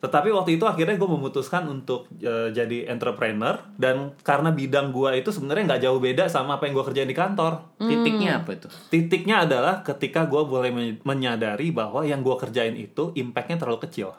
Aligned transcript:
Tetapi 0.00 0.32
waktu 0.32 0.56
itu 0.56 0.64
akhirnya 0.64 0.96
gue 0.96 1.04
memutuskan 1.06 1.68
untuk 1.68 2.08
eh, 2.16 2.48
jadi 2.50 2.88
entrepreneur 2.88 3.60
dan 3.76 4.16
karena 4.20 4.48
bidang 4.48 4.90
gue 4.90 5.12
itu 5.14 5.28
sebenarnya 5.28 5.64
nggak 5.68 5.82
jauh 5.84 6.00
beda 6.00 6.24
sama 6.24 6.56
apa 6.56 6.64
yang 6.64 6.74
gue 6.74 6.86
kerjain 6.86 7.04
di 7.04 7.12
kantor. 7.12 7.60
Titiknya 7.78 8.40
apa 8.40 8.50
itu? 8.52 8.68
Titiknya 8.88 9.44
adalah 9.44 9.80
ketika 9.80 10.24
gue 10.24 10.40
mulai 10.42 10.72
men- 10.72 11.00
menyadari 11.02 11.68
bahwa 11.68 12.00
yang 12.02 12.20
gue 12.20 12.32
kerjain 12.34 12.74
itu 12.74 13.12
impactnya 13.12 13.56
terlalu 13.56 13.84
kecil. 13.84 14.16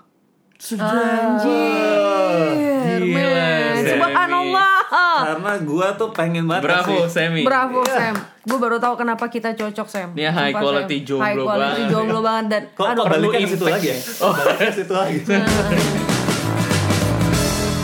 Anjir, 1.41 3.01
men. 3.03 3.81
Subhanallah. 3.81 4.70
Karena 4.91 5.55
gue 5.57 5.87
tuh 5.95 6.09
pengen 6.11 6.43
banget 6.45 6.63
Bravo, 6.67 6.83
kasih- 6.99 7.07
Semi. 7.07 7.41
Bravo 7.41 7.79
Sam. 7.85 8.11
Gue 8.41 8.57
baru 8.57 8.75
tahu 8.75 8.95
kenapa 8.97 9.25
kita 9.25 9.53
cocok 9.53 9.87
Sam. 9.87 10.09
Dia 10.11 10.29
high 10.29 10.51
Sumpah, 10.51 10.61
quality 10.61 10.97
Sam. 10.97 11.07
jomblo 11.07 11.23
High 11.23 11.37
quality 11.41 11.63
banget. 11.79 11.87
jomblo 11.89 12.19
banget 12.19 12.45
dan 12.47 12.61
Kok, 12.69 12.85
aduh 12.85 12.99
kok 12.99 13.07
baliknya 13.09 13.23
ke 13.23 13.39
perlu 13.39 13.47
situ 13.47 13.61
impact 13.61 13.71
lagi 13.73 13.87
ya? 13.87 13.93
ya? 13.93 13.99
Oh, 14.19 14.33
baliknya 14.33 14.67
ke 14.67 14.75
situ 14.75 14.93
lagi. 14.93 15.17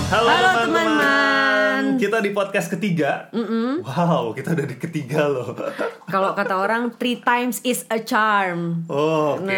Halo, 0.07 0.27
Halo, 0.29 0.49
teman-teman. 0.57 1.46
Kita 1.97 2.17
di 2.17 2.29
podcast 2.29 2.69
ketiga. 2.69 3.27
Wow, 3.79 4.31
kita 4.31 4.53
udah 4.53 4.63
di 4.63 4.77
ketiga 4.77 5.25
loh. 5.25 5.51
kalau 6.13 6.31
kata 6.31 6.53
orang 6.55 6.93
three 6.93 7.17
times 7.17 7.59
is 7.61 7.83
a 7.87 7.99
charm. 7.99 8.85
Oh, 8.87 9.35
Oke, 9.35 9.43
Nah, 9.43 9.57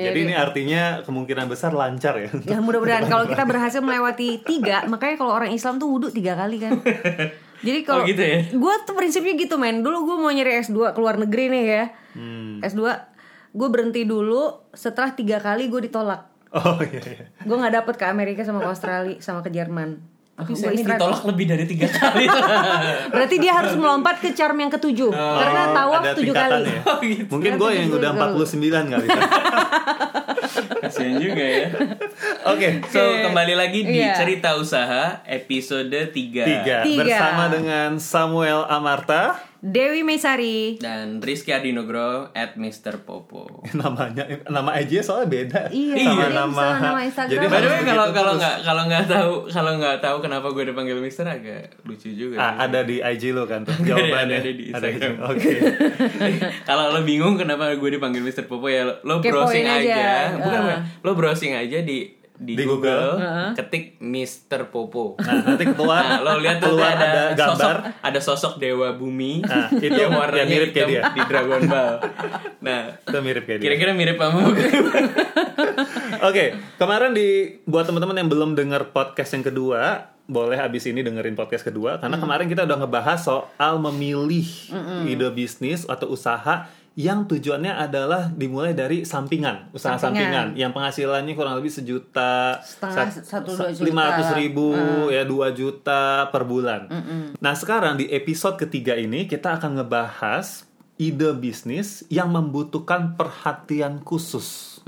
jadi 0.00 0.10
jadi- 0.10 0.20
ini 0.22 0.34
artinya 0.34 0.82
kemungkinan 1.02 1.46
besar 1.46 1.70
lancar 1.70 2.16
ya. 2.16 2.30
Ya 2.46 2.58
mudah-mudahan 2.58 3.04
kalau 3.04 3.24
kita 3.24 3.42
berhasil 3.50 3.80
melewati 3.80 4.40
tiga, 4.40 4.86
makanya 4.86 5.16
kalau 5.16 5.32
orang 5.32 5.50
Islam 5.50 5.76
tuh 5.76 5.88
wudhu 5.88 6.08
tiga 6.08 6.34
kali 6.34 6.56
kan. 6.58 6.78
Jadi 7.60 7.84
kalau 7.84 8.02
Oh, 8.02 8.08
gitu 8.08 8.22
ya? 8.22 8.40
gue 8.48 8.74
tuh 8.82 8.94
prinsipnya 8.94 9.36
gitu 9.36 9.54
men. 9.54 9.84
Dulu 9.84 9.96
gue 10.02 10.16
mau 10.16 10.32
nyari 10.32 10.64
S2 10.64 10.96
keluar 10.96 11.20
negeri 11.20 11.52
nih 11.52 11.64
ya. 11.66 11.84
Hmm. 12.14 12.56
S2 12.60 12.80
gue 13.50 13.68
berhenti 13.68 14.02
dulu 14.02 14.64
setelah 14.72 15.12
tiga 15.12 15.36
kali 15.36 15.68
gue 15.68 15.84
ditolak. 15.84 16.24
Oh 16.50 16.80
iya 16.80 17.02
iya. 17.04 17.24
Gue 17.44 17.54
nggak 17.54 17.74
dapet 17.76 17.94
ke 17.94 18.08
Amerika 18.08 18.40
sama 18.42 18.58
ke 18.58 18.68
Australia 18.68 19.20
sama 19.20 19.44
ke 19.44 19.52
Jerman. 19.52 20.00
Tapi 20.40 20.52
Semi 20.52 20.72
istirahat. 20.74 20.96
ditolak 20.96 21.22
lebih 21.26 21.44
dari 21.46 21.64
tiga 21.64 21.86
kali. 21.86 22.24
Berarti 23.12 23.36
dia 23.36 23.52
harus 23.54 23.74
melompat 23.74 24.16
ke 24.18 24.32
charm 24.32 24.56
yang 24.56 24.68
ketujuh 24.68 25.10
karena 25.12 25.62
tawaf 25.70 25.92
Oh, 25.92 26.02
ada 26.02 26.12
tujuh 26.14 26.32
kali. 26.32 26.64
Oh, 26.88 26.96
gitu. 26.98 27.28
Mungkin 27.28 27.52
gue 27.54 27.70
yang 27.70 27.88
udah 27.90 28.10
49 28.32 28.56
kali. 28.88 29.06
Kasian 30.82 31.20
juga 31.20 31.44
ya. 31.44 31.68
Oke, 32.46 32.80
So, 32.88 33.00
kembali 33.22 33.54
lagi 33.54 33.84
di 33.84 34.00
Iya. 34.00 34.16
cerita 34.16 34.56
usaha 34.56 35.20
episode 35.24 35.92
3. 35.92 36.10
tiga. 36.10 36.44
Tiga. 36.82 36.98
Bersama 36.98 37.44
dengan 37.46 37.90
Samuel 37.96 38.64
Amarta. 38.66 39.49
Dewi 39.60 40.00
Mesari. 40.00 40.76
Dan 40.76 41.20
Rizky 41.20 41.52
Adinogro 41.52 42.32
at 42.32 42.56
Mr. 42.56 42.96
Popo. 42.98 43.60
Namanya 43.76 44.24
nama 44.48 44.72
IG 44.74 45.00
soalnya 45.00 45.28
beda. 45.28 45.60
Iya, 45.68 45.94
sama 46.00 46.16
jadi 46.18 46.32
nama. 46.32 46.66
nama 46.80 47.00
Instagram. 47.02 47.30
Jadi 47.30 47.46
By 47.46 47.58
the 47.58 47.68
way 47.68 47.82
kalau 47.84 48.06
kalau 48.10 48.32
nggak 48.34 48.56
kalau 48.60 48.82
nggak 48.86 49.04
tahu 49.06 49.32
kalau 49.46 49.72
nggak 49.76 49.96
tahu 50.00 50.16
kenapa 50.18 50.46
gue 50.48 50.64
dipanggil 50.64 50.96
Mister 50.98 51.24
agak 51.24 51.76
lucu 51.84 52.08
juga. 52.10 52.40
Ah, 52.40 52.64
ada 52.64 52.80
di 52.82 52.98
IG 52.98 53.30
lo 53.30 53.44
kan 53.44 53.60
tuh 53.62 53.72
Ada, 53.74 53.84
jawabannya. 53.90 54.38
ada 54.38 54.50
di 54.50 54.64
Instagram. 54.66 55.14
Oke. 55.30 55.50
kalau 56.64 56.84
lo 56.90 57.00
bingung 57.02 57.36
kenapa 57.36 57.68
gue 57.70 57.90
dipanggil 57.92 58.20
Mister 58.20 58.44
Popo 58.44 58.64
ya 58.66 58.88
lo, 58.96 59.20
browsing 59.20 59.64
aja, 59.64 59.76
aja. 59.76 60.08
bukan 60.34 60.48
Ah. 60.56 60.64
bukan. 60.64 60.80
lo 61.04 61.10
browsing 61.12 61.52
aja 61.52 61.78
di 61.80 62.16
di, 62.40 62.56
Di 62.56 62.64
Google, 62.64 63.20
Google. 63.20 63.52
ketik 63.52 63.84
Mister 64.00 64.64
Popo. 64.66 65.14
Nah, 65.16 65.44
nanti 65.44 65.68
keluar 65.68 66.00
Nah, 66.00 66.18
lo 66.18 66.32
lihat 66.38 66.56
tuh 66.56 66.72
keluar 66.72 66.90
ada, 66.90 67.04
ada 67.04 67.22
gambar. 67.34 67.52
sosok 67.52 67.76
ada 68.00 68.20
sosok 68.20 68.52
dewa 68.56 68.88
bumi 68.92 69.44
Nah, 69.44 69.68
itu 69.78 69.92
yang 69.92 70.08
yang 70.08 70.12
warnanya 70.16 70.48
mirip 70.48 70.70
kayak 70.72 70.88
dia. 70.88 71.02
di 71.10 71.22
Dragon 71.22 71.62
Ball. 71.66 71.94
Nah, 72.60 72.80
Itu 72.98 73.18
mirip 73.18 73.44
kayak 73.44 73.58
dia. 73.58 73.64
kira-kira 73.66 73.92
mirip 73.92 74.16
sama? 74.16 74.40
Oke, 76.22 76.44
kemarin 76.76 77.12
di 77.12 77.28
buat 77.64 77.84
teman-teman 77.84 78.16
yang 78.16 78.28
belum 78.28 78.50
dengar 78.52 78.88
podcast 78.90 79.32
yang 79.32 79.44
kedua, 79.44 79.80
boleh 80.24 80.54
habis 80.54 80.84
ini 80.84 81.00
dengerin 81.00 81.34
podcast 81.34 81.64
kedua 81.64 81.98
karena 81.98 82.14
kemarin 82.16 82.46
kita 82.46 82.62
udah 82.62 82.78
ngebahas 82.78 83.18
soal 83.18 83.82
memilih 83.82 84.46
ide 85.02 85.26
bisnis 85.28 85.82
atau 85.84 86.06
usaha 86.08 86.70
yang 86.94 87.24
tujuannya 87.24 87.70
adalah 87.70 88.28
dimulai 88.28 88.74
dari 88.74 89.06
sampingan, 89.06 89.70
usaha 89.70 89.94
Sampingan. 89.94 90.10
sampingan, 90.10 90.46
yang 90.54 90.74
penghasilannya 90.74 91.32
kurang 91.32 91.54
lebih 91.56 91.70
sejuta, 91.70 92.58
lima 93.78 94.02
ratus 94.10 94.28
ribu, 94.34 94.74
ya 95.08 95.22
dua 95.22 95.54
juta 95.54 96.28
per 96.28 96.42
bulan. 96.44 96.90
Nah 97.38 97.54
sekarang 97.54 97.94
di 97.96 98.10
episode 98.10 98.58
ketiga 98.58 98.98
ini 98.98 99.24
kita 99.24 99.56
akan 99.56 99.80
ngebahas 99.80 100.66
ide 100.96 101.32
bisnis 101.32 102.04
yang 102.08 102.28
membutuhkan 102.28 103.16
perhatian 103.16 104.02
khusus. 104.02 104.82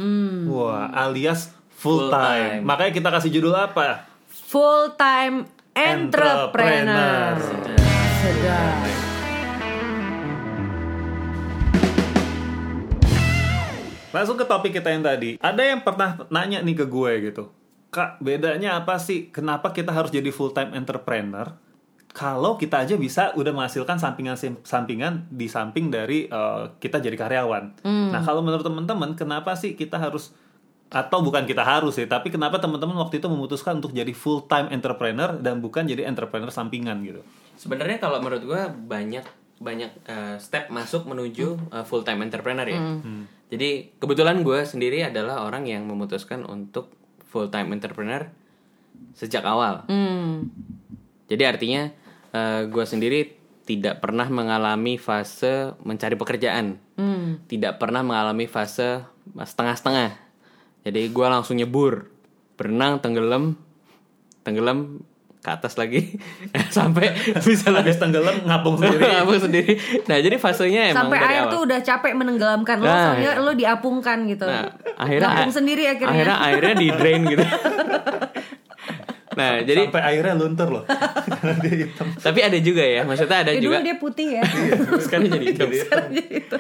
Wah, 0.45 0.91
alias 0.93 1.55
full, 1.73 2.07
Full 2.07 2.11
time. 2.13 2.61
time. 2.61 2.63
Makanya 2.67 2.93
kita 2.93 3.09
kasih 3.09 3.31
judul 3.33 3.55
apa? 3.55 4.05
Full 4.53 4.99
time 4.99 5.49
entrepreneur. 5.73 6.53
Entrepreneur. 6.53 7.81
Sedap. 8.21 9.12
Langsung 14.13 14.37
ke 14.37 14.45
topik 14.45 14.77
kita 14.77 14.93
yang 14.93 15.03
tadi. 15.03 15.41
Ada 15.41 15.63
yang 15.73 15.81
pernah 15.81 16.21
nanya 16.29 16.61
nih 16.61 16.85
ke 16.85 16.87
gue 16.87 17.13
gitu. 17.33 17.49
Kak, 17.93 18.21
bedanya 18.25 18.81
apa 18.81 18.97
sih? 18.97 19.29
Kenapa 19.29 19.73
kita 19.73 19.93
harus 19.93 20.13
jadi 20.13 20.29
full 20.33 20.53
time 20.53 20.73
entrepreneur? 20.73 21.53
Kalau 22.13 22.61
kita 22.61 22.85
aja 22.85 22.97
bisa 23.01 23.33
udah 23.37 23.53
menghasilkan 23.57 23.97
sampingan-sampingan 23.97 25.33
di 25.33 25.49
samping 25.49 25.89
dari 25.89 26.29
eh, 26.29 26.65
kita 26.77 27.01
jadi 27.01 27.17
karyawan. 27.17 27.85
Nah, 27.85 28.21
kalau 28.21 28.45
menurut 28.45 28.65
teman-teman, 28.65 29.17
kenapa 29.17 29.57
sih 29.57 29.73
kita 29.73 29.97
harus 29.97 30.37
atau 30.93 31.25
bukan 31.25 31.49
kita 31.49 31.65
harus 31.65 31.97
sih, 31.97 32.05
tapi 32.05 32.29
kenapa 32.29 32.61
teman-teman 32.61 32.93
waktu 33.01 33.17
itu 33.17 33.25
memutuskan 33.25 33.81
untuk 33.81 33.97
jadi 33.97 34.13
full 34.13 34.45
time 34.45 34.69
entrepreneur 34.69 35.41
dan 35.41 35.65
bukan 35.65 35.89
jadi 35.89 36.05
entrepreneur 36.05 36.53
sampingan 36.53 37.01
gitu? 37.01 37.25
Sebenarnya 37.57 37.97
kalau 37.97 38.21
menurut 38.21 38.45
gue 38.45 38.61
banyak 38.89 39.25
banyak 39.63 39.91
eh, 40.05 40.37
step 40.43 40.69
masuk 40.69 41.07
menuju 41.07 41.73
full 41.87 42.03
time 42.03 42.27
entrepreneur 42.27 42.67
ya. 42.67 42.81
Jadi 43.49 43.95
kebetulan 43.97 44.43
gue 44.43 44.65
sendiri 44.67 45.07
adalah 45.07 45.47
orang 45.47 45.65
yang 45.65 45.87
memutuskan 45.87 46.43
untuk 46.43 46.91
full 47.31 47.49
time 47.49 47.73
entrepreneur 47.73 48.27
sejak 49.15 49.47
awal. 49.47 49.87
Hmm. 49.87 50.51
Jadi 51.31 51.43
artinya 51.47 51.83
gue 52.67 52.85
sendiri 52.85 53.39
tidak 53.63 54.03
pernah 54.03 54.27
mengalami 54.27 54.99
fase 54.99 55.77
mencari 55.87 56.19
pekerjaan, 56.19 56.83
Hmm. 56.99 57.45
tidak 57.47 57.79
pernah 57.79 58.03
mengalami 58.03 58.51
fase 58.51 59.07
setengah-setengah. 59.37 60.19
Jadi 60.83 61.15
gue 61.15 61.27
langsung 61.31 61.61
nyebur, 61.61 62.11
berenang, 62.59 62.99
tenggelam, 62.99 63.55
tenggelam 64.43 65.07
ke 65.43 65.51
atas 65.51 65.75
lagi 65.75 66.15
sampai 66.77 67.11
bisa 67.43 67.69
Habis 67.69 67.99
tenggelam 67.99 68.47
ngapung 68.47 68.79
sendiri. 68.81 69.03
Ngapung 69.03 69.41
sendiri. 69.41 69.73
Nah 70.07 70.17
jadi 70.17 70.37
fasenya 70.39 70.83
emang 70.89 71.11
Sampai 71.11 71.19
dari 71.19 71.27
air 71.29 71.43
awal. 71.43 71.51
tuh 71.51 71.61
udah 71.67 71.79
capek 71.83 72.13
menenggelamkan 72.15 72.77
lo, 72.79 72.87
Nah, 72.87 73.03
soalnya 73.11 73.33
iya. 73.33 73.43
lo 73.43 73.53
diapungkan 73.53 74.19
gitu. 74.25 74.47
Nah, 74.47 74.71
akhirnya 74.95 75.29
Ngapung 75.29 75.51
sendiri 75.53 75.83
akhirnya. 75.85 76.15
Akhirnya 76.15 76.37
airnya 76.41 76.75
di 76.77 76.87
drain 76.89 77.21
gitu. 77.27 77.43
nah 79.33 79.59
jadi 79.59 79.89
Sampai 79.89 80.03
airnya 80.05 80.35
luntur 80.37 80.69
loh. 80.71 80.85
Karena 80.85 81.55
dia 81.59 81.75
hitam. 81.83 82.07
tapi 82.21 82.39
ada 82.39 82.59
juga 82.61 82.85
ya, 82.85 83.01
maksudnya 83.03 83.39
ada 83.41 83.51
Ya, 83.51 83.59
juga. 83.59 83.81
dulu 83.81 83.87
dia 83.89 83.97
putih 83.97 84.29
ya. 84.37 84.43
sekarang 85.01 85.27
jadi 85.27 85.45
hitam. 85.49 85.69
Sekarang 85.73 86.09
jadi 86.13 86.31
itu. 86.39 86.57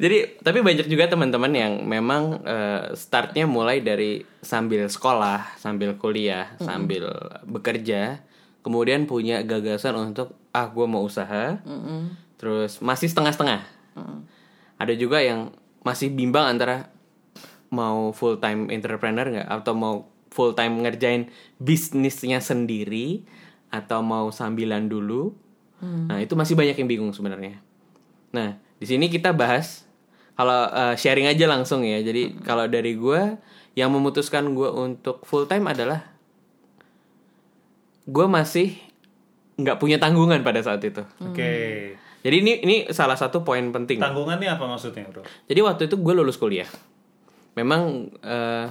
Jadi 0.00 0.42
tapi 0.42 0.60
banyak 0.60 0.86
juga 0.90 1.06
teman-teman 1.06 1.52
yang 1.54 1.72
memang 1.86 2.42
eh, 2.42 2.92
startnya 2.94 3.46
mulai 3.46 3.80
dari 3.80 4.24
sambil 4.42 4.86
sekolah, 4.90 5.56
sambil 5.56 5.96
kuliah, 5.96 6.52
sambil 6.60 7.08
bekerja, 7.44 8.20
kemudian 8.64 9.04
punya 9.08 9.44
gagasan 9.44 9.96
untuk 9.96 10.36
ah 10.54 10.70
gue 10.70 10.86
mau 10.86 11.02
usaha, 11.02 11.58
terus 12.40 12.78
masih 12.78 13.10
setengah-setengah. 13.10 13.60
Ada 14.78 14.94
juga 14.98 15.22
yang 15.22 15.54
masih 15.84 16.10
bimbang 16.10 16.56
antara 16.56 16.88
mau 17.70 18.14
full 18.14 18.38
time 18.38 18.70
entrepreneur 18.70 19.26
nggak 19.26 19.48
atau 19.50 19.72
mau 19.74 19.94
full 20.30 20.54
time 20.54 20.82
ngerjain 20.82 21.30
bisnisnya 21.62 22.42
sendiri 22.42 23.22
atau 23.70 24.02
mau 24.02 24.30
sambilan 24.30 24.86
dulu. 24.90 25.34
Nah 25.84 26.18
itu 26.22 26.32
masih 26.32 26.56
banyak 26.56 26.80
yang 26.80 26.88
bingung 26.88 27.12
sebenarnya. 27.12 27.60
Nah, 28.32 28.56
di 28.78 28.86
sini 28.86 29.06
kita 29.08 29.30
bahas 29.32 29.84
kalau 30.34 30.66
eh, 30.70 30.94
sharing 30.98 31.30
aja 31.30 31.46
langsung 31.46 31.86
ya. 31.86 32.02
Jadi 32.02 32.42
kalau 32.42 32.66
dari 32.66 32.98
gue 32.98 33.38
yang 33.78 33.90
memutuskan 33.90 34.54
gue 34.54 34.70
untuk 34.70 35.22
full 35.26 35.46
time 35.46 35.70
adalah 35.70 36.02
gue 38.04 38.26
masih 38.28 38.76
nggak 39.54 39.78
punya 39.78 39.96
tanggungan 40.02 40.42
pada 40.42 40.60
saat 40.60 40.82
itu. 40.82 41.02
Oke. 41.22 41.52
Jadi 42.24 42.36
ini 42.40 42.52
ini 42.64 42.76
salah 42.90 43.14
satu 43.14 43.44
poin 43.44 43.62
penting. 43.70 44.00
Tanggungannya 44.00 44.48
apa 44.48 44.64
maksudnya, 44.64 45.04
Bro? 45.12 45.22
Jadi 45.44 45.60
waktu 45.60 45.82
itu 45.86 45.96
gue 46.00 46.14
lulus 46.16 46.40
kuliah. 46.40 46.68
Memang 47.54 48.10
eh, 48.24 48.66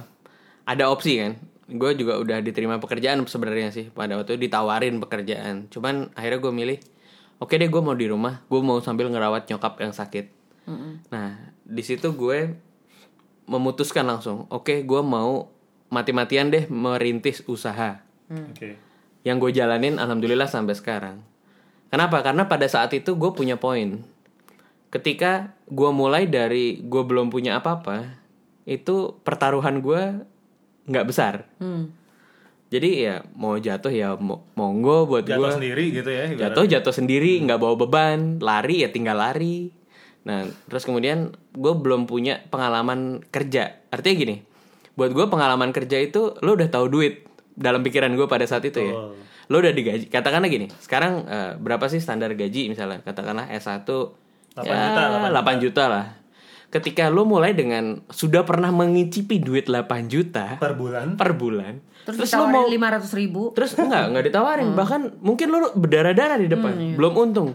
ada 0.66 0.84
opsi 0.92 1.22
kan. 1.22 1.38
Gue 1.64 1.96
juga 1.96 2.20
udah 2.20 2.44
diterima 2.44 2.76
pekerjaan 2.76 3.24
sebenarnya 3.24 3.72
sih. 3.72 3.88
Pada 3.88 4.20
waktu 4.20 4.36
itu 4.36 4.50
ditawarin 4.50 5.00
pekerjaan. 5.00 5.72
Cuman 5.72 6.12
akhirnya 6.12 6.40
gue 6.44 6.52
milih, 6.52 6.78
oke 7.38 7.54
deh 7.54 7.70
gue 7.70 7.82
mau 7.82 7.94
di 7.96 8.06
rumah. 8.10 8.42
Gue 8.46 8.60
mau 8.60 8.78
sambil 8.82 9.10
ngerawat 9.10 9.48
nyokap 9.50 9.80
yang 9.80 9.94
sakit. 9.94 10.26
Nah 11.12 11.52
di 11.64 11.82
situ 11.84 12.12
gue 12.12 12.56
memutuskan 13.44 14.08
langsung, 14.08 14.48
oke 14.48 14.84
gue 14.84 15.02
mau 15.04 15.52
mati-matian 15.92 16.48
deh 16.48 16.64
merintis 16.72 17.44
usaha 17.46 18.00
Oke. 18.26 18.80
yang 19.22 19.36
gue 19.36 19.52
jalanin 19.52 20.00
alhamdulillah 20.00 20.48
sampai 20.48 20.74
sekarang. 20.74 21.16
Kenapa? 21.92 22.24
Karena 22.24 22.48
pada 22.50 22.66
saat 22.66 22.90
itu 22.96 23.14
gue 23.14 23.30
punya 23.30 23.60
poin. 23.60 24.02
Ketika 24.90 25.54
gue 25.70 25.90
mulai 25.94 26.26
dari 26.26 26.82
gue 26.82 27.02
belum 27.04 27.30
punya 27.30 27.60
apa-apa, 27.60 28.18
itu 28.66 29.20
pertaruhan 29.22 29.78
gue 29.84 30.24
nggak 30.88 31.06
besar. 31.06 31.46
Hmm. 31.60 31.92
Jadi 32.72 33.06
ya 33.06 33.22
mau 33.36 33.54
jatuh 33.54 33.92
ya 33.92 34.16
mo- 34.18 34.48
monggo 34.54 35.06
buat 35.06 35.22
Jatuh 35.22 35.40
gue. 35.40 35.50
sendiri 35.60 35.84
gitu 35.92 36.10
ya. 36.10 36.24
ibarat. 36.26 36.40
Jatuh 36.40 36.64
jatuh 36.66 36.94
sendiri, 36.94 37.38
nggak 37.44 37.60
bawa 37.60 37.74
beban, 37.76 38.42
lari 38.42 38.82
ya 38.82 38.88
tinggal 38.90 39.20
lari. 39.20 39.70
Nah, 40.24 40.48
terus 40.66 40.82
kemudian 40.82 41.36
gue 41.52 41.72
belum 41.76 42.08
punya 42.08 42.40
pengalaman 42.48 43.20
kerja. 43.28 43.78
Artinya 43.92 44.16
gini, 44.16 44.36
buat 44.96 45.12
gue 45.12 45.26
pengalaman 45.28 45.70
kerja 45.70 46.00
itu 46.00 46.34
lo 46.40 46.56
udah 46.56 46.72
tahu 46.72 46.88
duit 46.88 47.28
dalam 47.54 47.84
pikiran 47.84 48.10
gue 48.16 48.26
pada 48.26 48.48
saat 48.48 48.64
itu 48.64 48.80
ya. 48.80 48.94
Lo 49.46 49.60
udah 49.60 49.70
digaji. 49.70 50.08
Katakanlah 50.08 50.48
gini, 50.48 50.72
sekarang 50.80 51.28
eh, 51.28 51.52
berapa 51.60 51.84
sih 51.86 52.00
standar 52.00 52.32
gaji 52.32 52.72
misalnya? 52.72 53.04
Katakanlah 53.04 53.52
S1 53.52 53.84
8 54.54 54.64
ya, 54.64 54.76
juta, 54.88 55.02
8 55.30 55.62
juta 55.62 55.84
lah. 55.86 56.06
Ketika 56.66 57.06
lo 57.06 57.22
mulai 57.22 57.52
dengan 57.52 58.02
sudah 58.06 58.42
pernah 58.42 58.68
mengicipi 58.68 59.38
duit 59.38 59.64
8 59.64 59.84
juta 60.06 60.56
per 60.56 60.74
bulan. 60.74 61.14
per 61.14 61.32
bulan, 61.32 61.78
Terus, 62.02 62.28
lo 62.30 62.46
mau 62.46 62.66
lima 62.66 62.90
ratus 62.90 63.12
ribu. 63.12 63.52
Terus 63.52 63.72
enggak, 63.74 64.10
enggak 64.10 64.24
ditawarin. 64.26 64.72
Bahkan 64.72 65.00
mungkin 65.18 65.46
lu 65.48 65.70
berdarah-darah 65.72 66.36
di 66.36 66.46
depan. 66.46 66.74
Belum 66.92 67.12
untung. 67.14 67.48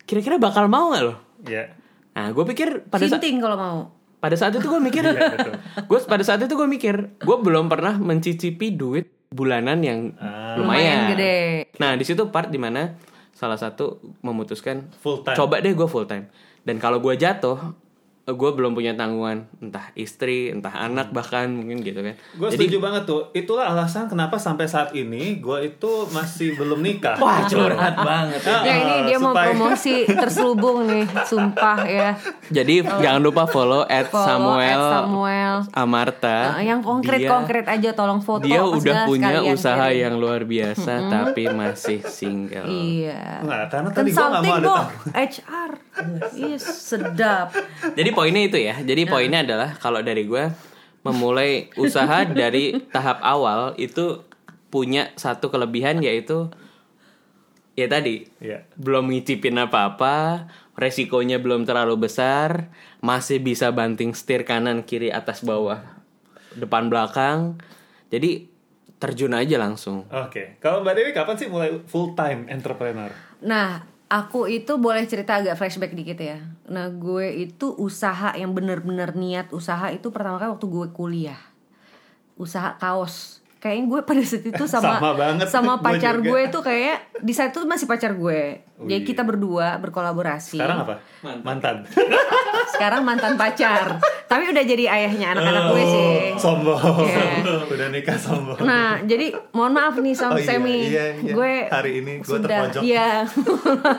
Kira-kira 0.00 0.36
bakal 0.36 0.66
mau 0.66 0.90
nggak 0.90 1.02
lo? 1.02 1.14
Iya. 1.42 1.72
Nah, 2.12 2.28
gue 2.28 2.44
pikir 2.46 2.84
pada 2.84 3.02
saat 3.02 3.18
Sinting 3.18 3.38
kalau 3.38 3.56
mau. 3.56 3.78
pada 4.18 4.34
saat 4.34 4.50
itu 4.50 4.64
gue 4.64 4.80
mikir, 4.80 5.06
gue 5.88 5.98
pada 6.02 6.22
saat 6.22 6.40
itu 6.40 6.50
gue 6.50 6.66
mikir, 6.66 6.94
gue 7.16 7.36
belum 7.38 7.66
pernah 7.66 7.94
mencicipi 7.94 8.68
duit 8.70 9.06
bulanan 9.28 9.78
yang 9.78 10.12
Ah. 10.14 10.58
lumayan. 10.58 10.58
Lumayan 10.58 10.98
gede. 11.12 11.36
Nah, 11.76 11.94
di 11.94 12.02
situ 12.02 12.26
part 12.26 12.48
di 12.48 12.56
mana 12.56 12.98
salah 13.30 13.54
satu 13.54 14.02
memutuskan 14.20 14.90
Full 14.98 15.22
time. 15.22 15.36
coba 15.36 15.58
deh 15.58 15.70
gue 15.70 15.86
full 15.86 16.04
time. 16.04 16.26
Dan 16.60 16.76
kalau 16.76 16.98
gue 16.98 17.14
jatuh, 17.14 17.56
gue 18.28 18.50
belum 18.52 18.72
punya 18.72 18.92
tanggungan 18.92 19.48
entah 19.58 19.88
istri, 19.94 20.48
entah 20.48 20.74
anak 20.74 21.10
bahkan 21.10 21.48
mungkin 21.48 21.80
gitu 21.80 21.98
kan. 21.98 22.12
Gue 22.34 22.48
Jadi 22.48 22.68
setuju 22.68 22.76
banget 22.78 23.02
tuh. 23.04 23.32
Itulah 23.32 23.68
alasan 23.68 24.04
kenapa 24.04 24.36
sampai 24.36 24.64
saat 24.64 24.92
ini 24.92 25.38
gue 25.38 25.58
itu 25.66 25.90
masih 26.10 26.52
belum 26.54 26.76
nikah. 26.78 27.16
wah 27.16 27.44
curhat 27.44 27.96
banget. 27.98 28.40
Ah, 28.44 28.62
Ya 28.62 28.74
ini 28.76 28.94
dia 29.06 29.16
mau 29.16 29.32
supaya- 29.32 29.48
promosi 29.50 29.96
terselubung 30.04 30.84
nih, 30.84 31.08
sumpah 31.24 31.78
ya. 31.82 32.10
Jadi 32.48 32.80
jangan 32.82 33.20
lupa 33.20 33.44
follow 33.44 33.82
at 33.82 34.08
Follow 34.08 34.26
Samuel, 34.26 34.76
at 34.76 34.92
Samuel. 34.94 35.54
Amarta. 35.72 36.38
Eh, 36.56 36.68
yang 36.68 36.80
konkret-konkret 36.80 37.64
aja 37.64 37.90
tolong 37.92 38.20
foto. 38.20 38.44
Dia 38.44 38.60
udah 38.60 39.04
punya 39.04 39.40
sekalian 39.40 39.54
usaha 39.54 39.86
kirim. 39.86 40.02
yang 40.02 40.14
luar 40.16 40.42
biasa 40.42 40.92
tapi 41.06 41.48
masih 41.48 42.00
single. 42.04 42.66
Iya. 42.66 43.40
Nggak, 43.40 43.62
karena 43.68 43.90
tadi 43.90 44.10
gue 44.10 44.20
gak 44.20 44.42
mau 44.42 44.56
ada. 44.58 44.74
HR. 45.10 45.70
Iya, 46.32 46.58
sedap. 46.58 47.48
Jadi 47.90 48.10
poinnya 48.18 48.42
itu 48.42 48.58
ya. 48.58 48.74
Jadi 48.82 49.06
poinnya 49.06 49.46
adalah 49.46 49.78
kalau 49.78 50.02
dari 50.02 50.26
gue 50.26 50.50
memulai 51.06 51.70
usaha 51.78 52.26
dari 52.42 52.74
tahap 52.90 53.22
awal 53.22 53.78
itu 53.78 54.26
punya 54.68 55.14
satu 55.14 55.48
kelebihan 55.48 56.02
yaitu 56.02 56.50
ya 57.72 57.86
tadi 57.86 58.26
Iya. 58.42 58.66
belum 58.74 59.14
ngicipin 59.14 59.54
apa-apa, 59.56 60.50
resikonya 60.74 61.38
belum 61.38 61.62
terlalu 61.62 62.10
besar, 62.10 62.74
masih 62.98 63.38
bisa 63.38 63.70
banting 63.70 64.12
setir 64.12 64.42
kanan 64.42 64.82
kiri 64.82 65.14
atas 65.14 65.46
bawah, 65.46 65.80
depan 66.58 66.90
belakang. 66.90 67.62
Jadi 68.10 68.50
terjun 68.98 69.30
aja 69.30 69.62
langsung. 69.62 70.10
Oke. 70.10 70.58
Kalau 70.58 70.82
Mbak 70.82 70.94
Dewi 70.98 71.10
kapan 71.14 71.36
sih 71.38 71.46
mulai 71.46 71.70
full 71.86 72.18
time 72.18 72.50
entrepreneur? 72.50 73.14
Nah, 73.46 73.86
aku 74.08 74.48
itu 74.48 74.80
boleh 74.80 75.04
cerita 75.04 75.36
agak 75.36 75.54
flashback 75.54 75.92
dikit 75.92 76.18
ya. 76.18 76.40
Nah, 76.66 76.88
gue 76.88 77.28
itu 77.44 77.76
usaha 77.76 78.32
yang 78.32 78.56
bener-bener 78.56 79.12
niat 79.12 79.52
usaha 79.52 79.92
itu 79.92 80.08
pertama 80.08 80.40
kali 80.40 80.50
waktu 80.52 80.66
gue 80.66 80.86
kuliah. 80.90 81.40
Usaha 82.34 82.74
kaos. 82.80 83.44
Kayaknya 83.58 83.84
gue 83.90 84.00
pada 84.06 84.22
saat 84.22 84.44
itu 84.46 84.64
sama 84.72 84.96
Sama 84.96 85.10
banget. 85.12 85.46
sama 85.50 85.72
pacar 85.84 86.22
gue 86.22 86.40
tuh 86.48 86.62
kayak 86.64 87.20
di 87.20 87.32
saat 87.36 87.52
itu 87.52 87.60
masih 87.68 87.84
pacar 87.84 88.16
gue. 88.16 88.64
Oh, 88.80 88.88
Jadi 88.88 89.02
iya. 89.02 89.08
kita 89.08 89.22
berdua 89.26 89.76
berkolaborasi. 89.76 90.56
Sekarang 90.56 90.88
apa? 90.88 90.94
Mantan. 91.44 91.84
Sekarang 92.68 93.02
mantan 93.02 93.34
pacar. 93.34 93.96
Tapi 94.28 94.44
udah 94.52 94.64
jadi 94.64 94.84
ayahnya 94.88 95.36
anak-anak 95.36 95.64
gue 95.72 95.84
sih. 95.84 96.08
Oh, 96.36 96.40
Sombong. 96.40 96.80
Iya. 97.08 97.24
Udah 97.68 97.88
nikah 97.88 98.18
sombong. 98.20 98.58
Nah, 98.60 99.00
jadi 99.04 99.32
mohon 99.56 99.72
maaf 99.72 99.96
nih 99.96 100.14
Oh 100.14 100.18
Sam 100.18 100.32
iya, 100.36 100.46
Semi. 100.46 100.78
iya, 100.88 101.06
iya. 101.20 101.32
Gue 101.32 101.52
Hari 101.68 101.92
ini 102.04 102.12
gue 102.20 102.28
sudah 102.28 102.48
terpojok. 102.48 102.82
Iya. 102.84 103.10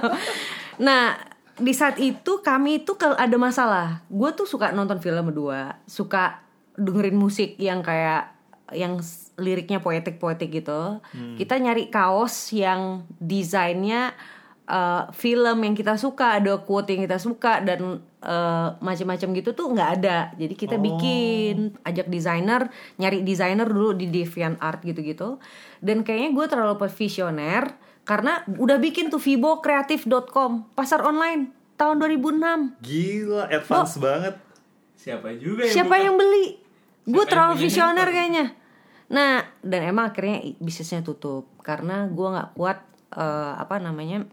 nah, 0.87 1.17
di 1.59 1.73
saat 1.75 1.99
itu 1.99 2.39
kami 2.39 2.87
tuh 2.87 2.95
kalau 2.95 3.17
ada 3.19 3.35
masalah, 3.35 3.87
gue 4.07 4.29
tuh 4.37 4.47
suka 4.47 4.71
nonton 4.71 5.03
film 5.03 5.27
berdua, 5.27 5.81
suka 5.89 6.39
dengerin 6.79 7.17
musik 7.19 7.59
yang 7.59 7.83
kayak 7.83 8.31
yang 8.71 9.01
liriknya 9.35 9.81
poetik-poetik 9.81 10.63
gitu. 10.63 11.01
Hmm. 11.01 11.35
Kita 11.35 11.57
nyari 11.57 11.89
kaos 11.89 12.53
yang 12.53 13.03
desainnya 13.17 14.13
uh, 14.69 15.09
film 15.11 15.57
yang 15.65 15.73
kita 15.73 15.97
suka, 15.97 16.37
ada 16.37 16.61
quote 16.61 16.93
yang 16.93 17.09
kita 17.09 17.17
suka 17.17 17.59
dan 17.65 17.99
uh, 18.21 18.77
macam-macam 18.79 19.27
gitu 19.33 19.51
tuh 19.57 19.73
nggak 19.73 19.89
ada. 19.99 20.29
Jadi 20.37 20.53
kita 20.53 20.77
Oh. 20.77 20.83
bikin, 20.85 21.73
ajak 21.81 22.07
desainer, 22.07 22.69
nyari 23.01 23.25
desainer 23.25 23.65
dulu 23.65 23.97
di 23.97 24.07
DeviantArt 24.07 24.85
gitu-gitu. 24.85 25.41
Dan 25.81 26.05
kayaknya 26.05 26.29
gue 26.37 26.45
terlalu 26.45 26.85
visioner 26.87 27.73
karena 28.05 28.45
udah 28.45 28.77
bikin 28.77 29.09
tuh 29.09 29.19
vibocreative.com, 29.19 30.73
pasar 30.77 31.01
online 31.01 31.51
tahun 31.75 31.97
2006. 31.99 32.79
Gila, 32.85 33.49
advance 33.49 33.97
banget. 33.97 34.35
Siapa 34.99 35.31
juga 35.39 35.63
Siapa 35.65 35.95
yang 35.97 36.19
beli? 36.19 36.59
Gue 37.07 37.23
yang 37.25 37.31
terlalu 37.31 37.55
visioner 37.65 38.07
kayaknya. 38.09 38.45
Nah, 39.09 39.41
dan 39.65 39.81
emang 39.89 40.13
akhirnya 40.13 40.53
bisnisnya 40.61 41.01
tutup 41.01 41.49
karena 41.65 42.05
gue 42.05 42.27
nggak 42.29 42.53
kuat 42.53 42.77
eh, 43.15 43.53
apa 43.57 43.81
namanya 43.81 44.29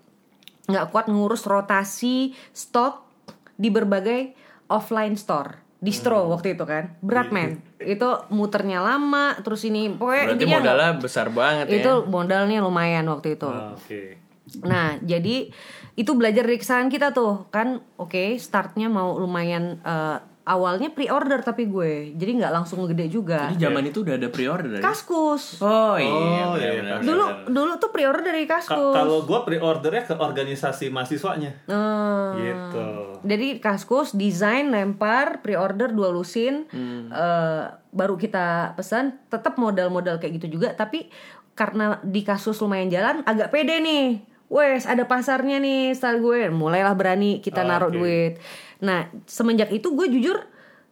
nggak 0.66 0.90
kuat 0.90 1.06
ngurus 1.06 1.46
rotasi 1.46 2.34
stok 2.50 3.06
di 3.54 3.70
berbagai 3.70 4.34
offline 4.66 5.14
store 5.14 5.62
distro 5.76 6.26
waktu 6.26 6.56
itu 6.56 6.64
kan 6.64 6.96
berat 6.98 7.30
men 7.30 7.60
itu 7.78 8.08
muternya 8.28 8.80
lama 8.80 9.36
terus 9.40 9.62
ini 9.62 9.92
pokoknya 9.92 10.24
Berarti 10.24 10.34
intinya 10.34 10.58
modalnya 10.58 10.90
besar 10.98 11.26
banget 11.28 11.64
itu 11.70 11.92
ya. 11.92 12.02
modalnya 12.02 12.58
lumayan 12.60 13.06
waktu 13.06 13.36
itu 13.36 13.46
Ah, 13.46 13.72
Oke. 13.72 14.18
Nah, 14.62 14.94
jadi 15.02 15.50
itu 15.94 16.10
belajar 16.14 16.46
dari 16.46 16.54
kesalahan 16.54 16.86
kita 16.86 17.10
tuh 17.10 17.50
kan. 17.50 17.82
Oke, 17.98 18.38
startnya 18.38 18.86
mau 18.86 19.18
lumayan 19.18 19.82
eh, 19.82 20.18
awalnya 20.46 20.88
pre-order 20.88 21.42
tapi 21.42 21.66
gue, 21.66 22.14
jadi 22.14 22.38
nggak 22.38 22.52
langsung 22.52 22.78
gede 22.86 23.06
juga. 23.08 23.50
Jadi 23.50 23.58
zaman 23.60 23.82
itu 23.84 24.00
udah 24.00 24.14
ada 24.14 24.28
pre-order 24.28 24.70
ya? 24.72 24.80
Kaskus. 24.80 25.58
Oh 25.58 25.98
iya, 25.98 26.46
Oh, 26.46 26.54
iya, 26.54 26.70
benar, 26.76 26.98
Dulu 27.00 27.24
dulu 27.48 27.72
tuh 27.76 27.90
pre-order 27.90 28.22
dari 28.24 28.44
Ka- 28.44 28.62
Kaskus. 28.62 28.94
kalau 28.94 29.18
gue 29.22 29.40
pre-ordernya 29.42 30.04
ke 30.04 30.14
organisasi 30.16 30.88
mahasiswanya. 30.88 31.50
Eh, 31.64 32.30
Gitu. 32.38 32.84
Jadi 33.22 33.58
Kaskus 33.58 34.12
desain 34.12 34.66
lempar 34.66 35.40
pre-order 35.40 35.90
dua 35.90 36.08
lusin 36.08 36.70
eh, 37.10 37.62
baru 37.90 38.14
kita 38.14 38.46
pesan 38.72 39.18
tetap 39.26 39.56
modal-modal 39.56 40.16
kayak 40.16 40.36
gitu 40.36 40.54
juga 40.54 40.70
tapi 40.70 41.10
karena 41.52 41.98
di 42.00 42.20
kasus 42.20 42.54
lumayan 42.56 42.86
jalan 42.86 43.16
agak 43.24 43.48
pede 43.48 43.80
nih 43.80 44.20
wes 44.46 44.84
ada 44.84 45.02
pasarnya 45.04 45.56
nih 45.56 45.90
style 45.90 46.20
gue 46.20 46.52
mulailah 46.52 46.92
berani 46.92 47.40
kita 47.40 47.60
Oh, 47.60 47.66
naruh 47.66 47.88
oke. 47.88 47.96
duit 47.96 48.32
nah 48.80 49.08
semenjak 49.24 49.72
itu 49.72 49.88
gue 49.92 50.06
jujur 50.10 50.36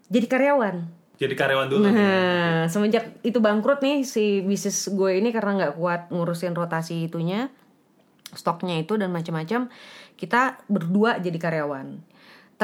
jadi 0.08 0.26
karyawan 0.28 0.76
Jadi 1.14 1.34
karyawan 1.38 1.70
dulu. 1.70 1.86
nih. 1.86 1.94
nah 1.94 2.66
semenjak 2.66 3.22
itu 3.22 3.38
bangkrut 3.38 3.78
nih 3.80 4.02
si 4.02 4.42
bisnis 4.42 4.90
gue 4.90 5.14
ini 5.14 5.30
karena 5.30 5.50
nggak 5.62 5.74
kuat 5.78 6.10
ngurusin 6.10 6.56
rotasi 6.58 7.06
itunya 7.06 7.48
stoknya 8.34 8.82
itu 8.82 8.98
dan 8.98 9.14
macam-macam 9.14 9.70
kita 10.18 10.58
berdua 10.66 11.22
jadi 11.22 11.38
karyawan 11.38 12.02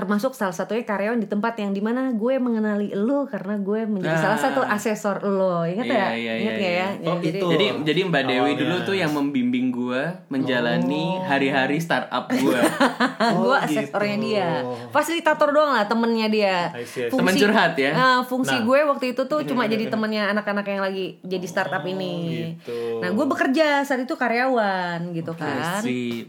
termasuk 0.00 0.32
salah 0.32 0.50
satunya 0.50 0.80
karyawan 0.80 1.16
di 1.16 1.26
tempat 1.26 1.54
yang 1.54 1.70
di 1.70 1.78
mana 1.78 2.08
gue 2.10 2.34
mengenali 2.36 2.88
lo 2.94 3.24
karena 3.24 3.54
gue 3.54 3.84
menjadi 3.84 4.16
Ah. 4.16 4.22
salah 4.26 4.40
satu 4.40 4.60
asesor 4.62 5.20
lo 5.22 5.60
ingat 5.62 5.84
Iya, 5.84 5.92
ya 5.92 6.08
iya, 6.10 6.32
ingat 6.34 6.54
iya, 6.54 6.56
nggak 6.56 6.72
ya. 6.72 6.88
Oh, 7.04 7.18
jadi 7.18 7.36
itu. 7.36 7.46
Jadi 7.50 7.64
jadi 7.84 8.00
Mbak 8.06 8.22
Dewi 8.24 8.38
Awalnya. 8.40 8.56
dulu 8.58 8.76
tuh 8.82 8.96
yang 8.96 9.12
membimbing 9.12 9.66
gue 9.68 10.02
menjalani 10.26 11.04
hari-hari 11.22 11.76
startup 11.76 12.24
gue. 12.26 12.60
gue 13.36 13.46
Oh, 13.46 13.52
asesornya 13.54 14.16
gitu. 14.16 14.26
dia 14.26 14.48
fasilitator 14.88 15.48
doang 15.50 15.72
lah 15.72 15.84
temennya 15.84 16.26
dia 16.26 16.56
I 16.70 16.82
see, 16.82 17.04
I 17.04 17.06
see. 17.06 17.12
Temen 17.12 17.34
curhat 17.36 17.76
ya? 17.76 17.92
Nah, 17.92 18.18
fungsi 18.22 18.54
Nah. 18.54 18.64
gue 18.64 18.78
waktu 18.86 19.04
itu 19.10 19.22
tuh 19.22 19.44
cuma 19.44 19.68
jadi 19.68 19.84
temennya 19.86 20.30
anak-anak 20.30 20.64
yang 20.64 20.80
lagi 20.80 21.20
jadi 21.22 21.44
startup 21.44 21.84
ini 21.84 22.14
gitu. 22.56 22.98
nah 22.98 23.10
gue 23.10 23.26
bekerja 23.26 23.82
saat 23.82 24.00
itu 24.00 24.14
karyawan 24.14 25.12
gitu 25.12 25.32
kan 25.32 25.80
Si 25.80 26.24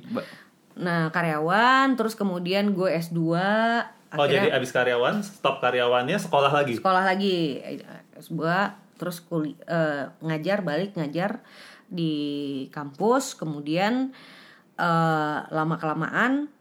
nah 0.81 1.13
karyawan 1.13 1.93
terus 1.93 2.17
kemudian 2.17 2.73
gue 2.73 2.89
S2 2.89 3.21
Oh 4.11 4.27
jadi 4.27 4.51
abis 4.51 4.75
karyawan, 4.75 5.23
stop 5.23 5.63
karyawannya 5.63 6.19
sekolah 6.19 6.51
lagi. 6.51 6.75
sekolah 6.75 6.99
lagi 7.07 7.63
S2 8.19 8.43
terus 8.99 9.23
kuli, 9.23 9.55
eh, 9.63 10.03
ngajar 10.19 10.67
balik 10.67 10.99
ngajar 10.99 11.39
di 11.87 12.67
kampus 12.75 13.39
kemudian 13.39 14.11
eh, 14.75 15.37
lama 15.47 15.75
kelamaan 15.79 16.51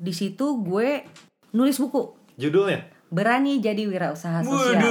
di 0.00 0.16
situ 0.16 0.64
gue 0.64 1.04
nulis 1.52 1.76
buku. 1.76 2.16
Judulnya? 2.40 2.96
berani 3.08 3.56
jadi 3.56 3.88
wirausaha 3.88 4.44
sosial. 4.44 4.84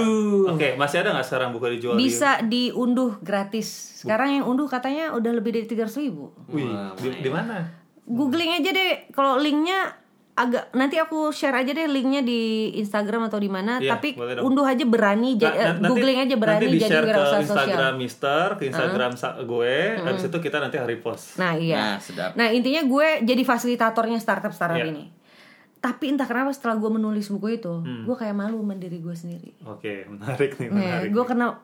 Oke, 0.50 0.74
masih 0.74 1.06
ada 1.06 1.14
nggak 1.14 1.28
sekarang 1.30 1.50
buku 1.54 1.78
dijual 1.78 1.94
di 1.94 2.10
bisa 2.10 2.42
diunduh 2.42 3.22
gratis. 3.22 4.02
Sekarang 4.02 4.42
yang 4.42 4.46
unduh 4.50 4.66
katanya 4.66 5.14
udah 5.14 5.32
lebih 5.38 5.54
dari 5.54 5.70
300 5.70 6.02
ribu. 6.02 6.34
Wih, 6.50 6.66
di, 6.98 7.22
di 7.22 7.30
mana? 7.30 7.87
Googling 8.08 8.52
aja 8.54 8.70
deh 8.70 8.92
kalau 9.12 9.36
linknya 9.38 9.94
agak 10.34 10.70
nanti 10.72 10.96
aku 10.96 11.30
share 11.30 11.56
aja 11.56 11.72
deh 11.72 11.88
linknya 11.88 12.22
di 12.22 12.42
Instagram 12.76 13.26
atau 13.26 13.36
di 13.36 13.50
mana 13.50 13.78
Iya, 13.78 13.92
tapi 13.92 14.14
unduh 14.38 14.64
aja 14.64 14.86
berani 14.86 15.34
Nah, 15.34 15.42
ja- 15.42 15.50
eh, 15.52 15.66
nanti- 15.74 15.90
googling 15.90 16.20
aja 16.20 16.36
berani 16.36 16.64
nanti 16.64 16.78
jadi 16.78 16.94
ke 16.96 17.10
wirausaha 17.10 17.42
Instagram 17.42 17.74
sosial 17.74 17.98
Mister, 17.98 18.46
ke 18.54 18.64
Instagram 18.66 19.12
sa- 19.14 19.34
gue, 19.36 19.76
habis 19.98 20.24
itu 20.24 20.38
kita 20.40 20.58
nanti 20.58 20.78
hari 20.78 20.98
post. 20.98 21.36
nah 21.36 21.52
iya 21.52 21.76
Nah, 21.76 21.98
sedap. 21.98 22.32
nah 22.34 22.48
intinya 22.48 22.80
gue 22.82 23.08
jadi 23.24 23.42
fasilitatornya 23.44 24.18
startup 24.18 24.52
startup 24.52 24.78
Iya. 24.80 24.88
ini 24.88 25.06
tapi 25.76 26.06
entah 26.08 26.26
kenapa 26.26 26.50
setelah 26.52 26.74
gue 26.76 26.90
menulis 26.92 27.28
buku 27.28 27.48
itu 27.56 27.74
Hmm. 27.76 28.02
gue 28.04 28.16
kayak 28.16 28.34
malu 28.34 28.62
mendiri 28.62 28.98
gue 28.98 29.14
sendiri 29.14 29.58
Oke, 29.64 30.06
menarik 30.12 30.54
nih, 30.56 30.70
menarik. 30.70 31.10
gue 31.12 31.24
kena 31.24 31.58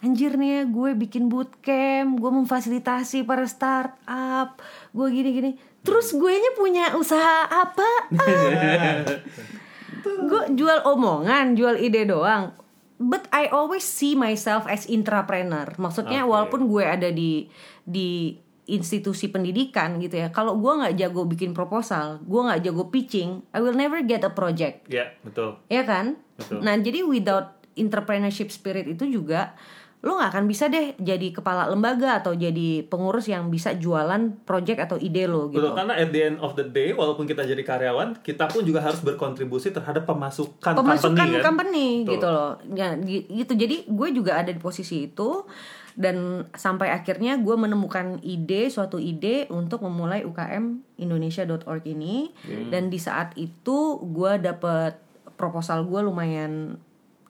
anjir 0.00 0.32
nih 0.32 0.50
ya 0.50 0.62
gue 0.66 0.90
bikin 0.96 1.26
bootcamp, 1.26 2.14
gue 2.14 2.30
memfasilitasi 2.32 3.20
para 3.22 3.44
startup, 3.44 4.56
gue 4.88 5.06
gini-gini. 5.08 5.60
Terus 5.80 6.12
gue 6.12 6.32
nya 6.32 6.52
punya 6.56 6.84
usaha 6.96 7.48
apa? 7.48 7.90
gue 10.30 10.42
jual 10.56 10.78
omongan, 10.84 11.56
jual 11.56 11.80
ide 11.80 12.04
doang. 12.04 12.52
But 13.00 13.32
I 13.32 13.48
always 13.48 13.88
see 13.88 14.12
myself 14.12 14.68
as 14.68 14.84
intrapreneur. 14.84 15.72
Maksudnya 15.80 16.28
Oke. 16.28 16.30
walaupun 16.36 16.68
gue 16.68 16.84
ada 16.84 17.08
di 17.08 17.48
di 17.80 18.36
institusi 18.70 19.32
pendidikan 19.32 19.98
gitu 19.98 20.20
ya. 20.20 20.28
Kalau 20.30 20.54
gue 20.60 20.70
nggak 20.70 20.94
jago 21.00 21.26
bikin 21.26 21.56
proposal, 21.56 22.22
gue 22.22 22.40
nggak 22.40 22.70
jago 22.70 22.86
pitching, 22.92 23.42
I 23.50 23.58
will 23.58 23.74
never 23.74 23.98
get 24.04 24.22
a 24.22 24.30
project. 24.30 24.86
Ya, 24.86 25.10
betul. 25.26 25.58
Ya 25.66 25.82
kan? 25.82 26.20
Betul. 26.38 26.62
Nah, 26.62 26.78
jadi 26.78 27.02
without 27.02 27.58
entrepreneurship 27.74 28.54
spirit 28.54 28.86
itu 28.86 29.10
juga 29.10 29.58
lo 30.00 30.16
nggak 30.16 30.30
akan 30.30 30.44
bisa 30.46 30.64
deh 30.66 30.96
jadi 30.96 31.28
kepala 31.30 31.66
lembaga 31.66 32.16
atau 32.16 32.32
jadi 32.32 32.82
pengurus 32.82 33.26
yang 33.26 33.46
bisa 33.46 33.74
jualan 33.74 34.32
project 34.42 34.80
atau 34.82 34.96
ide 34.96 35.24
lo 35.24 35.48
gitu. 35.48 35.60
Betul, 35.60 35.76
karena 35.76 35.92
at 35.94 36.08
the 36.08 36.20
end 36.24 36.38
of 36.38 36.52
the 36.54 36.64
day, 36.64 36.90
walaupun 36.90 37.24
kita 37.24 37.44
jadi 37.44 37.60
karyawan, 37.60 38.16
kita 38.18 38.48
pun 38.48 38.64
juga 38.64 38.80
harus 38.80 38.96
berkontribusi 38.98 39.68
terhadap 39.68 40.04
pemasukan, 40.04 40.72
Pemasukan 40.74 41.12
company, 41.12 41.32
kan? 41.34 41.42
company 41.44 41.86
Betul. 42.00 42.12
gitu 42.12 42.28
loh. 42.28 42.50
Ya, 42.72 42.88
gi- 42.96 43.28
gitu. 43.30 43.52
Jadi 43.54 43.76
gue 43.86 44.08
juga 44.10 44.32
ada 44.34 44.48
di 44.48 44.56
posisi 44.58 45.04
itu 45.04 45.44
dan 45.92 46.16
sampai 46.50 46.88
akhirnya 46.88 47.36
gue 47.36 47.52
menemukan 47.54 48.22
ide 48.22 48.66
suatu 48.66 48.96
ide 48.96 49.52
untuk 49.52 49.82
memulai 49.82 50.24
UKM 50.24 50.80
Indonesia.org 50.96 51.84
ini 51.84 52.32
Hmm. 52.40 52.72
dan 52.72 52.88
di 52.88 52.96
saat 52.96 53.36
itu 53.36 53.78
gue 54.00 54.32
dapet 54.38 54.96
proposal 55.34 55.84
gue 55.84 56.00
lumayan 56.00 56.80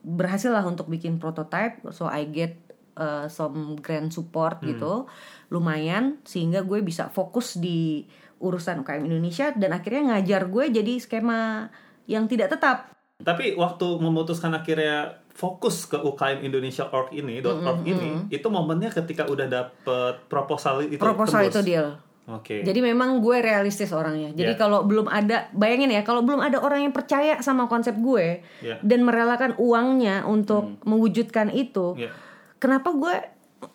berhasil 0.01 0.49
lah 0.49 0.65
untuk 0.65 0.89
bikin 0.89 1.21
prototype 1.21 1.85
so 1.93 2.09
I 2.09 2.25
get 2.29 2.57
uh, 3.01 3.27
some 3.27 3.81
grant 3.81 4.13
support 4.13 4.61
gitu. 4.65 5.09
Lumayan 5.49 6.21
sehingga 6.23 6.63
gue 6.63 6.85
bisa 6.85 7.09
fokus 7.09 7.57
di 7.57 8.05
urusan 8.41 8.85
UKM 8.85 9.05
Indonesia 9.05 9.53
dan 9.53 9.77
akhirnya 9.77 10.17
ngajar 10.17 10.49
gue 10.49 10.65
jadi 10.73 10.93
skema 11.01 11.69
yang 12.09 12.29
tidak 12.29 12.53
tetap. 12.53 12.93
Tapi 13.21 13.53
waktu 13.53 13.87
memutuskan 14.01 14.57
akhirnya 14.57 15.21
fokus 15.37 15.85
ke 15.85 16.01
UKM 16.01 16.41
Indonesia 16.41 16.89
org 16.89 17.13
ini, 17.13 17.45
.org 17.45 17.85
ini, 17.85 18.33
itu 18.33 18.49
momennya 18.49 18.89
ketika 18.89 19.29
udah 19.29 19.45
dapet 19.45 20.25
proposal 20.33 20.81
itu? 20.89 21.01
Proposal 21.01 21.49
tembus. 21.49 21.53
itu 21.53 21.61
deal. 21.69 21.89
Oke. 22.29 22.63
Jadi 22.63 22.81
memang 22.81 23.19
gue 23.19 23.37
realistis 23.41 23.91
orangnya. 23.91 24.31
Jadi 24.31 24.53
Ya. 24.55 24.59
kalau 24.59 24.85
belum 24.85 25.09
ada, 25.09 25.49
bayangin 25.51 25.91
ya, 25.91 26.03
kalau 26.03 26.21
belum 26.21 26.39
ada 26.39 26.61
orang 26.61 26.85
yang 26.85 26.95
percaya 26.95 27.41
sama 27.41 27.67
konsep 27.67 27.97
gue 27.97 28.45
Ya. 28.61 28.77
dan 28.81 29.03
merelakan 29.03 29.57
uangnya 29.57 30.23
untuk 30.25 30.79
mewujudkan 30.85 31.49
itu, 31.51 31.97
Ya. 31.97 32.13
kenapa 32.57 32.93
gue 32.93 33.15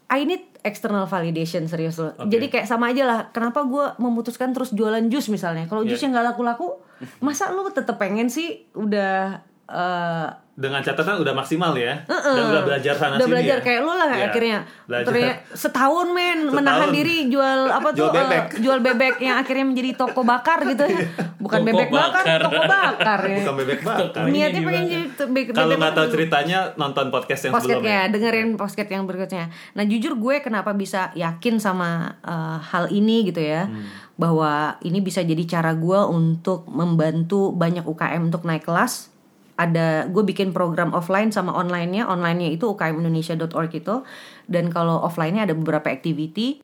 I 0.05 0.23
need 0.23 0.45
external 0.61 1.05
validation 1.05 1.65
serius 1.65 1.97
loh. 1.97 2.13
Oke. 2.15 2.29
Jadi 2.31 2.45
kayak 2.49 2.65
sama 2.65 2.89
aja 2.89 3.05
lah. 3.05 3.19
Kenapa 3.29 3.65
gue 3.65 3.85
memutuskan 3.97 4.49
terus 4.49 4.73
jualan 4.73 5.01
jus 5.09 5.29
misalnya? 5.29 5.65
Kalau 5.65 5.85
Ya. 5.85 5.93
jusnya 5.93 6.13
nggak 6.13 6.33
laku-laku, 6.33 6.81
masa 7.19 7.49
lu 7.51 7.65
tetep 7.69 7.97
pengen 7.97 8.29
sih 8.29 8.65
udah 8.73 9.41
eh, 9.65 10.27
Dengan 10.55 10.79
catatan 10.79 11.19
udah 11.19 11.35
maksimal 11.35 11.75
ya, 11.75 11.99
dan 12.07 12.43
udah 12.47 12.63
belajar 12.63 12.95
sana 12.95 13.13
udah 13.13 13.21
sini 13.21 13.33
belajar 13.35 13.57
ya? 13.57 13.61
kayak 13.61 13.79
lu 13.81 13.91
lah 13.91 14.07
Ya, 14.09 14.25
akhirnya 14.25 14.57
belajar. 14.85 15.05
Ternyata 15.05 15.33
setahun 15.51 16.07
men 16.07 16.37
Setahun. 16.39 16.55
menahan 16.55 16.89
diri 16.89 17.17
jual 17.27 17.59
apa 17.67 17.87
tuh 17.89 17.99
Jual 18.01 18.13
bebek. 18.15 18.43
eh, 18.47 18.59
jual 18.63 18.79
bebek 18.79 19.15
yang 19.19 19.35
akhirnya 19.35 19.65
menjadi 19.65 19.91
toko 19.95 20.23
bakar 20.23 20.63
gitu 20.63 20.83
ya 20.85 20.99
bukan 21.37 21.59
Toko 21.59 21.67
bebek 21.67 21.89
bakar, 21.89 22.15
bakar. 22.15 22.39
toko 22.41 22.61
bakar 22.65 23.19
ya 23.21 23.37
Bukan 23.37 23.55
bebek 23.57 23.79
bakar. 23.81 24.23
niatnya 24.25 24.47
Ini 24.53 24.63
pengen 24.63 24.63
gimana? 24.79 24.93
jadi 24.95 25.05
te- 25.11 25.27
be- 25.27 25.45
Kalau 25.49 25.67
bebek 25.67 25.77
nggak 25.77 25.93
tahu 25.93 26.07
ceritanya, 26.09 26.59
nonton 26.75 27.05
podcast 27.09 27.41
yang 27.41 27.53
Podcastnya, 27.53 27.75
sebelumnya. 27.75 27.99
dengerin 28.09 28.47
podcast 28.55 28.89
yang 28.89 29.03
berikutnya. 29.03 29.45
Nah, 29.73 29.83
jujur 29.83 30.13
gue 30.15 30.35
kenapa 30.39 30.71
bisa 30.71 31.11
yakin 31.13 31.59
sama 31.59 31.89
eh, 32.21 32.57
hal 32.63 32.87
ini 32.89 33.27
gitu 33.27 33.39
ya, 33.39 33.67
Hmm. 33.67 33.83
bahwa 34.15 34.53
ini 34.79 34.99
bisa 34.99 35.19
jadi 35.19 35.43
cara 35.45 35.75
gue 35.75 35.99
untuk 36.01 36.63
membantu 36.65 37.51
banyak 37.51 37.83
UKM 37.83 38.23
untuk 38.25 38.41
naik 38.41 38.63
kelas. 38.63 39.11
Ada 39.55 40.11
gue 40.11 40.23
bikin 40.27 40.51
program 40.51 40.91
offline 40.91 41.31
sama 41.31 41.55
online-nya, 41.55 42.07
online-nya 42.07 42.51
itu 42.51 42.67
ukmindonesia.org 42.67 43.71
itu, 43.71 44.03
dan 44.51 44.67
kalau 44.67 44.99
offline-nya 44.99 45.47
ada 45.47 45.55
beberapa 45.55 45.87
activity. 45.87 46.59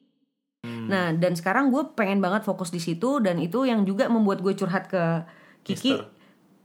Hmm. 0.68 0.92
Nah, 0.92 1.16
dan 1.16 1.34
sekarang 1.40 1.72
gue 1.72 1.96
pengen 1.96 2.20
banget 2.20 2.44
fokus 2.44 2.70
di 2.70 2.84
situ, 2.84 3.24
dan 3.24 3.40
itu 3.40 3.64
yang 3.64 3.88
juga 3.88 4.12
membuat 4.12 4.44
gue 4.44 4.54
curhat 4.54 4.92
ke 4.92 5.24
Kiki. 5.64 5.96
Mister. 5.96 6.06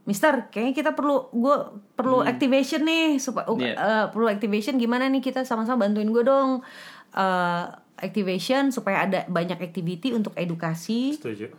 Mister, 0.07 0.33
kayaknya 0.51 0.73
kita 0.75 0.91
perlu 0.95 1.27
gue 1.35 1.55
perlu 1.95 2.23
activation 2.23 2.87
nih 2.87 3.19
supaya 3.19 3.43
Iya. 3.51 3.75
eh, 3.75 4.05
perlu 4.11 4.31
activation 4.31 4.79
gimana 4.79 5.11
nih 5.11 5.19
kita 5.19 5.43
sama-sama 5.43 5.83
bantuin 5.83 6.07
gue 6.07 6.23
dong 6.23 6.63
Eh, 7.17 7.65
activation 7.97 8.69
supaya 8.69 9.09
ada 9.09 9.25
banyak 9.25 9.57
activity 9.57 10.13
untuk 10.13 10.37
edukasi. 10.37 11.17
Setuju. 11.17 11.49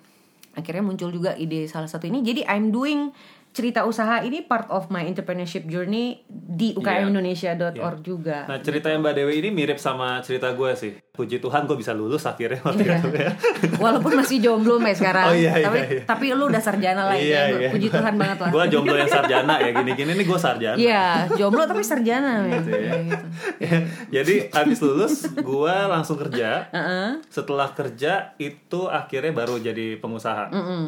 Akhirnya 0.55 0.87
muncul 0.87 1.11
juga 1.11 1.35
ide 1.35 1.67
salah 1.67 1.91
satu 1.91 2.07
ini. 2.07 2.23
Jadi 2.23 2.47
I'm 2.47 2.71
doing 2.71 3.11
cerita 3.59 3.83
usaha 3.83 4.23
ini 4.23 4.39
part 4.41 4.71
of 4.71 4.87
my 4.87 5.03
entrepreneurship 5.03 5.67
journey 5.67 6.23
di 6.31 6.79
ukmindonesia.org 6.79 7.99
juga. 8.01 8.47
Nah 8.47 8.63
cerita 8.63 8.87
yang 8.87 9.03
Mbak 9.03 9.15
Dewi 9.15 9.43
ini 9.43 9.51
mirip 9.51 9.83
sama 9.83 10.23
cerita 10.23 10.55
gue 10.55 10.71
sih. 10.79 10.95
Puji 11.11 11.43
Tuhan 11.43 11.67
gue 11.67 11.75
bisa 11.75 11.91
lulus 11.91 12.23
akhirnya 12.23 12.63
waktu 12.63 12.87
Iya. 12.87 12.97
itu 12.97 13.09
ya. 13.11 13.31
Walaupun 13.83 14.15
masih 14.15 14.39
jomblo 14.39 14.79
sampai 14.79 14.95
sekarang. 14.95 15.27
Oh, 15.27 15.35
iya, 15.35 15.59
iya, 15.59 15.67
tapi 15.67 15.79
iya. 15.83 16.03
tapi 16.07 16.25
lu 16.31 16.47
udah 16.47 16.63
sarjana 16.63 17.03
lah 17.11 17.19
itu. 17.19 17.35
ya. 17.35 17.71
Puji 17.75 17.89
Tuhan 17.91 18.15
banget 18.15 18.39
lah. 18.39 18.51
Gue 18.55 18.65
jomblo 18.71 18.95
yang 18.95 19.11
sarjana 19.11 19.55
ya 19.59 19.71
gini-gini 19.75 20.13
nih 20.15 20.27
gue 20.31 20.39
sarjana. 20.39 20.77
Iya, 20.79 21.05
jomblo 21.35 21.67
tapi 21.67 21.83
sarjana. 21.83 22.47
Gitu 22.47 22.71
ya. 22.71 22.79
Kayak 22.79 23.03
gitu. 23.03 23.27
Jadi 24.15 24.35
abis 24.55 24.79
lulus 24.79 25.15
gue 25.35 25.75
langsung 25.91 26.15
kerja. 26.15 26.71
Heeh. 26.71 27.09
Setelah 27.27 27.75
kerja 27.75 28.39
itu 28.39 28.87
akhirnya 28.87 29.35
baru 29.35 29.59
jadi 29.59 29.99
pengusaha. 29.99 30.55
Mm-mm. 30.55 30.83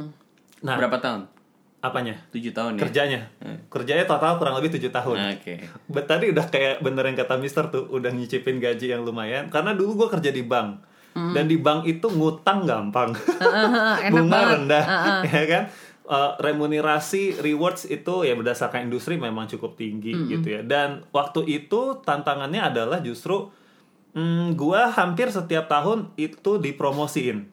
Nah 0.61 0.77
Berapa 0.79 1.03
tahun? 1.03 1.40
Apanya? 1.81 2.17
7 2.31 2.53
tahun 2.53 2.73
ya? 2.77 2.81
Kerjanya. 2.81 3.21
Kerjanya 3.69 4.05
total 4.05 4.37
kurang 4.37 4.57
lebih 4.61 4.77
tujuh 4.77 4.89
tahun. 4.89 5.17
Oke. 5.37 5.65
Bet 5.89 6.07
tadi 6.07 6.29
udah 6.29 6.47
kayak 6.47 6.81
bener 6.81 7.05
yang 7.09 7.17
kata 7.17 7.37
Mister 7.37 7.69
tuh 7.69 7.89
udah 7.89 8.13
nyicipin 8.13 8.61
gaji 8.61 8.93
yang 8.93 9.03
lumayan 9.03 9.49
karena 9.49 9.73
dulu 9.73 10.05
gue 10.05 10.09
kerja 10.15 10.31
di 10.31 10.45
bank 10.45 10.87
dan 11.11 11.51
di 11.51 11.59
bank 11.59 11.85
itu 11.85 12.07
ngutang 12.07 12.63
gampang 12.65 13.11
enak 14.07 14.15
bunga 14.15 14.31
banget. 14.31 14.51
rendah 14.55 14.85
ya 15.27 15.45
kan 15.45 15.65
Eh, 16.11 16.33
remunerasi 16.43 17.39
rewards 17.39 17.87
itu 17.87 18.27
ya 18.27 18.35
berdasarkan 18.35 18.91
industri 18.91 19.15
memang 19.15 19.47
cukup 19.47 19.79
tinggi 19.79 20.11
gitu 20.27 20.59
ya 20.59 20.67
dan 20.67 21.07
waktu 21.15 21.47
itu 21.47 22.03
tantangannya 22.03 22.59
adalah 22.59 22.99
justru 22.99 23.47
mm, 24.19 24.59
gue 24.59 24.81
hampir 24.91 25.31
setiap 25.31 25.71
tahun 25.71 26.11
itu 26.19 26.59
dipromosiin 26.59 27.47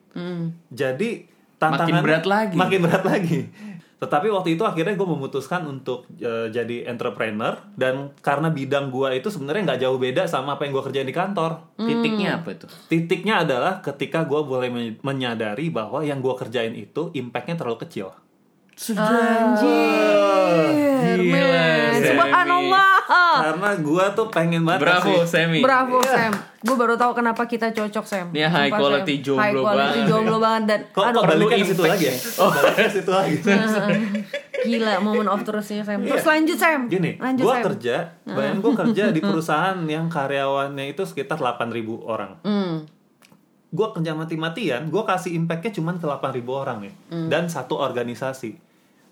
jadi 0.74 1.10
tantangan 1.54 2.02
berat 2.02 2.26
lagi. 2.26 2.58
makin 2.58 2.80
berat 2.82 3.04
lagi 3.06 3.46
tetapi 3.98 4.30
waktu 4.30 4.54
itu 4.54 4.62
akhirnya 4.62 4.94
gue 4.94 5.04
memutuskan 5.04 5.66
untuk 5.66 6.06
eh, 6.16 6.46
jadi 6.48 6.86
entrepreneur 6.86 7.58
dan 7.74 8.14
karena 8.22 8.46
bidang 8.46 8.94
gue 8.94 9.18
itu 9.18 9.26
sebenarnya 9.26 9.74
nggak 9.74 9.80
jauh 9.82 9.98
beda 9.98 10.22
sama 10.24 10.54
apa 10.54 10.64
yang 10.64 10.78
gue 10.78 10.84
kerjain 10.86 11.02
di 11.02 11.12
kantor. 11.12 11.74
Titiknya 11.74 12.38
apa 12.38 12.54
tuh? 12.54 12.70
titiknya 12.86 13.42
adalah 13.42 13.82
ketika 13.82 14.22
gue 14.22 14.38
boleh 14.38 14.70
men- 14.70 14.98
menyadari 15.02 15.66
bahwa 15.68 16.00
yang 16.00 16.22
gue 16.22 16.30
kerjain 16.32 16.72
itu 16.72 17.10
impactnya 17.10 17.58
terlalu 17.58 17.82
kecil. 17.82 18.14
Anjir, 19.58 21.18
Gila. 21.18 21.66
Subhanallah. 21.98 22.97
Karena 23.08 23.70
gua 23.80 24.12
tuh 24.12 24.28
pengen 24.28 24.62
banget 24.62 24.84
Bravo 24.84 25.12
kasih- 25.16 25.48
Semi. 25.48 25.60
Bravo 25.60 25.96
Sam. 26.02 26.32
Gue 26.58 26.74
baru 26.74 26.94
tahu 26.94 27.14
kenapa 27.14 27.42
kita 27.44 27.70
cocok 27.70 28.04
Sam. 28.04 28.26
Dia 28.28 28.46
high 28.46 28.66
Sumpah, 28.66 28.78
quality 28.78 29.14
Sam. 29.14 29.24
jomblo 29.24 29.40
High 29.40 29.54
quality 29.56 29.78
banget. 29.94 30.06
jomblo 30.06 30.36
banget 30.38 30.62
dan 30.64 30.80
Kok, 30.90 31.04
aduh 31.04 31.14
kok 31.14 31.24
baliknya 31.24 31.46
ke 31.46 31.54
perlu 31.54 31.70
situ 31.70 31.82
lagi 31.84 32.04
ya? 32.04 32.14
Oh, 32.36 32.50
ke 32.50 32.84
situ 32.90 33.10
lagi. 33.10 33.36
gila 34.68 34.92
moment 34.98 35.30
of 35.30 35.40
truth-nya 35.42 35.82
Sam. 35.82 35.98
Terus 36.02 36.18
Iya. 36.18 36.28
lanjut 36.28 36.58
Sam. 36.58 36.80
Gini, 36.86 37.10
lanjut 37.16 37.42
gua 37.42 37.54
Sam. 37.54 37.64
kerja, 37.64 37.96
bayangin 38.26 38.58
gua 38.58 38.72
kerja 38.76 39.04
di 39.08 39.20
perusahaan 39.24 39.78
yang 39.86 40.06
karyawannya 40.08 40.84
itu 40.88 41.02
sekitar 41.02 41.38
8.000 41.38 41.70
orang. 42.02 42.32
Hmm. 42.42 42.84
Gua 43.68 43.92
kerja 43.92 44.12
mati-matian, 44.12 44.88
gua 44.88 45.06
kasih 45.06 45.32
impactnya 45.34 45.70
cuma 45.72 45.92
ke 45.92 46.02
8.000 46.02 46.12
orang 46.50 46.82
nih. 46.82 46.94
Hmm. 47.08 47.28
Dan 47.28 47.46
satu 47.46 47.78
organisasi. 47.78 48.58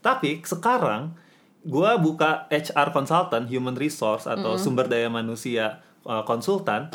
Tapi 0.00 0.42
sekarang, 0.42 1.14
gua 1.66 1.98
buka 1.98 2.46
HR 2.48 2.94
consultant, 2.94 3.44
human 3.44 3.74
resource, 3.74 4.24
atau 4.24 4.54
Hmm. 4.54 4.62
sumber 4.62 4.86
daya 4.86 5.10
manusia 5.10 5.82
uh, 6.06 6.22
konsultan, 6.22 6.88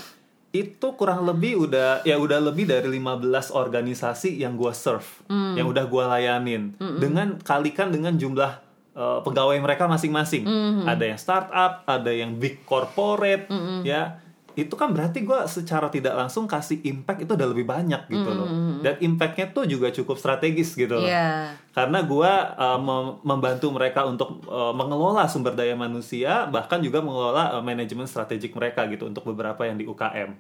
itu 0.51 0.87
kurang 0.95 1.23
lebih 1.23 1.59
udah 1.59 2.03
ya 2.03 2.15
udah 2.15 2.39
lebih 2.39 2.67
dari 2.67 2.87
15 2.87 3.51
organisasi 3.51 4.35
yang 4.35 4.55
gua 4.55 4.71
serve, 4.71 5.07
Hmm. 5.27 5.59
yang 5.59 5.67
udah 5.67 5.85
gua 5.87 6.11
layanin. 6.11 6.75
Dengan 6.79 7.39
kalikan 7.39 7.91
dengan 7.91 8.15
jumlah 8.15 8.51
uh, 8.91 9.19
pegawai 9.23 9.55
mereka 9.59 9.87
masing-masing. 9.87 10.43
Hmm. 10.43 10.83
Ada 10.83 11.03
yang 11.15 11.19
startup, 11.19 11.83
ada 11.85 12.11
yang 12.11 12.35
big 12.35 12.63
corporate, 12.63 13.47
ya. 13.83 14.19
Itu 14.61 14.77
kan 14.77 14.93
berarti 14.93 15.25
gua 15.25 15.49
secara 15.49 15.89
tidak 15.89 16.13
langsung 16.13 16.45
kasih 16.45 16.79
impact 16.85 17.25
itu 17.25 17.33
udah 17.33 17.49
lebih 17.49 17.65
banyak 17.65 18.05
gitu 18.05 18.29
loh. 18.29 18.49
Dan 18.85 19.01
impactnya 19.01 19.49
tuh 19.49 19.65
juga 19.65 19.89
cukup 19.89 20.21
strategis 20.21 20.77
gitu 20.77 21.01
loh. 21.01 21.09
Iya. 21.09 21.57
Karena 21.73 22.05
gua 22.05 22.53
uh, 22.53 22.79
mem- 22.79 23.17
membantu 23.25 23.73
mereka 23.73 24.05
untuk 24.05 24.45
uh, 24.45 24.71
mengelola 24.71 25.25
sumber 25.25 25.57
daya 25.57 25.73
manusia, 25.73 26.45
bahkan 26.47 26.77
juga 26.79 27.01
mengelola 27.01 27.57
uh, 27.57 27.63
manajemen 27.65 28.05
strategik 28.05 28.53
mereka 28.53 28.85
gitu 28.87 29.09
untuk 29.09 29.25
beberapa 29.25 29.65
yang 29.65 29.81
di 29.81 29.89
UKM. 29.89 30.37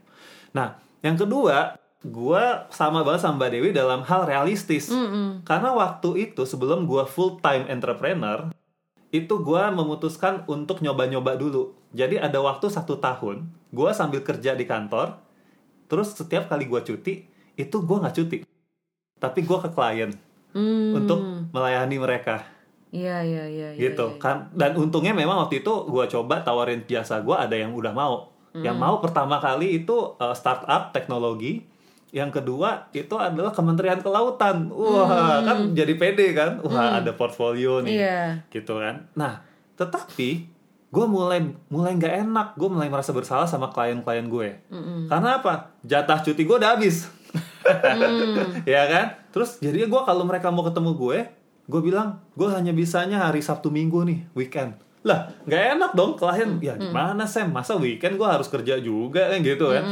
Nah, 0.53 0.77
yang 1.01 1.17
kedua, 1.17 1.75
gua 2.05 2.65
sama 2.69 3.01
banget 3.01 3.25
sama 3.25 3.41
Mbak 3.41 3.49
Dewi 3.53 3.69
dalam 3.73 4.01
hal 4.05 4.25
realistis. 4.29 4.89
Karena 5.45 5.73
waktu 5.73 6.29
itu 6.29 6.45
sebelum 6.45 6.85
gua 6.85 7.09
full 7.09 7.41
time 7.41 7.65
entrepreneur, 7.69 8.49
itu 9.11 9.33
gua 9.43 9.69
memutuskan 9.69 10.47
untuk 10.47 10.79
nyoba-nyoba 10.79 11.35
dulu. 11.35 11.75
Jadi 11.91 12.15
ada 12.15 12.39
waktu 12.39 12.71
satu 12.71 12.97
tahun, 12.97 13.43
gua 13.75 13.91
sambil 13.91 14.23
kerja 14.23 14.55
di 14.55 14.63
kantor, 14.63 15.19
terus 15.91 16.15
setiap 16.15 16.47
kali 16.47 16.63
gua 16.65 16.79
cuti, 16.81 17.27
itu 17.59 17.75
gua 17.83 18.07
nggak 18.07 18.15
cuti, 18.15 18.37
tapi 19.19 19.45
gua 19.45 19.61
ke 19.61 19.69
klien 19.71 20.11
Hmm. 20.51 20.91
untuk 20.99 21.19
melayani 21.55 21.95
mereka 21.95 22.43
Iya 22.91 23.23
iya 23.23 23.47
iya. 23.47 23.69
iya, 23.71 23.79
gitu 23.79 24.03
iya. 24.03 24.19
kan 24.19 24.51
dan 24.51 24.75
untungnya 24.75 25.15
memang 25.15 25.39
waktu 25.47 25.63
itu 25.63 25.71
gua 25.87 26.11
coba 26.11 26.43
tawarin 26.43 26.83
jasa 26.91 27.23
gua 27.23 27.47
ada 27.47 27.55
yang 27.55 27.71
udah 27.71 27.95
mau 27.95 28.35
yang 28.59 28.75
Hmm. 28.75 28.83
mau 28.83 28.99
pertama 28.99 29.39
kali 29.39 29.79
itu 29.79 29.95
uh, 30.19 30.35
startup 30.35 30.91
teknologi 30.91 31.63
yang 32.11 32.27
kedua 32.27 32.91
itu 32.91 33.15
adalah 33.15 33.49
Kementerian 33.49 33.99
Kelautan. 33.99 34.67
Wah 34.67 35.39
kan 35.41 35.71
jadi 35.71 35.95
pede 35.95 36.31
kan? 36.31 36.59
Wah 36.59 36.99
ada 36.99 37.11
portfolio 37.11 37.79
nih 37.79 37.91
Hmm. 37.91 38.03
Iya. 38.03 38.21
gitu 38.49 38.75
kan? 38.75 39.07
Nah 39.13 39.39
tetapi 39.73 40.29
gue 40.87 41.05
mulai 41.07 41.39
mulai 41.67 41.95
nggak 41.95 42.15
enak. 42.21 42.47
Gue 42.53 42.67
mulai 42.67 42.87
merasa 42.87 43.09
bersalah 43.09 43.45
sama 43.45 43.67
klien-klien 43.67 44.27
gue. 44.27 44.59
Karena 45.07 45.39
apa? 45.39 45.71
Jatah 45.81 46.19
cuti 46.19 46.43
gue 46.43 46.57
udah 46.57 46.75
habis. 46.75 47.07
Ya 48.65 48.83
kan? 48.87 49.05
Terus 49.31 49.57
jadinya 49.59 49.87
gue 49.87 50.01
kalau 50.03 50.23
mereka 50.23 50.49
mau 50.49 50.61
ketemu 50.61 50.91
gue 50.93 51.19
gue 51.61 51.81
bilang 51.81 52.19
gue 52.35 52.51
hanya 52.51 52.75
bisanya 52.75 53.23
hari 53.23 53.39
sabtu 53.39 53.71
minggu 53.71 54.03
nih 54.03 54.19
weekend. 54.33 54.75
Lah 55.01 55.31
nggak 55.45 55.79
enak 55.79 55.91
dong 55.93 56.13
klien. 56.13 56.59
Ya 56.59 56.75
gimana 56.75 57.23
Sam? 57.23 57.49
Masa 57.49 57.73
weekend 57.73 58.17
gue 58.17 58.27
harus 58.27 58.45
kerja 58.45 58.75
juga 58.77 59.31
kan 59.31 59.39
gitu 59.39 59.71
kan 59.71 59.83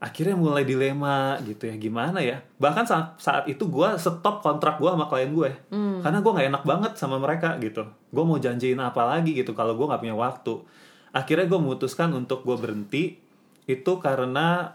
akhirnya 0.00 0.32
mulai 0.32 0.64
dilema 0.64 1.36
gitu 1.44 1.68
ya 1.68 1.76
gimana 1.76 2.24
ya? 2.24 2.40
Bahkan 2.56 2.88
saat, 2.88 3.06
saat 3.20 3.44
itu 3.46 3.68
gue 3.68 3.88
stop 4.00 4.40
kontrak 4.40 4.80
gue 4.80 4.88
sama 4.88 5.04
klien 5.12 5.28
gue 5.28 5.52
karena 6.00 6.18
gue 6.24 6.32
nggak 6.32 6.48
enak 6.56 6.64
banget 6.64 6.92
sama 6.96 7.20
mereka 7.20 7.60
gitu. 7.60 7.84
Gue 8.08 8.24
mau 8.24 8.40
janjiin 8.40 8.80
apa 8.80 9.04
lagi 9.04 9.36
gitu 9.36 9.52
kalau 9.52 9.76
gue 9.76 9.84
nggak 9.84 10.00
punya 10.00 10.16
waktu. 10.16 10.64
Akhirnya 11.12 11.44
gue 11.44 11.60
memutuskan 11.60 12.16
untuk 12.16 12.48
gue 12.48 12.56
berhenti. 12.56 13.20
Itu 13.68 14.00
karena 14.00 14.72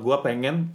gue 0.00 0.16
pengen 0.24 0.72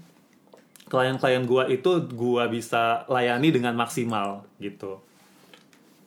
klien-klien 0.87 1.43
gue 1.43 1.63
itu 1.73 1.91
gue 2.07 2.43
bisa 2.47 3.03
layani 3.11 3.51
dengan 3.51 3.75
maksimal 3.75 4.47
gitu 4.61 5.03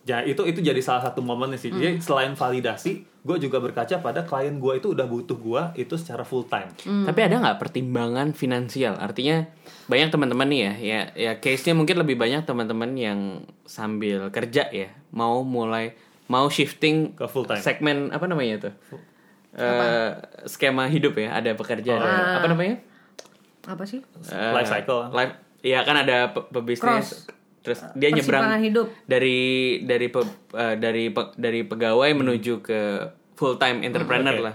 ya 0.02 0.20
itu 0.20 0.40
itu 0.42 0.60
jadi 0.60 0.80
salah 0.80 1.02
satu 1.02 1.20
momennya 1.20 1.54
sih 1.54 1.68
jadi 1.68 1.98
selain 1.98 2.32
validasi 2.32 2.92
gue 3.20 3.36
juga 3.38 3.58
berkaca 3.58 4.00
pada 4.00 4.22
klien 4.22 4.56
gue 4.56 4.72
itu 4.74 4.90
udah 4.90 5.04
butuh 5.04 5.36
gue 5.36 5.62
itu 5.76 5.92
secara 5.94 6.22
full 6.22 6.44
time 6.44 6.72
Tapi 6.80 7.20
ada 7.20 7.36
nggak 7.36 7.58
pertimbangan 7.58 8.32
finansial? 8.32 8.96
Artinya 8.96 9.44
banyak 9.86 10.08
teman-teman 10.08 10.46
nih 10.46 10.60
ya, 10.60 10.72
ya, 10.74 11.00
ya 11.14 11.32
case-nya 11.36 11.74
mungkin 11.74 11.96
lebih 11.96 12.16
banyak 12.16 12.42
teman-teman 12.42 12.90
yang 12.92 13.20
sambil 13.62 14.30
kerja 14.30 14.66
ya, 14.66 14.88
mau 15.10 15.42
mulai 15.42 15.92
mau 16.26 16.48
shifting 16.48 17.12
Ke 17.12 17.26
full 17.26 17.44
time. 17.44 17.60
segmen 17.60 18.08
apa 18.08 18.24
namanya 18.24 18.70
tuh? 18.70 18.74
Eh, 19.50 20.10
skema 20.46 20.86
hidup 20.86 21.12
ya, 21.14 21.34
ada 21.34 21.52
pekerjaan 21.52 22.00
Ah. 22.00 22.38
apa 22.38 22.46
namanya? 22.48 22.78
Apa 23.66 23.82
sih? 23.82 24.00
Eh, 24.24 24.52
Life 24.54 24.70
cycle. 24.70 25.10
Life, 25.10 25.34
ya 25.60 25.82
kan 25.82 25.98
ada 25.98 26.30
pe- 26.30 26.48
pebisnis. 26.50 27.26
Terus 27.60 27.84
dia 27.92 28.08
nyebrang 28.08 28.56
hidup. 28.58 28.86
dari 29.04 29.38
dari 29.84 30.08
pe- 30.08 30.24
eh, 30.54 30.74
dari 30.76 31.12
pe- 31.12 31.34
dari 31.36 31.60
pegawai 31.62 32.10
menuju 32.16 32.60
ke 32.60 32.80
full 33.36 33.56
time 33.56 33.84
entrepreneur 33.84 34.32
Oke. 34.32 34.44
lah. 34.44 34.54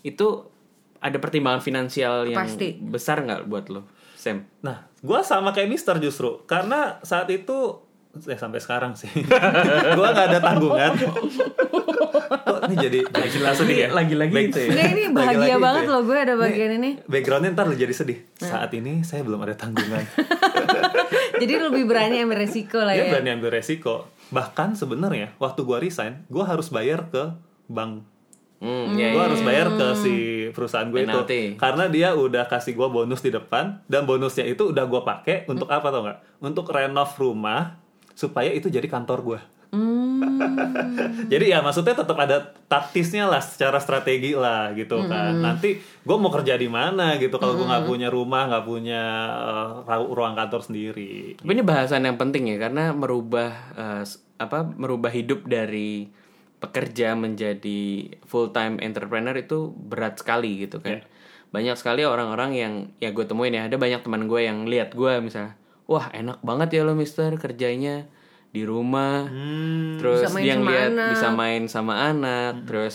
Itu 0.00 0.50
ada 0.98 1.18
pertimbangan 1.18 1.60
finansial 1.60 2.24
yang 2.24 2.40
Pasti. 2.40 2.78
besar 2.78 3.20
nggak 3.20 3.44
buat 3.44 3.68
lo, 3.68 3.84
Sam? 4.14 4.46
Nah, 4.62 4.88
gue 4.96 5.20
sama 5.20 5.50
kayak 5.50 5.68
Mister 5.68 5.98
justru 5.98 6.40
karena 6.44 6.96
saat 7.02 7.28
itu 7.28 7.84
eh 8.16 8.36
sampai 8.36 8.58
sekarang 8.58 8.94
sih, 8.94 9.10
gue 9.96 10.06
nggak 10.06 10.26
ada 10.28 10.38
tanggungan. 10.38 10.94
Kok 10.94 12.58
ini 12.64 12.76
jadi 12.78 12.98
jadi 13.04 13.28
jelas 13.28 13.54
sedih 13.56 13.76
ya? 13.76 13.88
Lagi-lagi 13.90 14.30
Back- 14.30 14.46
gitu 14.48 14.58
ya? 14.64 14.86
Ini 14.86 15.02
bahagia 15.10 15.34
Lagi-lagi 15.36 15.60
banget 15.60 15.82
itu 15.82 15.84
ya. 15.84 15.94
loh 15.94 16.02
gue 16.04 16.18
ada 16.20 16.34
bagian 16.34 16.70
ini. 16.76 16.90
Backgroundnya 17.04 17.50
ntar 17.52 17.66
jadi 17.70 17.90
sedih. 17.90 18.18
Saat 18.36 18.70
ini 18.72 19.02
saya 19.02 19.22
belum 19.22 19.40
ada 19.40 19.54
tanggungan. 19.54 20.04
Jadi 21.34 21.50
lebih 21.52 21.84
berani 21.84 22.22
ambil 22.22 22.38
resiko 22.40 22.78
lah 22.78 22.94
Dia 22.94 23.04
ya. 23.04 23.10
berani 23.10 23.30
ambil 23.32 23.50
resiko. 23.52 24.06
Bahkan 24.30 24.78
sebenarnya 24.78 25.34
waktu 25.36 25.60
gue 25.60 25.78
resign, 25.80 26.22
gue 26.24 26.40
harus 26.40 26.70
bayar 26.70 27.10
ke 27.10 27.34
bank. 27.66 28.06
Hmm, 28.62 28.94
ya, 28.94 29.12
Gue 29.12 29.18
ya. 29.18 29.26
harus 29.28 29.40
bayar 29.42 29.66
ke 29.68 29.86
si 29.94 30.14
perusahaan 30.48 30.88
gue 30.88 31.04
Penalti. 31.04 31.52
itu 31.52 31.58
karena 31.58 31.84
dia 31.86 32.14
udah 32.14 32.46
kasih 32.46 32.72
gue 32.72 32.86
bonus 32.88 33.20
di 33.20 33.28
depan 33.28 33.82
dan 33.84 34.06
bonusnya 34.06 34.46
itu 34.46 34.70
udah 34.70 34.86
gue 34.86 35.02
pakai 35.02 35.44
untuk 35.44 35.68
apa 35.68 35.84
tau 35.84 36.06
nggak? 36.06 36.18
Untuk 36.40 36.64
renov 36.66 37.10
rumah 37.12 37.82
supaya 38.14 38.48
itu 38.48 38.66
jadi 38.68 38.84
kantor 38.84 39.20
gue. 39.22 39.40
Jadi 41.26 41.50
ya 41.50 41.58
maksudnya 41.58 41.94
tetap 41.94 42.14
ada 42.14 42.36
taktisnya 42.64 43.26
lah 43.26 43.40
secara 43.40 43.76
strategi 43.76 44.32
lah 44.32 44.70
gitu 44.72 45.02
kan. 45.04 45.34
Nanti 45.36 45.74
gue 45.80 46.16
mau 46.16 46.30
kerja 46.30 46.54
di 46.54 46.66
mana 46.66 47.16
gitu 47.16 47.36
kalau 47.36 47.54
gue 47.54 47.66
nggak 47.66 47.82
punya 47.84 48.08
rumah 48.08 48.46
nggak 48.46 48.64
punya 48.64 49.02
ru- 49.84 50.12
ruang 50.12 50.34
kantor 50.34 50.62
sendiri. 50.62 51.34
Tapi 51.36 51.50
ini 51.50 51.62
bahasan 51.62 52.04
yang 52.04 52.14
penting 52.14 52.46
ya 52.46 52.58
karena 52.60 52.92
merubah 52.92 53.50
s- 54.00 54.22
apa 54.36 54.62
merubah 54.64 55.10
hidup 55.10 55.42
dari 55.44 56.06
pekerja 56.56 57.12
menjadi 57.12 57.82
full 58.22 58.50
time 58.50 58.78
entrepreneur 58.78 59.34
itu 59.34 59.70
berat 59.70 60.16
sekali 60.16 60.60
gitu 60.60 60.78
kan. 60.78 61.02
Banyak 61.50 61.74
sekali 61.74 62.02
orang-orang 62.02 62.50
yang 62.52 62.72
ya 62.98 63.10
gue 63.10 63.24
temuin 63.24 63.52
ya 63.52 63.66
ada 63.66 63.74
banyak 63.74 64.00
teman 64.00 64.24
gue 64.24 64.40
yang 64.40 64.64
lihat 64.64 64.90
gue 64.92 65.12
misalnya, 65.20 65.54
wah 65.84 66.08
enak 66.10 66.40
banget 66.40 66.80
ya 66.80 66.82
lo 66.82 66.96
Mister 66.96 67.34
kerjanya 67.36 68.08
di 68.54 68.62
rumah, 68.62 69.26
Hmm, 69.26 69.98
terus 69.98 70.22
Bisa 70.22 70.30
main 70.30 70.44
dia 70.46 70.54
sama 70.54 70.70
lihat 70.70 70.90
anak. 70.94 71.08
bisa 71.10 71.28
main 71.34 71.62
sama 71.66 71.94
anak, 72.06 72.52
terus 72.70 72.94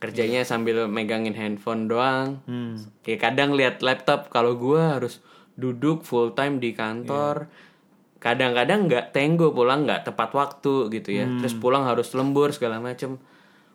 kerjanya 0.00 0.40
sambil 0.48 0.88
megangin 0.88 1.36
handphone 1.36 1.86
doang. 1.86 2.40
Hmm. 2.48 2.80
Ya 3.04 3.16
kadang 3.20 3.52
lihat 3.52 3.84
laptop 3.84 4.32
kalau 4.32 4.56
gua 4.56 4.96
harus 4.96 5.20
duduk 5.60 6.08
full 6.08 6.32
time 6.32 6.56
di 6.56 6.72
kantor. 6.72 7.52
Kadang-kadang 8.16 8.88
nggak 8.88 9.12
tenggo 9.12 9.52
pulang 9.52 9.84
nggak 9.84 10.08
tepat 10.08 10.32
waktu 10.32 10.88
gitu 10.88 11.12
ya. 11.12 11.28
Hmm. 11.28 11.44
Terus 11.44 11.52
pulang 11.60 11.84
harus 11.84 12.08
lembur 12.16 12.56
segala 12.56 12.80
macem. 12.80 13.20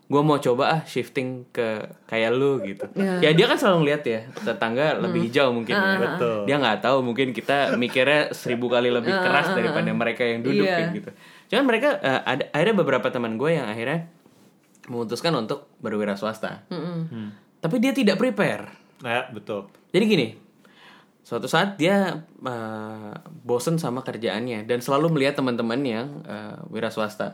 Gua 0.09 0.25
mau 0.25 0.41
coba 0.41 0.73
ah 0.73 0.81
shifting 0.89 1.45
ke 1.53 1.85
kayak 2.09 2.33
lu 2.33 2.57
gitu. 2.65 2.89
Ya 2.97 3.29
dia 3.29 3.45
kan 3.45 3.61
selalu 3.61 3.93
lihat 3.93 4.01
ya 4.09 4.25
tetangga 4.41 4.97
lebih 4.97 5.29
hijau 5.29 5.53
mungkin 5.53 5.77
ya. 5.77 6.01
Betul. 6.01 6.49
Dia 6.49 6.57
nggak 6.57 6.81
tahu 6.81 7.05
mungkin 7.05 7.29
kita 7.29 7.77
mikirnya 7.77 8.33
seribu 8.33 8.73
kali 8.73 8.89
lebih 8.89 9.13
keras 9.13 9.53
daripada 9.53 9.93
mereka 9.93 10.25
yang 10.25 10.41
duduk 10.41 10.65
kayak 10.65 10.97
gitu. 10.97 11.09
Cuman 11.53 11.69
mereka 11.69 12.01
eh, 12.01 12.21
ada 12.25 12.43
ada 12.49 12.71
beberapa 12.73 13.05
teman 13.13 13.37
gue 13.37 13.53
yang 13.53 13.69
akhirnya 13.69 14.09
memutuskan 14.89 15.29
untuk 15.37 15.69
berwira 15.77 16.17
swasta. 16.17 16.65
Tapi 17.61 17.75
dia 17.77 17.93
tidak 17.93 18.17
prepare. 18.17 18.65
Nah, 19.05 19.29
betul. 19.29 19.69
Jadi 19.93 20.03
gini, 20.09 20.27
suatu 21.21 21.45
saat 21.45 21.77
dia 21.77 22.25
eh, 22.25 23.13
bosen 23.45 23.77
sama 23.77 24.01
kerjaannya 24.01 24.65
dan 24.65 24.81
selalu 24.81 25.13
melihat 25.13 25.37
teman-teman 25.37 25.85
yang 25.85 26.07
eh, 26.25 26.57
wira 26.73 26.89
swasta. 26.89 27.29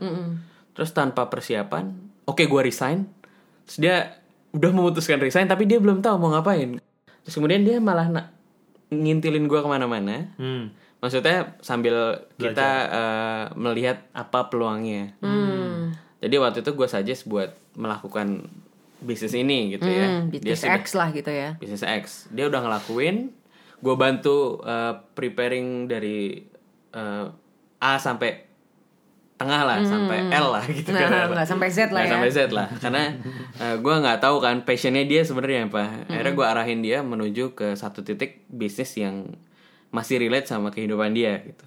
Terus 0.76 0.92
tanpa 0.92 1.32
persiapan, 1.32 2.05
oke 2.26 2.44
gue 2.44 2.62
resign. 2.62 3.06
Terus 3.66 3.78
dia 3.80 3.96
udah 4.52 4.72
memutuskan 4.72 5.18
resign 5.18 5.46
tapi 5.46 5.64
dia 5.64 5.78
belum 5.78 6.00
tahu 6.00 6.16
mau 6.18 6.32
ngapain. 6.32 6.78
Terus 7.22 7.34
kemudian 7.34 7.62
dia 7.62 7.78
malah 7.78 8.08
na- 8.08 8.30
ngintilin 8.88 9.46
gue 9.46 9.58
ke 9.58 9.66
mana-mana. 9.66 10.30
Hmm. 10.36 10.70
Maksudnya 11.00 11.58
sambil 11.60 12.26
kita 12.36 12.70
eh, 12.88 13.46
melihat 13.56 14.06
apa 14.12 14.48
peluangnya. 14.48 15.14
Jadi 16.18 16.36
waktu 16.36 16.60
itu 16.60 16.72
gue 16.74 16.88
suggest 16.88 17.26
buat 17.26 17.54
melakukan 17.74 18.50
bisnis 18.98 19.36
ini 19.36 19.76
gitu 19.76 19.86
ya. 19.86 20.08
Hmm, 20.08 20.32
Dia 20.32 20.42
bisnis 20.42 20.60
sudah- 20.60 20.76
X 20.76 20.86
lah 20.94 21.10
gitu 21.12 21.30
ya. 21.30 21.50
bisnis 21.56 21.84
X. 21.84 22.04
Dia 22.32 22.50
udah 22.50 22.62
ngelakuin. 22.62 23.30
Gue 23.78 23.96
bantu 23.96 24.58
eh, 24.62 24.94
preparing 25.14 25.86
dari 25.86 26.42
eh, 26.90 27.26
A 27.78 27.92
sampai 28.00 28.55
tengah 29.36 29.62
lah, 29.62 29.84
sampai 29.84 30.32
L 30.32 30.48
lah 30.48 30.64
gitu 30.66 30.90
Nah, 30.90 31.02
kan. 31.06 31.28
nggak 31.28 31.44
sampai 31.46 31.68
Z 31.68 31.92
lah 31.92 31.92
Nggak 31.92 32.08
ya. 32.08 32.14
sampai 32.16 32.30
Z 32.32 32.40
lah. 32.50 32.68
Karena 32.80 33.04
gue 33.78 33.96
nggak 34.00 34.20
tahu 34.20 34.38
kan 34.40 34.56
passionnya 34.64 35.04
dia 35.04 35.22
sebenarnya 35.22 35.68
apa. 35.68 36.08
Akhirnya 36.08 36.34
gue 36.34 36.46
arahin 36.48 36.80
dia 36.80 36.98
menuju 37.00 37.52
ke 37.52 37.76
satu 37.76 38.00
titik 38.00 38.48
bisnis 38.48 38.96
yang 38.96 39.36
masih 39.92 40.20
relate 40.20 40.48
sama 40.48 40.72
kehidupan 40.72 41.12
dia 41.12 41.40
gitu. 41.42 41.66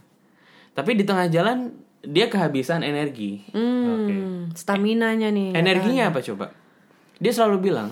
Tapi 0.73 0.97
di 0.97 1.05
tengah 1.05 1.29
jalan 1.29 1.73
dia 2.01 2.27
kehabisan 2.27 2.81
energi. 2.81 3.45
Hmm, 3.53 4.49
stamina-nya 4.55 5.29
nih. 5.29 5.53
Energinya 5.53 6.09
apa 6.09 6.23
coba? 6.23 6.55
Dia 7.19 7.33
selalu 7.35 7.69
bilang, 7.69 7.91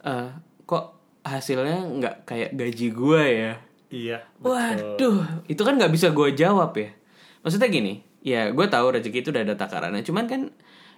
"Eh, 0.00 0.28
kok 0.62 0.84
hasilnya 1.20 1.82
nggak 1.82 2.16
kayak 2.24 2.50
gaji 2.54 2.88
gue 2.88 3.22
ya? 3.26 3.52
Iya. 3.90 4.18
Waduh, 4.38 5.44
itu 5.44 5.60
kan 5.60 5.74
nggak 5.74 5.90
bisa 5.90 6.08
gue 6.08 6.32
jawab 6.32 6.72
ya. 6.74 6.88
Maksudnya 7.42 7.68
gini, 7.68 8.00
ya 8.24 8.50
gue 8.50 8.66
tahu 8.66 8.98
rezeki 8.98 9.20
itu 9.20 9.30
udah 9.30 9.44
ada 9.44 9.54
takarannya. 9.54 10.02
Cuman 10.02 10.24
kan 10.24 10.50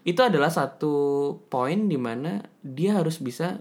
itu 0.06 0.22
adalah 0.22 0.48
satu 0.48 0.94
poin 1.50 1.90
di 1.90 1.98
mana 1.98 2.46
dia 2.62 2.94
harus 2.94 3.18
bisa 3.18 3.58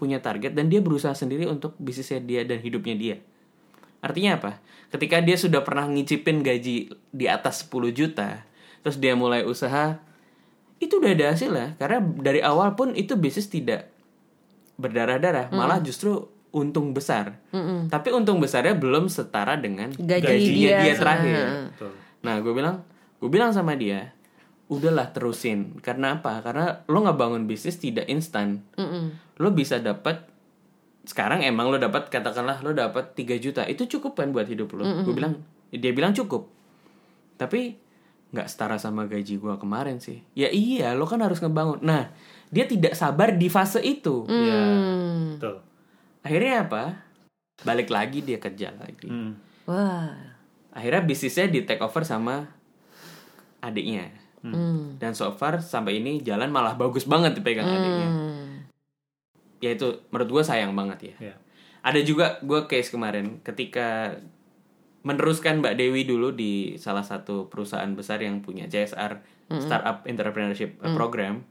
punya 0.00 0.24
target 0.24 0.56
dan 0.56 0.72
dia 0.72 0.80
berusaha 0.80 1.12
sendiri 1.12 1.44
untuk 1.44 1.76
bisnisnya 1.76 2.24
dia 2.24 2.40
dan 2.48 2.64
hidupnya 2.64 2.96
dia. 2.96 3.16
Artinya 4.00 4.40
apa? 4.40 4.52
Ketika 4.88 5.20
dia 5.20 5.36
sudah 5.36 5.60
pernah 5.60 5.84
ngicipin 5.90 6.40
gaji 6.40 6.88
di 7.12 7.26
atas 7.28 7.68
10 7.68 7.92
juta, 7.92 8.46
terus 8.80 8.96
dia 8.96 9.12
mulai 9.18 9.44
usaha, 9.44 10.00
itu 10.78 11.02
udah 11.02 11.12
ada 11.12 11.34
hasilnya. 11.34 11.76
Karena 11.76 11.98
dari 12.00 12.40
awal 12.40 12.72
pun 12.78 12.94
itu 12.94 13.18
bisnis 13.18 13.50
tidak 13.50 13.90
berdarah-darah, 14.78 15.50
malah 15.50 15.82
justru 15.82 16.30
untung 16.54 16.94
besar. 16.94 17.36
Tapi 17.90 18.08
untung 18.14 18.38
besarnya 18.38 18.78
belum 18.78 19.10
setara 19.10 19.58
dengan 19.58 19.92
Gaji 19.92 20.24
gajinya 20.24 20.70
dia. 20.70 20.78
dia, 20.80 20.94
terakhir. 20.94 21.36
Betul. 21.74 21.92
Nah, 22.20 22.38
gue 22.38 22.50
bilang, 22.50 22.82
gue 23.16 23.26
bilang 23.26 23.50
sama 23.50 23.74
dia, 23.74 24.12
udahlah 24.66 25.10
terusin. 25.10 25.78
Karena 25.78 26.16
apa? 26.16 26.40
Karena 26.40 26.82
lo 26.84 26.98
nggak 26.98 27.14
bangun 27.14 27.44
bisnis 27.44 27.76
tidak 27.76 28.06
instan. 28.06 28.66
Lo 29.36 29.48
bisa 29.50 29.78
dapat 29.78 30.26
sekarang 31.02 31.40
emang 31.40 31.66
lo 31.66 31.80
dapat 31.80 32.06
katakanlah 32.06 32.60
lo 32.60 32.70
dapat 32.70 33.16
3 33.16 33.40
juta 33.40 33.64
itu 33.64 33.88
cukup 33.88 34.12
kan 34.12 34.28
buat 34.28 34.44
hidup 34.44 34.76
lo 34.76 34.84
gue 34.84 35.14
bilang 35.14 35.40
dia 35.70 35.88
bilang 35.88 36.12
cukup 36.12 36.52
tapi 37.34 37.80
nggak 38.28 38.44
setara 38.44 38.76
sama 38.76 39.08
gaji 39.08 39.40
gua 39.40 39.56
kemarin 39.56 39.96
sih 39.96 40.20
ya 40.36 40.52
iya 40.52 40.92
lo 40.92 41.08
kan 41.08 41.24
harus 41.24 41.40
ngebangun 41.40 41.80
nah 41.80 42.12
dia 42.46 42.68
tidak 42.68 42.92
sabar 42.92 43.32
di 43.32 43.48
fase 43.48 43.80
itu 43.80 44.28
Iya. 44.28 44.60
Hmm. 44.60 45.24
Betul. 45.40 45.56
akhirnya 46.20 46.68
apa 46.68 46.82
balik 47.58 47.88
lagi 47.88 48.20
dia 48.20 48.36
kerja 48.36 48.76
lagi 48.76 49.08
Hmm. 49.08 49.32
Wah. 49.64 50.12
Akhirnya 50.72 51.02
bisnisnya 51.04 51.48
di 51.48 51.64
take 51.64 51.82
over 51.82 52.02
sama 52.04 52.48
adiknya. 53.64 54.12
Hmm. 54.38 54.94
dan 55.02 55.18
so 55.18 55.34
far 55.34 55.58
sampai 55.58 55.98
ini 55.98 56.22
jalan 56.22 56.54
malah 56.54 56.78
bagus 56.78 57.10
banget 57.10 57.34
dipegang 57.34 57.66
adiknya. 57.66 58.06
Hmm. 58.06 58.70
ya 59.58 59.74
itu 59.74 60.06
menurut 60.14 60.30
gue 60.30 60.42
sayang 60.46 60.78
banget 60.78 61.10
ya. 61.10 61.14
Iya. 61.18 61.34
ada 61.82 62.00
juga 62.06 62.38
gue 62.46 62.70
case 62.70 62.94
kemarin 62.94 63.42
ketika 63.42 64.14
meneruskan 65.02 65.58
Mbak 65.58 65.74
Dewi 65.74 66.06
dulu 66.06 66.30
di 66.34 66.78
salah 66.78 67.02
satu 67.02 67.50
perusahaan 67.50 67.90
besar 67.98 68.22
yang 68.22 68.38
punya 68.38 68.70
CSR 68.70 69.18
Startup 69.58 70.04
Entrepreneurship 70.04 70.76
Program. 70.94 71.42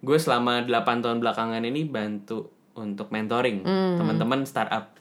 Gue 0.00 0.18
selama 0.18 0.64
8 0.64 1.04
tahun 1.04 1.20
belakangan 1.20 1.62
ini 1.62 1.84
bantu 1.86 2.50
untuk 2.72 3.12
mentoring 3.12 3.62
teman-teman 4.00 4.48
startup. 4.48 4.96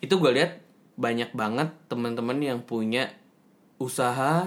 Itu 0.00 0.16
gue 0.18 0.32
lihat 0.32 0.63
banyak 0.94 1.34
banget 1.34 1.74
teman-teman 1.90 2.38
yang 2.38 2.58
punya 2.62 3.10
usaha 3.82 4.46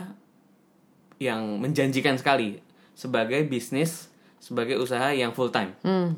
yang 1.19 1.59
menjanjikan 1.59 2.15
sekali 2.15 2.63
sebagai 2.95 3.43
bisnis 3.45 4.07
sebagai 4.37 4.77
usaha 4.79 5.11
yang 5.11 5.33
full 5.33 5.51
time. 5.51 5.73
Hmm. 5.83 6.15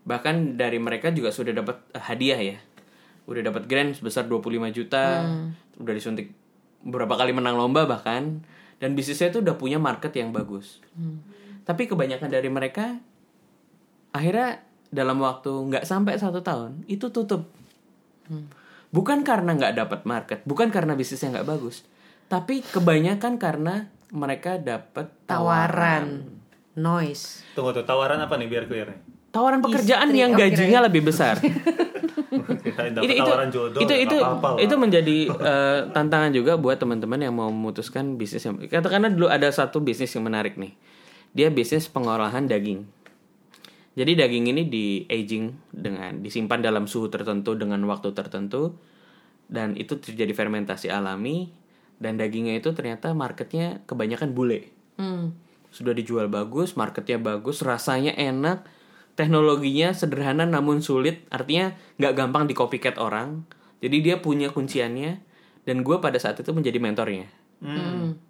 bahkan 0.00 0.56
dari 0.56 0.80
mereka 0.80 1.12
juga 1.12 1.28
sudah 1.28 1.52
dapat 1.52 1.76
eh, 1.92 2.00
hadiah 2.00 2.40
ya. 2.40 2.58
Udah 3.28 3.44
dapat 3.46 3.68
grant 3.68 3.94
sebesar 3.94 4.26
25 4.26 4.72
juta. 4.72 5.28
Udah 5.76 5.92
disuntik 5.92 6.32
beberapa 6.80 7.20
kali 7.20 7.36
menang 7.36 7.54
lomba 7.60 7.84
bahkan. 7.84 8.42
Dan 8.80 8.96
bisnisnya 8.96 9.28
itu 9.28 9.44
udah 9.44 9.60
punya 9.60 9.76
market 9.76 10.10
yang 10.16 10.32
bagus. 10.32 10.80
Tapi 11.68 11.84
kebanyakan 11.84 12.32
dari 12.32 12.48
mereka 12.48 12.96
akhirnya 14.10 14.64
dalam 14.90 15.22
waktu 15.22 15.52
nggak 15.52 15.86
sampai 15.86 16.18
satu 16.18 16.42
tahun 16.42 16.82
itu 16.90 17.12
tutup 17.14 17.46
bukan 18.90 19.22
karena 19.22 19.54
nggak 19.54 19.74
dapat 19.78 20.00
market 20.06 20.38
bukan 20.46 20.68
karena 20.74 20.98
bisnisnya 20.98 21.40
nggak 21.40 21.48
bagus 21.48 21.86
tapi 22.30 22.62
kebanyakan 22.62 23.42
karena 23.42 23.90
mereka 24.10 24.58
dapat 24.58 25.10
Tawaran. 25.26 26.38
Noise. 26.70 27.42
Tunggu 27.58 27.74
tuh 27.74 27.82
tawaran 27.82 28.22
apa 28.22 28.38
nih 28.38 28.46
biar 28.46 28.64
clear 28.70 28.94
nih? 28.94 28.98
tawaran 29.30 29.62
pekerjaan 29.62 30.10
Istri, 30.10 30.20
yang 30.20 30.30
gajinya 30.34 30.78
lebih 30.90 31.02
besar 31.06 31.38
itu 33.00 33.14
itu 33.14 33.22
tawaran 33.22 33.48
jodoh. 33.50 33.80
itu 33.80 33.94
itu 33.94 34.16
itu 34.58 34.74
menjadi 34.74 35.18
eh, 35.30 35.78
tantangan 35.94 36.30
juga 36.34 36.58
buat 36.58 36.76
teman-teman 36.78 37.18
yang 37.22 37.34
mau 37.34 37.48
memutuskan 37.48 38.18
bisnis 38.18 38.42
yang 38.42 38.58
katakanlah 38.66 39.10
dulu 39.10 39.30
ada 39.30 39.46
satu 39.50 39.78
bisnis 39.78 40.10
yang 40.14 40.26
menarik 40.26 40.58
nih 40.58 40.74
dia 41.30 41.48
bisnis 41.48 41.86
pengolahan 41.86 42.50
daging 42.50 42.86
jadi 43.98 44.26
daging 44.26 44.46
ini 44.54 44.62
di 44.70 44.86
aging 45.10 45.74
dengan 45.74 46.22
disimpan 46.22 46.62
dalam 46.62 46.86
suhu 46.86 47.10
tertentu 47.10 47.58
dengan 47.58 47.82
waktu 47.90 48.14
tertentu 48.14 48.78
dan 49.50 49.74
itu 49.74 49.98
terjadi 49.98 50.30
fermentasi 50.30 50.90
alami 50.90 51.50
dan 51.98 52.16
dagingnya 52.16 52.62
itu 52.62 52.70
ternyata 52.72 53.12
marketnya 53.12 53.82
kebanyakan 53.84 54.32
bule 54.32 54.80
Hmm. 55.00 55.32
sudah 55.72 55.96
dijual 55.96 56.28
bagus, 56.28 56.76
marketnya 56.76 57.16
bagus, 57.16 57.64
rasanya 57.64 58.12
enak, 58.20 58.68
teknologinya 59.16 59.96
sederhana 59.96 60.44
namun 60.44 60.84
sulit, 60.84 61.24
artinya 61.32 61.72
nggak 61.96 62.12
gampang 62.12 62.44
di 62.44 62.52
copycat 62.52 63.00
orang. 63.00 63.48
Jadi 63.80 63.96
dia 64.04 64.20
punya 64.20 64.52
kunciannya 64.52 65.24
dan 65.64 65.76
gue 65.80 65.96
pada 66.04 66.20
saat 66.20 66.36
itu 66.36 66.52
menjadi 66.52 66.76
mentornya. 66.82 67.32
Hmm. 67.64 68.20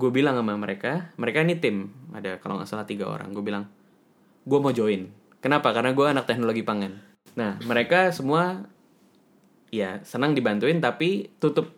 Gue 0.00 0.10
bilang 0.14 0.40
sama 0.40 0.56
mereka, 0.56 1.12
mereka 1.20 1.44
ini 1.44 1.60
tim, 1.60 1.92
ada 2.16 2.40
kalau 2.40 2.56
nggak 2.56 2.70
salah 2.72 2.88
tiga 2.88 3.04
orang. 3.04 3.36
Gue 3.36 3.44
bilang, 3.44 3.68
gue 4.44 4.58
mau 4.60 4.72
join. 4.72 5.08
Kenapa? 5.40 5.72
Karena 5.72 5.92
gue 5.92 6.06
anak 6.08 6.24
teknologi 6.28 6.64
pangan. 6.64 6.92
Nah 7.34 7.58
mereka 7.66 8.14
semua 8.14 8.68
ya 9.74 9.98
senang 10.06 10.38
dibantuin 10.38 10.78
tapi 10.78 11.34
tutup 11.42 11.74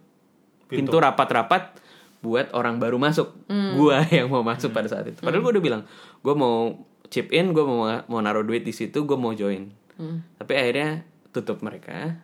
pintu. 0.69 1.01
rapat-rapat 1.01 1.81
buat 2.21 2.53
orang 2.53 2.77
baru 2.77 3.01
masuk. 3.01 3.33
Gua 3.49 4.05
yang 4.17 4.29
mau 4.29 4.45
masuk 4.45 4.75
pada 4.75 4.91
saat 4.91 5.09
itu. 5.09 5.23
Padahal 5.23 5.41
gua 5.41 5.53
udah 5.57 5.65
bilang 5.65 5.83
gua 6.21 6.35
mau 6.37 6.57
chip 7.09 7.33
in 7.33 7.57
gua 7.57 7.65
mau 7.65 7.81
mau 8.11 8.21
naruh 8.21 8.45
duit 8.45 8.67
di 8.67 8.75
situ 8.75 9.09
gua 9.09 9.17
mau 9.17 9.33
join. 9.33 9.73
Tapi 10.37 10.53
akhirnya 10.53 11.07
tutup 11.33 11.65
mereka. 11.65 12.21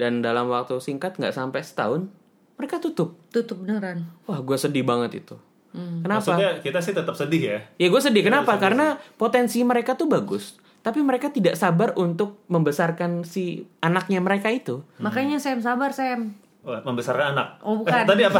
Dan 0.00 0.24
dalam 0.24 0.48
waktu 0.48 0.80
singkat 0.80 1.20
nggak 1.20 1.36
sampai 1.36 1.60
setahun 1.60 2.08
mereka 2.56 2.80
tutup. 2.80 3.20
Tutup 3.28 3.60
beneran. 3.60 4.08
wah 4.24 4.40
gua 4.40 4.56
sedih 4.56 4.86
banget 4.86 5.20
itu 5.20 5.36
kenapa 5.72 6.18
Maksudnya 6.20 6.50
kita 6.60 6.78
sih 6.78 6.92
tetap 6.92 7.14
sedih 7.14 7.42
ya. 7.44 7.58
ya 7.76 7.86
gue 7.86 8.00
sedih 8.00 8.22
kenapa 8.22 8.56
karena 8.56 8.86
potensi 9.14 9.62
mereka 9.62 9.94
tuh 9.94 10.06
bagus 10.06 10.58
tapi 10.80 10.98
mereka 10.98 11.28
tidak 11.28 11.54
sabar 11.54 11.92
untuk 11.94 12.42
membesarkan 12.46 13.22
si 13.22 13.62
anaknya 13.78 14.18
mereka 14.18 14.48
itu 14.48 14.80
Makanya 14.96 15.36
Sam 15.36 15.60
sabar 15.60 15.92
Sam. 15.92 16.34
Wah, 16.60 16.76
membesarkan 16.78 17.32
anak. 17.32 17.56
Oh, 17.60 17.72
bukan. 17.74 17.88
Eh, 17.90 18.04
tadi 18.10 18.20
apa? 18.22 18.36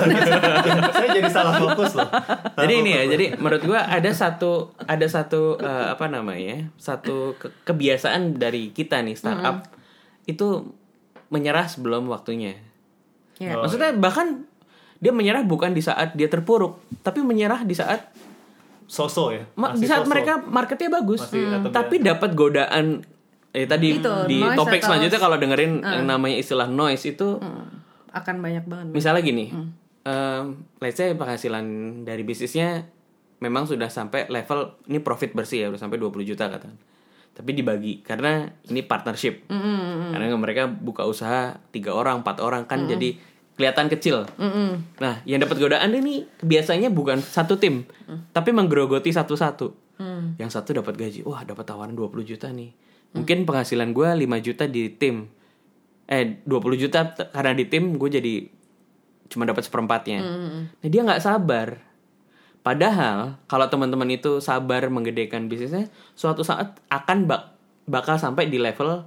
Saya 0.93 1.09
jadi 1.11 1.25
salah 1.27 1.57
fokus 1.57 1.95
loh. 1.95 2.05
jadi 2.55 2.75
ini 2.77 2.91
ya 2.93 3.03
jadi 3.09 3.25
menurut 3.35 3.63
gua 3.63 3.81
ada 3.83 4.09
satu 4.11 4.77
ada 4.79 5.05
satu 5.05 5.57
eh, 5.57 5.87
apa 5.89 6.05
namanya 6.05 6.69
satu 6.77 7.33
ke- 7.37 7.53
kebiasaan 7.65 8.37
dari 8.37 8.73
kita 8.73 9.01
nih 9.01 9.15
startup 9.15 9.65
itu 10.25 10.69
menyerah 11.29 11.65
sebelum 11.65 12.09
waktunya 12.09 12.57
Ya. 13.37 13.57
Oh, 13.57 13.65
maksudnya 13.65 13.97
bahkan 13.97 14.45
dia 15.01 15.11
menyerah 15.11 15.43
bukan 15.43 15.73
di 15.73 15.81
saat 15.81 16.13
dia 16.13 16.27
terpuruk 16.27 16.77
tapi 17.01 17.21
menyerah 17.21 17.63
di 17.63 17.73
saat 17.73 18.13
Soso 18.85 19.31
ya. 19.31 19.47
ma- 19.55 19.71
Masih 19.71 19.81
di 19.81 19.87
saat 19.87 20.03
so-so. 20.03 20.11
mereka 20.11 20.33
marketnya 20.43 20.91
bagus. 20.91 21.23
Masih 21.25 21.47
atau 21.49 21.71
tapi 21.71 21.99
dapat 22.01 22.31
godaan 22.33 23.07
eh 23.51 23.63
tadi 23.65 23.97
Itu, 23.97 24.11
di 24.27 24.39
topik 24.53 24.79
atau- 24.79 24.91
selanjutnya 24.91 25.19
kalau 25.19 25.37
dengerin 25.37 25.79
yang 25.81 26.07
namanya 26.07 26.37
istilah 26.37 26.67
noise 26.67 27.03
itu 27.05 27.39
Akan 28.11 28.39
banyak 28.39 28.63
banget. 28.65 28.91
misalnya 28.91 29.23
gini 29.23 29.55
em, 30.03 30.45
let's 30.79 30.95
say 30.97 31.11
penghasilan 31.13 31.63
dari 32.03 32.23
bisnisnya 32.23 32.87
memang 33.39 33.65
sudah 33.65 33.87
sampai 33.87 34.27
level 34.27 34.75
ini 34.85 34.99
profit 34.99 35.33
bersih 35.33 35.59
ya 35.61 35.69
udah 35.69 35.79
sampai 35.79 35.97
20 35.97 36.23
juta 36.25 36.47
katakan 36.47 36.75
tapi 37.31 37.51
dibagi 37.53 38.03
karena 38.03 38.43
ini 38.67 38.83
partnership. 38.83 39.47
Karena 39.47 40.35
mereka 40.35 40.67
buka 40.67 41.03
usaha 41.05 41.55
tiga 41.71 41.91
orang 41.91 42.21
empat 42.21 42.39
orang 42.39 42.67
kan 42.67 42.85
jadi 42.85 43.17
kelihatan 43.61 43.87
kecil. 43.87 44.25
Nah 44.97 45.21
yang 45.23 45.39
dapat 45.39 45.61
godaan 45.61 45.93
ini 45.93 46.25
biasanya 46.41 46.89
bukan 46.89 47.21
satu 47.21 47.55
tim 47.55 47.85
tapi 48.31 48.51
menggerogoti 48.51 49.13
satu-satu. 49.13 49.93
Yang 50.37 50.51
satu 50.51 50.73
dapat 50.73 50.97
gaji 50.97 51.21
wah 51.23 51.45
dapat 51.45 51.63
tawaran 51.63 51.93
20 51.93 52.09
juta 52.25 52.49
nih. 52.49 52.73
Mungkin 53.13 53.45
penghasilan 53.45 53.93
gue 53.93 54.09
5 54.17 54.25
juta 54.41 54.65
di 54.65 54.89
tim. 54.89 55.29
Eh 56.07 56.41
20 56.43 56.49
juta 56.77 57.05
karena 57.29 57.53
di 57.53 57.65
tim 57.65 57.95
gue 57.95 58.09
jadi 58.09 58.35
cuma 59.29 59.45
dapat 59.45 59.63
seperempatnya. 59.63 60.19
Nah 60.75 60.89
dia 60.89 61.05
nggak 61.05 61.21
sabar. 61.21 61.85
Padahal 62.61 63.41
kalau 63.45 63.67
teman-teman 63.67 64.11
itu 64.11 64.37
sabar 64.39 64.85
menggedekan 64.89 65.49
bisnisnya, 65.49 65.89
suatu 66.13 66.41
saat 66.41 66.77
akan 66.89 67.25
bak- 67.25 67.57
bakal 67.85 68.17
sampai 68.17 68.47
di 68.47 68.57
level 68.57 69.07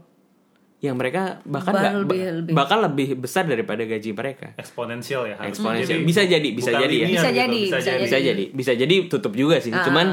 yang 0.83 0.99
mereka 0.99 1.39
bahkan 1.47 1.71
nggak- 1.71 1.95
lebih- 2.03 2.23
lebih. 2.43 2.51
bakal 2.51 2.83
lebih 2.83 3.15
besar 3.15 3.47
daripada 3.47 3.87
gaji 3.87 4.11
mereka. 4.11 4.51
Eksponensial 4.59 5.31
ya. 5.31 5.39
Eksponensial. 5.39 6.03
Bisa 6.03 6.27
jadi, 6.27 6.49
bisa 6.51 6.75
bukan 6.75 6.83
jadi 6.83 6.95
ya. 6.99 7.07
Bisa 7.07 7.23
gitu, 7.23 7.39
jadi, 7.39 7.59
bisa 7.63 7.77
bisa 7.79 7.87
jadi. 7.87 8.03
Bisa 8.03 8.17
jadi, 8.19 8.43
bisa 8.51 8.71
jadi 8.75 8.95
tutup 9.07 9.31
juga 9.31 9.63
sih. 9.63 9.71
Ah. 9.71 9.79
Cuman 9.87 10.07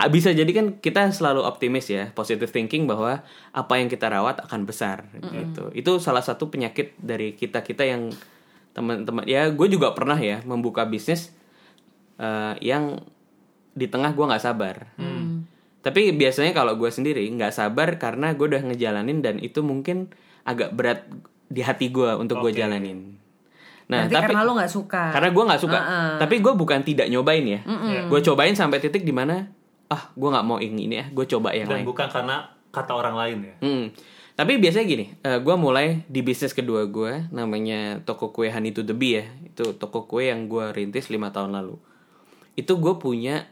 ah, 0.00 0.08
bisa 0.08 0.32
jadi 0.32 0.48
kan 0.48 0.80
kita 0.80 1.12
selalu 1.12 1.44
optimis 1.44 1.92
ya, 1.92 2.08
positive 2.10 2.48
thinking 2.48 2.88
bahwa 2.88 3.20
apa 3.52 3.74
yang 3.76 3.92
kita 3.92 4.08
rawat 4.08 4.40
akan 4.40 4.64
besar 4.64 5.04
gitu. 5.12 5.68
Itu 5.76 6.00
salah 6.00 6.24
satu 6.24 6.48
penyakit 6.48 6.96
dari 6.96 7.36
kita 7.36 7.60
kita 7.60 7.84
yang 7.84 8.08
teman-teman 8.72 9.28
ya 9.28 9.52
gue 9.52 9.68
juga 9.68 9.92
pernah 9.92 10.16
ya 10.16 10.40
membuka 10.42 10.82
bisnis 10.82 11.36
eh, 12.16 12.56
yang 12.58 12.96
di 13.70 13.86
tengah 13.86 14.16
gue 14.16 14.24
nggak 14.24 14.40
sabar. 14.40 14.88
Tapi 15.84 16.16
biasanya 16.16 16.56
kalau 16.56 16.74
gue 16.74 16.88
sendiri 16.88 17.28
nggak 17.28 17.52
sabar 17.52 18.00
karena 18.00 18.32
gue 18.32 18.48
udah 18.48 18.64
ngejalanin 18.64 19.20
dan 19.20 19.36
itu 19.36 19.60
mungkin 19.60 20.08
agak 20.42 20.72
berat 20.72 21.04
di 21.46 21.60
hati 21.60 21.92
gue 21.92 22.08
untuk 22.16 22.40
gue 22.40 22.50
Oke. 22.50 22.58
jalanin. 22.58 23.20
Nah, 23.84 24.08
Berarti 24.08 24.32
karena 24.32 24.48
lu 24.48 24.56
nggak 24.56 24.72
suka. 24.72 25.12
karena 25.12 25.28
gue 25.28 25.44
nggak 25.44 25.60
suka. 25.60 25.76
Heeh. 25.78 26.10
Tapi 26.24 26.34
gue 26.40 26.52
bukan 26.56 26.80
tidak 26.80 27.12
nyobain 27.12 27.44
ya. 27.44 27.60
Iya. 27.62 28.08
Gue 28.08 28.24
cobain 28.24 28.56
sampai 28.56 28.80
titik 28.80 29.04
di 29.04 29.12
mana 29.12 29.44
ah 29.92 30.08
gue 30.10 30.28
nggak 30.32 30.46
mau 30.48 30.56
yang 30.56 30.80
ini 30.80 30.94
ya. 30.96 31.06
Gue 31.12 31.28
coba 31.28 31.52
yang 31.52 31.68
Dan 31.68 31.84
lain. 31.84 31.86
bukan 31.86 32.08
karena 32.08 32.48
kata 32.72 32.92
orang 32.96 33.14
lain 33.14 33.38
ya. 33.44 33.54
Hmm. 33.60 33.86
Tapi 34.34 34.58
biasanya 34.58 34.82
gini, 34.82 35.14
gue 35.22 35.54
mulai 35.54 36.02
di 36.10 36.18
bisnis 36.18 36.50
kedua 36.50 36.90
gue, 36.90 37.30
namanya 37.30 38.02
toko 38.02 38.34
kue 38.34 38.50
Honey 38.50 38.74
to 38.74 38.82
the 38.82 38.90
Bee 38.90 39.22
ya. 39.22 39.24
Itu 39.46 39.78
toko 39.78 40.10
kue 40.10 40.26
yang 40.26 40.50
gue 40.50 40.74
rintis 40.74 41.06
lima 41.06 41.30
tahun 41.30 41.54
lalu. 41.54 41.78
Itu 42.58 42.82
gue 42.82 42.98
punya 42.98 43.46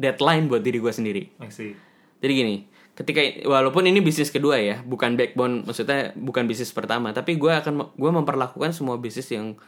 deadline 0.00 0.48
buat 0.48 0.64
diri 0.64 0.80
gue 0.80 0.92
sendiri. 0.92 1.22
I 1.36 1.52
see. 1.52 1.76
Jadi 2.20 2.32
gini, 2.32 2.56
ketika 2.96 3.20
walaupun 3.44 3.84
ini 3.84 4.00
bisnis 4.00 4.32
kedua 4.32 4.56
ya, 4.56 4.80
bukan 4.80 5.20
backbone, 5.20 5.68
maksudnya 5.68 6.16
bukan 6.16 6.48
bisnis 6.48 6.72
pertama, 6.72 7.12
tapi 7.12 7.36
gue 7.36 7.52
akan 7.52 7.92
gue 7.92 8.10
memperlakukan 8.10 8.72
semua 8.72 8.96
bisnis 8.96 9.28
yang 9.28 9.60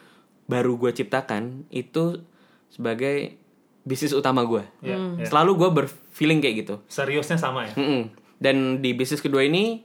baru 0.49 0.81
gue 0.81 0.90
ciptakan 0.92 1.68
itu 1.68 2.25
sebagai 2.73 3.37
bisnis 3.85 4.16
utama 4.16 4.45
gue. 4.49 4.64
Ya, 4.81 4.97
ya. 5.21 5.27
Selalu 5.29 5.51
gue 5.61 5.68
berfeeling 5.85 6.40
kayak 6.40 6.57
gitu. 6.64 6.75
Seriusnya 6.88 7.37
sama 7.37 7.68
ya. 7.68 7.75
Mm-mm. 7.77 8.03
Dan 8.42 8.83
di 8.83 8.90
bisnis 8.97 9.23
kedua 9.23 9.47
ini, 9.47 9.81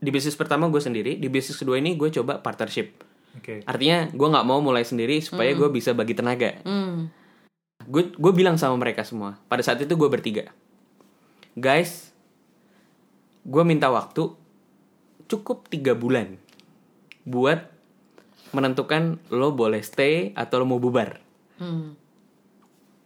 di 0.00 0.10
bisnis 0.10 0.34
pertama 0.34 0.66
gue 0.68 0.82
sendiri, 0.82 1.16
di 1.16 1.28
bisnis 1.30 1.56
kedua 1.56 1.78
ini 1.78 1.94
gue 1.94 2.10
coba 2.10 2.42
partnership. 2.42 3.00
Oke. 3.34 3.66
Artinya 3.66 4.10
gue 4.14 4.28
nggak 4.30 4.46
mau 4.46 4.62
mulai 4.62 4.86
sendiri 4.86 5.18
supaya 5.18 5.50
gue 5.54 5.66
bisa 5.70 5.90
bagi 5.96 6.14
tenaga. 6.14 6.58
Hmm. 6.62 7.10
Gue 7.82 8.14
gue 8.14 8.32
bilang 8.32 8.56
sama 8.56 8.78
mereka 8.78 9.02
semua. 9.02 9.36
Pada 9.50 9.60
saat 9.60 9.82
itu 9.82 9.92
gue 9.92 10.08
bertiga, 10.08 10.54
guys, 11.58 12.14
gue 13.44 13.62
minta 13.66 13.90
waktu 13.90 14.32
cukup 15.28 15.66
tiga 15.68 15.92
bulan 15.96 16.36
buat 17.24 17.72
menentukan 18.54 19.18
lo 19.32 19.50
boleh 19.50 19.82
stay 19.82 20.30
atau 20.38 20.62
lo 20.62 20.66
mau 20.68 20.78
bubar. 20.78 21.18
Hmm. 21.58 21.98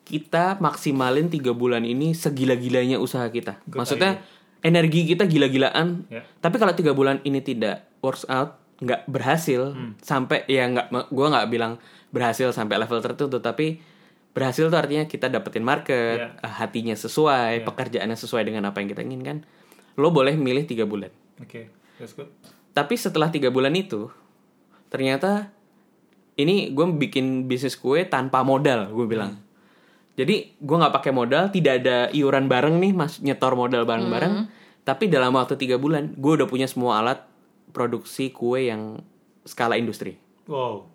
Kita 0.04 0.56
maksimalin 0.60 1.28
tiga 1.28 1.52
bulan 1.52 1.84
ini 1.84 2.16
segila-gilanya 2.16 2.96
usaha 2.96 3.24
kita. 3.28 3.60
Good 3.68 3.78
Maksudnya 3.80 4.24
energi 4.64 5.04
kita 5.04 5.28
gila-gilaan. 5.28 6.08
Ya. 6.08 6.24
Tapi 6.40 6.56
kalau 6.56 6.72
tiga 6.72 6.92
bulan 6.96 7.20
ini 7.24 7.44
tidak 7.44 7.88
works 8.00 8.24
out, 8.28 8.56
nggak 8.78 9.10
berhasil 9.10 9.74
sampai 10.00 10.46
ya 10.46 10.64
nggak, 10.70 11.10
gue 11.10 11.26
nggak 11.28 11.48
bilang 11.50 11.82
berhasil 12.14 12.54
sampai 12.54 12.78
level 12.80 13.02
tertentu, 13.04 13.36
tapi 13.42 13.82
berhasil 14.32 14.68
tuh 14.68 14.78
artinya 14.78 15.04
kita 15.04 15.26
dapetin 15.28 15.64
market, 15.64 16.18
Ya. 16.18 16.28
eh, 16.38 16.52
hatinya 16.60 16.94
sesuai, 16.94 17.64
pekerjaannya 17.66 18.14
sesuai 18.14 18.42
dengan 18.46 18.68
apa 18.68 18.78
yang 18.80 18.88
kita 18.88 19.02
inginkan. 19.02 19.42
Lo 19.98 20.14
boleh 20.14 20.38
milih 20.38 20.64
tiga 20.64 20.86
bulan. 20.86 21.10
Oke. 21.42 21.68
That's 21.98 22.14
good. 22.14 22.30
Tapi 22.70 22.94
setelah 22.94 23.26
tiga 23.28 23.50
bulan 23.50 23.74
itu, 23.74 24.06
ternyata 24.86 25.50
ini 26.38 26.70
gue 26.70 26.86
bikin 26.94 27.50
bisnis 27.50 27.74
kue 27.74 28.06
tanpa 28.06 28.46
modal, 28.46 28.94
gue 28.94 29.06
bilang. 29.10 29.34
Jadi 30.14 30.54
gue 30.54 30.76
nggak 30.78 30.94
pakai 30.94 31.10
modal, 31.10 31.50
tidak 31.50 31.82
ada 31.82 32.06
iuran 32.10 32.46
bareng 32.46 32.78
nih, 32.78 32.92
mas 32.94 33.18
nyetor 33.18 33.54
modal 33.54 33.82
bareng-bareng. 33.82 34.46
Tapi 34.82 35.10
dalam 35.10 35.34
waktu 35.34 35.58
tiga 35.58 35.78
bulan, 35.78 36.14
gue 36.14 36.32
udah 36.38 36.46
punya 36.46 36.70
semua 36.70 37.02
alat 37.02 37.22
produksi 37.70 38.30
kue 38.30 38.70
yang 38.70 39.02
skala 39.42 39.74
industri. 39.74 40.18
Wow. 40.46 40.86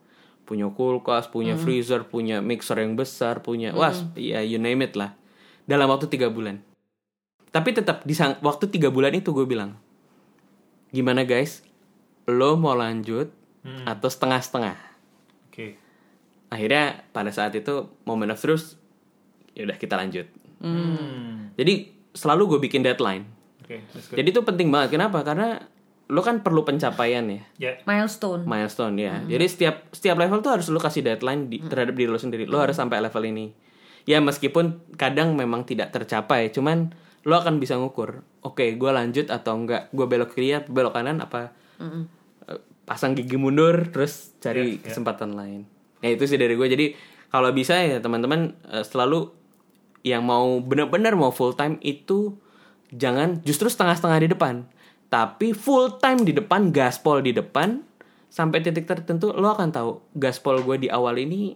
Punya 0.54 0.70
kulkas, 0.70 1.34
punya 1.34 1.58
freezer, 1.58 2.06
punya 2.06 2.38
mixer 2.38 2.78
yang 2.78 2.94
besar, 2.94 3.42
punya 3.42 3.74
wah, 3.74 3.89
ya 4.13 4.46
you 4.46 4.62
name 4.62 4.86
it 4.86 4.94
lah. 4.94 5.18
Dalam 5.66 5.89
waktu 5.89 6.06
tiga 6.06 6.30
bulan. 6.30 6.62
Tapi 7.50 7.74
tetap 7.74 8.06
di 8.06 8.13
sang- 8.13 8.38
waktu 8.46 8.70
tiga 8.70 8.94
bulan 8.94 9.18
itu 9.18 9.34
gue 9.34 9.50
bilang, 9.50 9.74
gimana 10.94 11.26
guys, 11.26 11.66
lo 12.30 12.54
mau 12.54 12.78
lanjut 12.78 13.34
Hmm. 13.66 13.82
atau 13.88 14.12
setengah-setengah? 14.12 14.78
Oke. 15.50 15.82
Akhirnya 16.54 17.02
pada 17.10 17.34
saat 17.34 17.58
itu 17.58 17.89
moment 18.06 18.30
of 18.30 18.38
truth, 18.38 18.78
ya 19.58 19.66
udah 19.66 19.78
kita 19.80 19.98
lanjut. 19.98 20.30
Hmm. 20.62 21.50
Jadi 21.58 21.89
selalu 22.13 22.46
gue 22.46 22.60
bikin 22.70 22.86
deadline. 22.86 23.26
Good. 23.66 23.82
Jadi 24.13 24.28
itu 24.30 24.42
penting 24.46 24.70
banget. 24.70 24.94
Kenapa? 24.94 25.26
Karena 25.26 25.58
lo 26.06 26.20
kan 26.20 26.39
perlu 26.39 26.62
pencapaian 26.62 27.24
ya, 27.24 27.42
Ya. 27.58 27.72
Milestone. 27.84 28.44
milestone 28.44 28.96
ya. 28.98 29.24
Jadi 29.24 29.46
setiap 29.46 29.76
setiap 29.89 30.18
level 30.18 30.39
tuh 30.39 30.52
harus 30.52 30.68
lo 30.68 30.78
kasih 30.78 31.00
deadline 31.02 31.48
di- 31.48 31.63
terhadap 31.63 31.94
diri 31.94 32.08
lo 32.08 32.18
sendiri. 32.18 32.44
Lo 32.44 32.60
harus 32.60 32.76
sampai 32.76 33.00
level 33.00 33.24
ini. 33.26 33.56
Ya 34.04 34.20
meskipun 34.20 34.84
kadang 34.94 35.32
memang 35.34 35.63
tidak 35.63 35.89
tercapai, 35.89 36.50
cuman 36.50 36.92
lo 37.24 37.36
akan 37.36 37.56
bisa 37.56 37.76
ngukur. 37.76 38.20
Oke, 38.42 38.74
gue 38.74 38.92
lanjut 38.92 39.28
atau 39.28 39.56
enggak? 39.56 39.88
Gue 39.89 40.04
belok 40.04 40.34
kiri, 40.34 40.52
atau 40.54 40.70
belok 40.70 40.92
kanan 40.92 41.20
apa? 41.20 41.56
eh, 41.80 42.60
pasang 42.84 43.13
gigi 43.13 43.36
mundur, 43.36 43.88
terus 43.89 44.36
cari 44.38 44.76
Ya, 44.76 44.84
ya. 44.84 44.84
kesempatan 44.86 45.32
lain. 45.32 45.63
Ya 46.00 46.12
itu 46.12 46.28
sih 46.28 46.36
dari 46.36 46.54
gue. 46.54 46.68
Jadi 46.68 46.86
kalau 47.30 47.50
bisa 47.50 47.80
ya 47.80 47.98
teman-teman 47.98 48.52
eh, 48.68 48.84
selalu 48.84 49.32
yang 50.04 50.20
mau 50.22 50.60
benar-benar 50.60 51.16
mau 51.16 51.32
full 51.32 51.54
time 51.54 51.80
itu 51.80 52.36
jangan 52.89 53.39
justru 53.42 53.66
setengah-setengah 53.66 54.20
di 54.20 54.30
depan, 54.30 54.68
tapi 55.13 55.54
full 55.54 56.02
time 56.02 56.26
di 56.26 56.34
depan, 56.34 56.73
gaspol 56.73 57.21
di 57.21 57.38
depan 57.38 57.86
sampai 58.34 58.65
titik 58.65 58.89
tertentu 58.89 59.30
lo 59.30 59.54
akan 59.54 59.69
tahu 59.69 60.02
gaspol 60.17 60.58
gue 60.65 60.82
di 60.82 60.89
awal 60.89 61.21
ini 61.21 61.54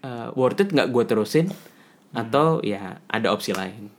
eh, 0.00 0.28
worth 0.32 0.64
it 0.64 0.72
nggak 0.72 0.88
gue 0.88 1.04
terusin 1.04 1.52
atau 2.16 2.64
ya 2.64 3.04
ada 3.04 3.28
opsi 3.28 3.52
lain. 3.52 3.92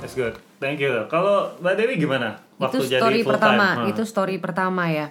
That's 0.00 0.16
good. 0.16 0.40
Thank 0.56 0.80
you. 0.80 1.04
Kalau 1.12 1.52
Mbak 1.60 1.74
Dewi 1.76 2.00
gimana? 2.00 2.40
itu 2.56 2.64
Waktu 2.64 2.96
story 2.96 3.20
jadi 3.20 3.20
full 3.20 3.32
pertama, 3.36 3.66
time? 3.68 3.76
Hmm. 3.84 3.90
itu 3.92 4.02
story 4.08 4.36
pertama 4.40 4.84
ya. 4.88 5.06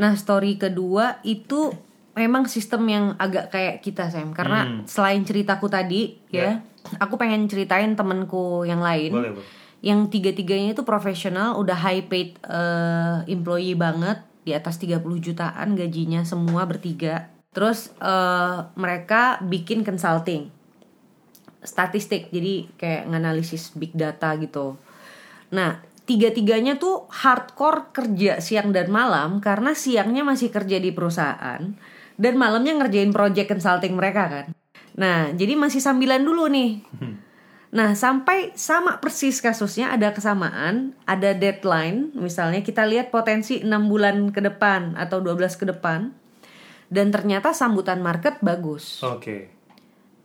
Nah, 0.00 0.16
story 0.16 0.56
kedua 0.56 1.20
itu 1.28 1.76
memang 2.16 2.48
sistem 2.48 2.88
yang 2.88 3.04
agak 3.20 3.52
kayak 3.52 3.84
kita 3.84 4.08
Sam 4.08 4.32
karena 4.32 4.64
Hmm. 4.64 4.88
selain 4.88 5.20
ceritaku 5.28 5.68
tadi 5.68 6.16
ya, 6.32 6.64
aku 6.96 7.20
pengen 7.20 7.44
ceritain 7.52 7.92
temenku 7.92 8.64
yang 8.64 8.80
lain. 8.80 9.12
Boleh, 9.12 9.36
boleh. 9.36 9.65
Yang 9.84 10.18
tiga-tiganya 10.18 10.72
itu 10.72 10.82
profesional, 10.82 11.60
udah 11.60 11.76
high 11.76 12.04
paid 12.08 12.40
eh, 12.44 13.18
employee 13.28 13.76
banget, 13.76 14.24
di 14.46 14.54
atas 14.54 14.78
30 14.78 15.02
jutaan 15.18 15.74
gajinya 15.74 16.22
semua 16.22 16.62
bertiga. 16.70 17.34
Terus 17.50 17.90
eh, 17.98 18.58
mereka 18.78 19.42
bikin 19.42 19.82
consulting. 19.82 20.54
Statistik 21.66 22.30
jadi 22.30 22.70
kayak 22.78 23.10
nganalisis 23.10 23.74
big 23.74 23.90
data 23.90 24.38
gitu. 24.38 24.78
Nah 25.50 25.82
tiga-tiganya 26.06 26.78
tuh 26.78 27.10
hardcore 27.10 27.90
kerja 27.90 28.38
siang 28.38 28.70
dan 28.70 28.86
malam 28.94 29.42
karena 29.42 29.74
siangnya 29.74 30.22
masih 30.22 30.54
kerja 30.54 30.78
di 30.78 30.94
perusahaan 30.94 31.74
dan 32.14 32.34
malamnya 32.38 32.78
ngerjain 32.78 33.10
project 33.10 33.50
consulting 33.50 33.98
mereka 33.98 34.22
kan. 34.30 34.46
Nah 34.94 35.34
jadi 35.34 35.58
masih 35.58 35.82
sambilan 35.82 36.22
dulu 36.22 36.46
nih 36.46 36.86
Nah, 37.74 37.98
sampai 37.98 38.54
sama 38.54 39.02
persis 39.02 39.42
kasusnya 39.42 39.90
ada 39.90 40.14
kesamaan, 40.14 40.94
ada 41.02 41.34
deadline, 41.34 42.14
misalnya 42.14 42.62
kita 42.62 42.86
lihat 42.86 43.10
potensi 43.10 43.58
6 43.60 43.68
bulan 43.90 44.30
ke 44.30 44.38
depan 44.38 44.94
atau 44.94 45.18
12 45.18 45.58
ke 45.58 45.66
depan 45.66 46.14
dan 46.90 47.10
ternyata 47.10 47.50
sambutan 47.50 47.98
market 47.98 48.38
bagus 48.42 49.02
Oke. 49.02 49.50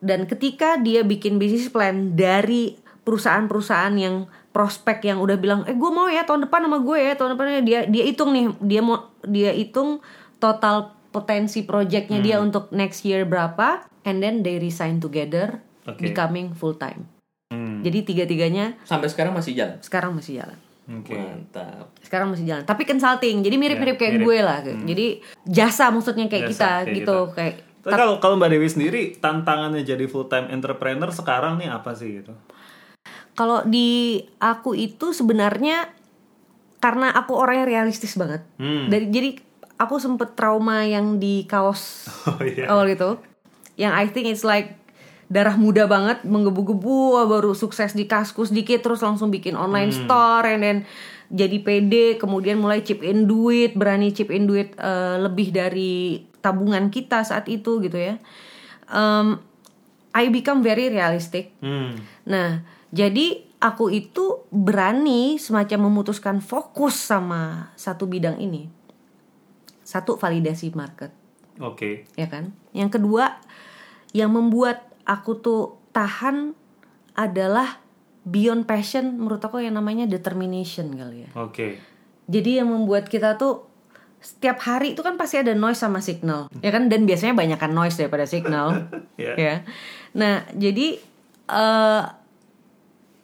dan 0.01 0.29
ketika 0.29 0.77
dia 0.77 1.01
bikin 1.01 1.41
bisnis 1.41 1.69
plan 1.69 2.13
dari 2.13 2.77
perusahaan-perusahaan 3.01 3.95
yang 3.97 4.29
prospek 4.53 5.09
yang 5.09 5.17
udah 5.17 5.37
bilang 5.41 5.61
eh 5.65 5.73
gue 5.73 5.91
mau 5.91 6.05
ya 6.05 6.21
tahun 6.21 6.45
depan 6.45 6.69
sama 6.69 6.79
gue 6.85 6.97
ya 7.01 7.13
tahun 7.17 7.29
depan 7.33 7.45
dia 7.65 7.79
dia 7.89 8.03
hitung 8.05 8.29
nih 8.35 8.45
dia 8.61 8.81
mau 8.85 9.09
dia 9.25 9.51
hitung 9.55 10.03
total 10.37 10.93
potensi 11.09 11.65
projectnya 11.65 12.21
dia 12.21 12.37
untuk 12.37 12.69
next 12.69 13.01
year 13.07 13.25
berapa 13.25 13.89
and 14.05 14.21
then 14.21 14.45
they 14.45 14.61
resign 14.61 15.01
together 15.01 15.59
Oke. 15.89 16.13
becoming 16.13 16.53
full 16.53 16.77
time 16.77 17.09
Hmm. 17.81 17.83
jadi 17.83 17.99
tiga-tiganya 18.03 18.65
Sampai 18.81 19.07
sekarang 19.07 19.33
masih 19.33 19.51
jalan. 19.51 19.77
sekarang 19.79 20.13
masih 20.13 20.37
jalan 20.37 20.59
Oke. 20.91 21.13
Mantap. 21.13 21.89
sekarang 21.99 22.27
masih 22.29 22.45
jalan 22.45 22.63
tapi 22.63 22.83
consulting 22.83 23.41
jadi 23.41 23.55
mirip-mirip 23.55 23.95
Ya, 23.95 23.99
kayak 23.99 24.13
mirip. 24.15 24.25
gue 24.25 24.37
lah 24.39 24.59
jadi 24.61 25.07
jasa 25.43 25.89
maksudnya 25.89 26.25
kayak 26.25 26.45
Jasa, 26.45 26.51
kita 26.51 26.69
kayak 26.83 26.95
gitu 26.95 27.17
kita. 27.23 27.33
kayak 27.33 27.55
Tapi 27.81 27.91
kalau 27.91 28.13
kalau 28.17 28.35
Mbak 28.35 28.49
Dewi 28.51 28.67
sendiri 28.67 29.01
tantangannya 29.15 29.81
jadi 29.81 30.05
full 30.05 30.25
time 30.25 30.47
entrepreneur 30.47 31.09
sekarang 31.09 31.57
nih 31.57 31.67
apa 31.67 31.91
sih 31.91 32.19
gitu? 32.19 32.33
kalau 33.31 33.63
di 33.63 34.19
aku 34.37 34.73
itu 34.73 35.09
sebenarnya 35.11 35.89
karena 36.77 37.09
aku 37.09 37.33
orangnya 37.35 37.65
realistis 37.67 38.13
banget 38.13 38.41
Hmm. 38.55 38.85
dari 38.85 39.07
jadi 39.07 39.29
aku 39.77 39.97
sempet 39.97 40.33
trauma 40.33 40.83
yang 40.83 41.17
di 41.17 41.41
kaos 41.43 42.05
Oh 42.27 42.41
iya. 42.41 42.67
awal 42.67 42.85
gitu 42.87 43.17
yang 43.75 43.93
I 43.93 44.05
think 44.05 44.27
it's 44.27 44.43
like 44.43 44.77
darah 45.31 45.55
muda 45.55 45.87
banget 45.87 46.27
menggebu-gebu 46.27 47.23
baru 47.23 47.55
sukses 47.55 47.95
di 47.95 48.03
kaskus 48.03 48.51
dikit 48.51 48.83
terus 48.83 48.99
langsung 48.99 49.31
bikin 49.31 49.55
online 49.55 49.95
store 49.95 50.43
and 50.51 50.61
then 50.61 50.77
jadi 51.31 51.63
pede 51.63 52.19
kemudian 52.19 52.59
mulai 52.59 52.83
chip 52.83 52.99
in 52.99 53.23
duit 53.23 53.71
berani 53.79 54.11
chip 54.11 54.27
in 54.27 54.43
duit 54.43 54.75
eh, 54.75 55.15
lebih 55.23 55.55
dari 55.55 56.27
tabungan 56.43 56.91
kita 56.91 57.23
saat 57.23 57.47
itu 57.47 57.79
gitu 57.79 57.95
ya 57.95 58.19
Um, 58.91 59.39
I 60.11 60.27
become 60.27 60.59
very 60.59 60.91
realistic 60.91 61.55
Hmm. 61.63 61.95
Nah, 62.27 62.59
jadi 62.91 63.47
aku 63.63 63.87
itu 63.87 64.43
berani 64.51 65.39
semacam 65.39 65.87
memutuskan 65.87 66.43
fokus 66.43 66.99
sama 66.99 67.71
satu 67.79 68.03
bidang 68.03 68.35
ini. 68.43 68.67
Satu 69.87 70.19
validasi 70.19 70.75
market, 70.75 71.11
Oke. 71.59 72.03
ya 72.19 72.27
kan? 72.27 72.51
Yang 72.75 72.99
kedua, 72.99 73.39
yang 74.11 74.35
membuat 74.35 74.90
aku 75.11 75.31
tuh 75.43 75.61
tahan 75.91 76.55
adalah 77.19 77.83
beyond 78.23 78.63
passion 78.63 79.19
menurut 79.19 79.43
aku 79.43 79.59
yang 79.59 79.75
namanya 79.75 80.07
determination 80.07 80.95
kali 80.95 81.27
ya. 81.27 81.29
Oke. 81.35 81.75
Jadi 82.31 82.63
yang 82.63 82.71
membuat 82.71 83.11
kita 83.11 83.35
tuh 83.35 83.67
setiap 84.21 84.61
hari 84.63 84.93
itu 84.93 85.01
kan 85.03 85.17
pasti 85.17 85.41
ada 85.41 85.51
noise 85.57 85.81
sama 85.81 85.99
signal, 85.99 86.47
ya 86.61 86.69
kan? 86.71 86.87
Dan 86.87 87.09
biasanya 87.09 87.33
banyakkan 87.35 87.73
noise 87.73 87.97
daripada 87.99 88.23
signal, 88.23 88.87
Ya. 89.19 89.33
ya. 89.35 89.55
Nah, 90.15 90.45
jadi 90.53 91.01
eh 91.51 92.03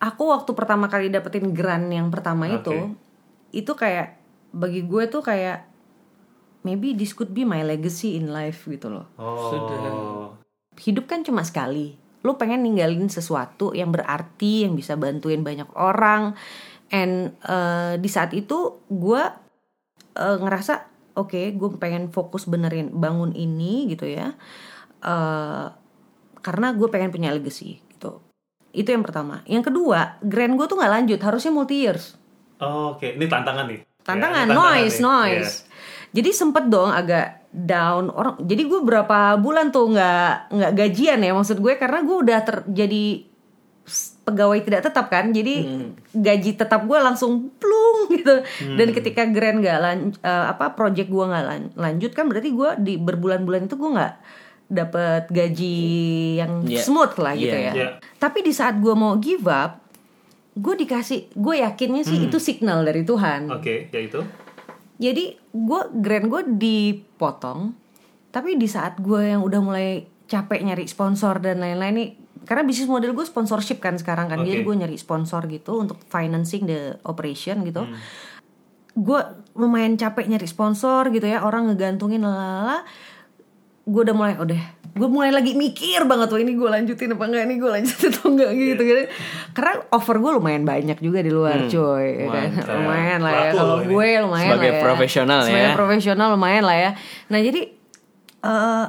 aku 0.01 0.23
waktu 0.27 0.51
pertama 0.57 0.89
kali 0.91 1.07
dapetin 1.13 1.53
grant 1.53 1.87
yang 1.87 2.09
pertama 2.09 2.49
itu, 2.49 2.73
Oke. 2.73 2.97
itu 3.53 3.71
kayak 3.77 4.17
bagi 4.51 4.83
gue 4.83 5.03
tuh 5.07 5.21
kayak 5.21 5.69
maybe 6.65 6.97
this 6.97 7.13
could 7.13 7.31
be 7.31 7.45
my 7.45 7.61
legacy 7.61 8.17
in 8.17 8.33
life 8.33 8.65
gitu 8.65 8.89
loh. 8.89 9.05
Oh. 9.21 10.33
Hidup 10.77 11.09
kan 11.09 11.25
cuma 11.25 11.41
sekali. 11.41 11.97
Lu 12.21 12.37
pengen 12.37 12.61
ninggalin 12.61 13.09
sesuatu 13.09 13.73
yang 13.73 13.89
berarti, 13.89 14.65
yang 14.65 14.73
bisa 14.73 14.93
bantuin 14.95 15.41
banyak 15.41 15.67
orang. 15.73 16.37
And 16.89 17.35
eh, 17.43 17.93
di 17.97 18.09
saat 18.09 18.31
itu 18.31 18.79
gue 18.87 19.21
eh, 20.15 20.37
ngerasa 20.39 20.73
oke, 21.17 21.41
gue 21.53 21.69
pengen 21.77 22.09
fokus 22.09 22.45
benerin 22.45 22.93
bangun 22.93 23.33
ini 23.33 23.89
gitu 23.91 24.05
ya. 24.05 24.33
eh 24.97 25.67
karena 26.37 26.71
gue 26.71 26.87
pengen 26.87 27.11
punya 27.11 27.29
legacy 27.35 27.83
gitu. 27.91 28.23
Itu 28.71 28.89
yang 28.93 29.03
pertama. 29.03 29.43
Yang 29.43 29.73
kedua, 29.73 30.15
grant 30.23 30.55
gue 30.55 30.65
tuh 30.65 30.77
nggak 30.79 30.93
lanjut, 30.93 31.19
harusnya 31.19 31.51
multi 31.51 31.83
years. 31.83 32.15
Oh, 32.57 32.95
Oke, 32.95 33.13
ini 33.13 33.27
tantangan 33.27 33.67
nih. 33.67 33.81
Tantangan, 34.01 34.47
Ya, 34.47 34.49
ini 34.49 34.55
noise, 34.55 34.97
nih. 34.97 35.03
noise. 35.03 35.53
Jadi 36.15 36.29
sempet 36.31 36.71
dong 36.71 36.89
agak 36.89 37.36
down 37.49 38.09
orang. 38.09 38.37
Jadi 38.39 38.63
gue 38.63 38.81
berapa 38.81 39.17
bulan 39.35 39.69
tuh 39.69 39.89
nggak 39.89 40.31
nggak 40.49 40.71
gajian 40.73 41.19
ya 41.19 41.31
maksud 41.31 41.57
gue 41.57 41.73
karena 41.73 41.99
gue 42.01 42.17
udah 42.19 42.39
terjadi 42.41 43.05
pegawai 44.21 44.59
tidak 44.61 44.81
tetap 44.83 45.07
kan. 45.07 45.31
Jadi 45.31 45.55
gaji 46.11 46.51
tetap 46.53 46.83
gue 46.83 46.97
langsung 46.97 47.47
plung 47.53 48.11
gitu. 48.11 48.43
Dan 48.73 48.91
ketika 48.91 49.23
grant 49.25 49.59
nggak 49.59 49.79
lan, 49.79 49.97
eh, 50.13 50.45
apa 50.47 50.71
project 50.71 51.07
gue 51.07 51.25
nggak 51.25 51.45
lan- 51.45 51.73
lanjut 51.73 52.11
kan 52.11 52.27
berarti 52.27 52.51
gue 52.51 52.69
di 52.77 52.93
berbulan-bulan 52.97 53.65
itu 53.65 53.75
gue 53.75 53.91
nggak 53.93 54.13
dapet 54.67 55.23
gaji 55.29 55.77
yang 56.35 56.51
Iya. 56.61 56.83
smooth 56.83 57.15
lah 57.15 57.33
gitu 57.33 57.55
Iya, 57.55 57.63
ya. 57.63 57.73
iya. 57.73 57.87
Tapi 58.17 58.43
di 58.43 58.51
saat 58.51 58.75
gue 58.75 58.91
mau 58.91 59.15
give 59.15 59.47
up, 59.47 59.79
gue 60.53 60.75
dikasih, 60.75 61.31
gue 61.31 61.55
yakinnya 61.57 62.03
sih 62.03 62.27
itu 62.27 62.35
signal 62.37 62.83
dari 62.83 63.01
Tuhan. 63.01 63.47
Oke, 63.47 63.87
yaitu. 63.87 64.19
Jadi 64.97 65.37
gue 65.53 65.81
grant 66.01 66.25
gue 66.25 66.41
dipotong, 66.57 67.73
tapi 68.33 68.57
di 68.57 68.65
saat 68.65 68.97
gue 68.97 69.29
yang 69.33 69.45
udah 69.45 69.61
mulai 69.61 70.09
capek 70.25 70.65
nyari 70.65 70.89
sponsor 70.89 71.37
dan 71.37 71.61
lain-lain 71.61 71.93
nih, 71.93 72.09
karena 72.49 72.65
bisnis 72.65 72.89
model 72.89 73.13
gue 73.13 73.21
sponsorship 73.21 73.77
kan 73.77 73.93
sekarang 73.95 74.25
kan, 74.27 74.41
jadi 74.41 74.65
Oke. 74.65 74.73
gue 74.73 74.75
nyari 74.81 74.97
sponsor 74.97 75.45
gitu 75.47 75.77
untuk 75.77 76.01
financing 76.09 76.65
the 76.65 76.97
operation 77.05 77.61
gitu. 77.61 77.85
Gue 78.97 79.21
lumayan 79.53 79.93
capek 80.01 80.25
nyari 80.25 80.49
sponsor 80.49 81.13
gitu 81.13 81.29
ya, 81.29 81.45
orang 81.45 81.69
ngegantungin 81.69 82.25
lalala. 82.25 82.81
Gue 83.85 84.01
udah 84.01 84.15
mulai, 84.17 84.35
udah, 84.35 84.76
gue 84.97 85.09
mulai 85.09 85.29
lagi 85.29 85.53
mikir 85.53 86.03
banget 86.09 86.27
tuh 86.27 86.41
ini 86.41 86.57
gue 86.57 86.65
lanjutin 86.65 87.13
apa 87.13 87.23
enggak, 87.29 87.43
ini 87.45 87.55
gue 87.61 87.69
lanjutin 87.69 88.09
atau 88.11 88.27
enggak 88.33 88.51
gitu 88.57 88.81
gitu. 88.81 89.01
Karena 89.53 89.73
offer 89.93 90.17
gue 90.17 90.31
lumayan 90.41 90.63
banyak 90.65 90.97
juga 90.99 91.21
di 91.21 91.31
luar, 91.31 91.69
coy, 91.69 92.25
ya 92.25 92.27
kan? 92.33 92.49
mantap. 92.57 92.75
lumayan 92.75 93.19
lah 93.21 93.33
ya. 93.33 93.51
Kalau 93.53 93.77
gue 93.85 94.07
lumayan 94.25 94.49
Sebagai 94.49 94.71
lah 94.73 94.77
ya. 94.77 94.83
profesional 94.83 95.39
ya. 95.39 95.47
Sebagai 95.47 95.73
profesional 95.77 96.27
lumayan 96.33 96.63
lah 96.65 96.77
ya. 96.77 96.91
Nah 97.29 97.39
jadi 97.39 97.61
eh 98.37 98.87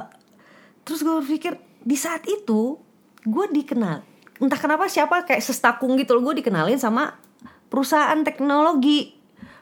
terus 0.83 1.05
gue 1.05 1.15
berpikir 1.21 1.53
di 1.85 1.93
saat 1.93 2.25
itu 2.25 2.81
gue 3.23 3.45
dikenal 3.53 4.01
entah 4.39 4.59
kenapa 4.59 4.87
siapa 4.87 5.27
kayak 5.27 5.43
sestakung 5.43 5.99
gitu 5.99 6.15
loh 6.15 6.31
gue 6.31 6.41
dikenalin 6.41 6.79
sama 6.79 7.19
perusahaan 7.69 8.17
teknologi 8.25 9.13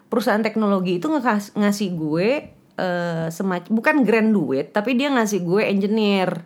perusahaan 0.08 0.40
teknologi 0.40 1.02
itu 1.02 1.12
ngasih 1.12 1.90
gue 1.98 2.30
eh 2.78 3.28
semacam 3.34 3.70
bukan 3.74 3.96
grand 4.06 4.30
duit 4.30 4.70
tapi 4.70 4.94
dia 4.94 5.10
ngasih 5.10 5.42
gue 5.42 5.62
engineer 5.66 6.46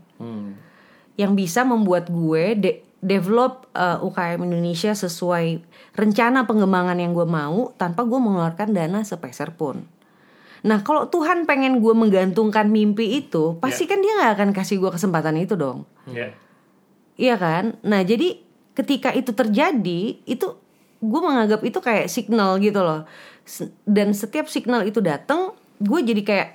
yang 1.19 1.35
bisa 1.35 1.67
membuat 1.67 2.07
gue 2.07 2.55
de- 2.55 2.79
develop 3.03 3.67
eh, 3.75 3.99
UKM 3.99 4.47
Indonesia 4.47 4.95
sesuai 4.95 5.59
rencana 5.97 6.47
pengembangan 6.47 6.95
yang 6.95 7.11
gue 7.11 7.27
mau 7.27 7.75
tanpa 7.75 8.07
gue 8.07 8.15
mengeluarkan 8.15 8.71
dana 8.71 9.03
sepeser 9.03 9.51
pun. 9.57 9.83
Nah 10.61 10.85
kalau 10.85 11.09
Tuhan 11.09 11.49
pengen 11.49 11.81
gue 11.81 11.93
menggantungkan 11.97 12.69
mimpi 12.69 13.17
itu, 13.25 13.57
pasti 13.57 13.89
kan 13.89 13.97
dia 13.99 14.13
nggak 14.21 14.33
akan 14.37 14.49
kasih 14.53 14.77
gue 14.77 14.91
kesempatan 14.93 15.35
itu 15.41 15.57
dong. 15.57 15.89
Ya. 16.05 16.31
Iya 17.17 17.35
kan? 17.41 17.81
Nah 17.81 18.05
jadi 18.05 18.37
ketika 18.77 19.09
itu 19.11 19.33
terjadi, 19.33 20.21
itu 20.23 20.47
gue 21.01 21.21
menganggap 21.21 21.65
itu 21.65 21.81
kayak 21.81 22.07
signal 22.07 22.61
gitu 22.61 22.85
loh. 22.85 23.09
Dan 23.89 24.13
setiap 24.13 24.45
signal 24.45 24.85
itu 24.85 25.01
datang, 25.01 25.57
gue 25.81 25.99
jadi 26.05 26.21
kayak, 26.21 26.49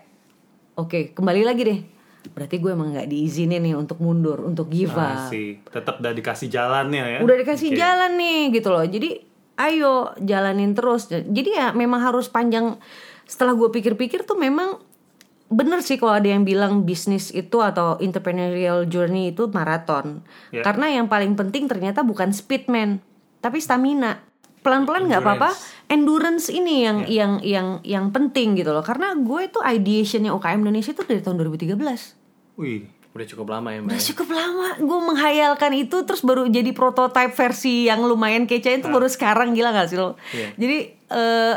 oke 0.78 1.12
kembali 1.18 1.42
lagi 1.42 1.62
deh. 1.66 1.80
Berarti 2.26 2.58
gue 2.58 2.70
emang 2.74 2.90
nggak 2.90 3.10
diizinin 3.10 3.62
nih 3.62 3.74
untuk 3.78 4.02
mundur, 4.02 4.42
untuk 4.42 4.66
give 4.70 4.94
up. 4.94 5.30
Masih 5.30 5.62
tetap 5.66 6.02
udah 6.02 6.14
dikasih 6.14 6.48
jalannya 6.50 7.04
ya. 7.16 7.18
Udah 7.22 7.36
dikasih 7.38 7.70
Oke. 7.74 7.78
jalan 7.78 8.12
nih 8.18 8.40
gitu 8.50 8.68
loh. 8.70 8.82
Jadi 8.82 9.10
ayo 9.56 10.10
jalanin 10.18 10.74
terus. 10.74 11.06
Jadi 11.10 11.50
ya 11.54 11.70
memang 11.70 12.02
harus 12.02 12.26
panjang. 12.26 12.78
Setelah 13.26 13.54
gue 13.54 13.70
pikir-pikir 13.70 14.26
tuh 14.26 14.38
memang 14.38 14.78
bener 15.46 15.78
sih 15.86 15.94
kalau 15.94 16.18
ada 16.18 16.26
yang 16.26 16.42
bilang 16.42 16.82
bisnis 16.82 17.30
itu 17.30 17.62
atau 17.62 18.02
entrepreneurial 18.02 18.90
journey 18.90 19.30
itu 19.30 19.46
maraton. 19.50 20.26
Ya. 20.50 20.66
Karena 20.66 20.90
yang 20.90 21.06
paling 21.06 21.38
penting 21.38 21.70
ternyata 21.70 22.02
bukan 22.02 22.34
speed 22.34 22.66
man, 22.66 22.98
tapi 23.38 23.62
stamina. 23.62 24.22
Pelan-pelan 24.66 25.06
nggak 25.06 25.22
apa-apa. 25.22 25.50
Endurance 25.86 26.50
ini 26.50 26.82
yang 26.82 27.06
yang 27.06 27.32
yang 27.40 27.66
yang 27.86 28.10
penting 28.10 28.58
gitu 28.58 28.74
loh. 28.74 28.82
Karena 28.82 29.14
gue 29.14 29.40
itu 29.46 29.62
ideationnya 29.62 30.34
UKM 30.34 30.60
Indonesia 30.60 30.90
itu 30.90 31.06
dari 31.06 31.22
tahun 31.22 31.38
2013. 31.38 31.78
Wih. 32.58 32.90
Udah 33.14 33.24
cukup 33.24 33.46
lama 33.48 33.72
ya, 33.72 33.80
Mbak. 33.80 33.88
Udah 33.88 34.02
cukup 34.12 34.28
lama 34.28 34.68
gue 34.76 34.98
menghayalkan 35.06 35.72
itu 35.72 35.96
terus 36.02 36.20
baru 36.20 36.50
jadi 36.50 36.68
prototype 36.70 37.32
versi 37.32 37.86
yang 37.86 38.02
lumayan 38.02 38.44
kece 38.44 38.76
itu 38.76 38.90
baru 38.90 39.06
sekarang 39.06 39.54
gila 39.54 39.72
gak 39.72 39.88
sih 39.88 39.96
lo? 39.96 40.20
Iya. 40.34 40.52
Jadi 40.52 40.78
eh, 41.06 41.54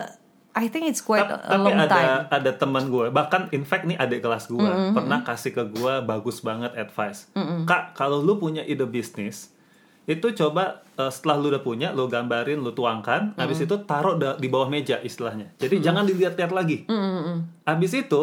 I 0.49 0.65
think 0.67 0.87
it's 0.87 0.99
quite 0.99 1.23
Ta- 1.23 1.35
a, 1.35 1.51
tapi 1.51 1.61
long 1.61 1.77
ada 1.77 1.87
time. 1.89 2.09
ada 2.31 2.51
teman 2.51 2.87
gue 2.87 3.07
bahkan 3.09 3.47
in 3.49 3.63
fact 3.63 3.83
nih 3.83 3.95
adik 3.95 4.19
kelas 4.19 4.47
gue 4.47 4.59
pernah 4.91 5.21
kasih 5.21 5.51
ke 5.51 5.63
gue 5.63 5.93
bagus 6.03 6.41
banget 6.41 6.73
advice 6.75 7.29
kak 7.63 7.93
kalau 7.93 8.19
lu 8.19 8.35
punya 8.35 8.65
ide 8.65 8.83
bisnis 8.83 9.53
itu 10.09 10.33
coba 10.33 10.81
eh, 10.97 11.07
setelah 11.07 11.37
lu 11.37 11.53
udah 11.53 11.61
punya 11.61 11.93
lu 11.93 12.09
gambarin 12.09 12.57
lu 12.57 12.73
tuangkan 12.73 13.37
habis 13.37 13.61
itu 13.61 13.75
taruh 13.85 14.17
di 14.35 14.49
bawah 14.49 14.65
meja 14.67 14.97
istilahnya. 14.99 15.53
Jadi 15.55 15.79
jangan 15.79 16.03
dilihat-lihat 16.03 16.49
lagi. 16.49 16.89
Habis 17.63 17.93
itu 17.93 18.21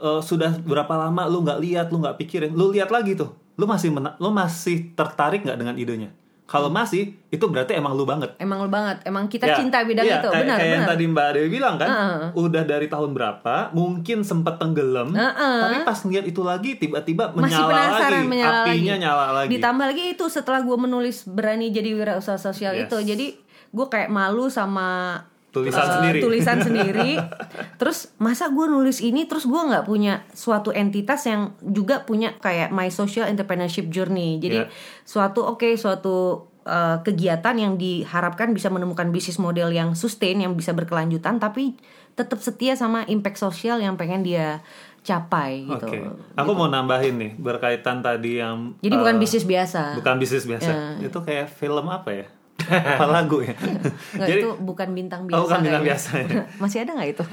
eh, 0.00 0.20
sudah 0.24 0.56
berapa 0.58 0.96
lama 0.96 1.28
lu 1.28 1.44
nggak 1.44 1.60
lihat 1.60 1.86
lu 1.92 2.00
nggak 2.00 2.16
pikirin 2.16 2.56
lu 2.56 2.72
lihat 2.72 2.88
lagi 2.88 3.12
tuh. 3.14 3.36
Lu 3.54 3.66
masih 3.66 3.92
mena- 3.92 4.16
lu 4.16 4.32
masih 4.32 4.96
tertarik 4.96 5.44
nggak 5.44 5.58
dengan 5.58 5.76
idenya 5.76 6.10
kalau 6.48 6.66
masih 6.66 7.12
itu 7.28 7.44
berarti 7.44 7.76
emang 7.76 7.92
lu 7.92 8.02
banget 8.02 8.32
Emang 8.36 8.58
lu 8.58 8.66
banget. 8.66 9.04
Emang 9.04 9.28
kita 9.28 9.44
Ya, 9.44 9.54
cinta 9.54 9.84
bidang 9.84 10.00
iya, 10.02 10.16
itu. 10.16 10.28
kayak, 10.28 10.42
Benar, 10.42 10.56
kayak 10.56 10.70
yang 10.70 10.80
benar. 10.80 10.92
tadi 10.96 11.04
Mbak 11.06 11.28
Dewi 11.30 11.48
bilang 11.52 11.74
kan, 11.76 11.88
Heeh. 11.88 12.20
udah 12.34 12.62
dari 12.64 12.86
tahun 12.86 13.10
berapa, 13.12 13.56
mungkin 13.70 14.18
sempat 14.22 14.56
tenggelam, 14.56 15.12
Heeh. 15.12 15.56
tapi 15.60 15.76
pas 15.84 15.98
ngeliat 15.98 16.24
itu 16.24 16.40
lagi 16.40 16.70
tiba-tiba 16.74 17.30
Masih 17.30 17.40
menyala 17.52 17.68
penasaran 17.68 18.08
lagi, 18.16 18.26
menyala 18.26 18.58
apinya 18.58 18.72
lagi. 18.90 19.02
nyala 19.04 19.26
lagi. 19.30 19.48
Ditambah 19.52 19.86
lagi 19.86 20.04
itu 20.10 20.24
setelah 20.26 20.60
gue 20.60 20.76
menulis 20.78 21.16
berani 21.24 21.68
jadi 21.68 21.90
wirausaha 21.92 22.40
sosial 22.40 22.72
Yes. 22.74 22.88
itu. 22.88 22.96
Jadi 22.96 23.26
gue 23.68 23.86
kayak 23.86 24.08
malu 24.08 24.48
sama 24.48 25.20
Tulisan 25.48 25.80
eh, 25.80 25.90
sendiri. 25.90 26.18
tulisan 26.20 26.58
sendiri. 26.66 27.10
terus 27.76 28.12
masa 28.16 28.48
gue 28.48 28.66
nulis 28.66 29.00
ini 29.00 29.24
terus 29.24 29.44
gue 29.44 29.56
nggak 29.58 29.82
punya 29.82 30.28
suatu 30.30 30.70
entitas 30.70 31.24
yang 31.24 31.56
juga 31.58 32.02
punya 32.02 32.36
kayak 32.36 32.68
my 32.68 32.88
social 32.88 33.24
entrepreneurship 33.24 33.88
journey. 33.88 34.36
Jadi 34.36 34.58
Yeah. 34.58 34.68
suatu 35.02 35.42
oke 35.42 35.72
suatu 35.74 36.44
eh, 36.62 37.00
kegiatan 37.00 37.54
yang 37.54 37.74
diharapkan 37.74 38.50
bisa 38.50 38.68
menemukan 38.68 39.08
bisnis 39.08 39.36
model 39.36 39.70
yang 39.70 39.94
sustain 39.94 40.36
yang 40.36 40.52
bisa 40.52 40.70
berkelanjutan 40.70 41.36
tapi 41.36 41.72
tetap 42.12 42.38
setia 42.38 42.74
sama 42.74 43.06
impact 43.06 43.38
sosial 43.38 43.78
yang 43.78 43.94
pengen 43.94 44.20
dia 44.20 44.60
capai 45.00 45.64
gitu. 45.64 45.86
Oke, 45.86 45.98
aku 46.34 46.50
mau 46.52 46.66
nambahin 46.66 47.16
nih 47.16 47.32
berkaitan 47.34 48.02
tadi 48.02 48.36
yang 48.36 48.76
Jadi 48.78 48.92
eh, 48.92 48.98
bukan 48.98 49.16
bisnis 49.16 49.44
biasa. 49.44 49.96
bukan 49.96 50.18
bisnis 50.18 50.44
biasa, 50.44 50.98
itu 51.00 51.18
kayak 51.22 51.48
film 51.48 51.86
apa 51.88 52.10
ya? 52.12 52.26
Apa 52.68 53.04
lagu 53.04 53.40
ya? 53.40 53.52
Nggak, 53.52 54.24
Jadi 54.24 54.40
itu 54.40 54.50
bukan 54.58 54.88
bintang 54.90 55.20
biasa. 55.24 55.34
Oh, 55.34 55.42
bukan 55.42 55.58
bintang 55.58 55.82
kayaknya. 55.82 55.88
biasa 55.88 56.10
ya? 56.14 56.26
Masih 56.62 56.78
ada 56.80 56.90
nggak 56.92 57.10
itu? 57.10 57.24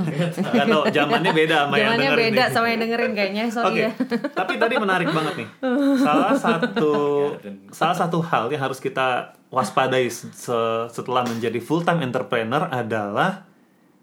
tahu 0.65 0.81
zamannya 0.89 1.31
beda 1.31 1.55
sama 1.57 1.73
yang 1.73 1.83
Zamannya 1.85 1.99
dengerin 2.05 2.25
beda 2.25 2.41
nih. 2.41 2.51
sama 2.51 2.67
yang 2.67 2.79
dengerin 2.81 3.11
kayaknya. 3.13 3.43
Sorry 3.47 3.67
Oke, 3.67 3.81
ya. 3.81 3.91
tapi 4.31 4.53
tadi 4.55 4.73
menarik 4.75 5.07
banget 5.09 5.33
nih. 5.37 5.47
Salah 5.97 6.33
satu 6.35 6.93
salah 7.69 7.95
satu 7.95 8.17
hal 8.21 8.49
yang 8.49 8.61
harus 8.61 8.79
kita 8.79 9.07
waspadai 9.47 10.09
se- 10.09 10.33
setelah 10.89 11.23
menjadi 11.23 11.59
full 11.59 11.81
time 11.81 12.01
entrepreneur 12.01 12.65
adalah 12.65 13.45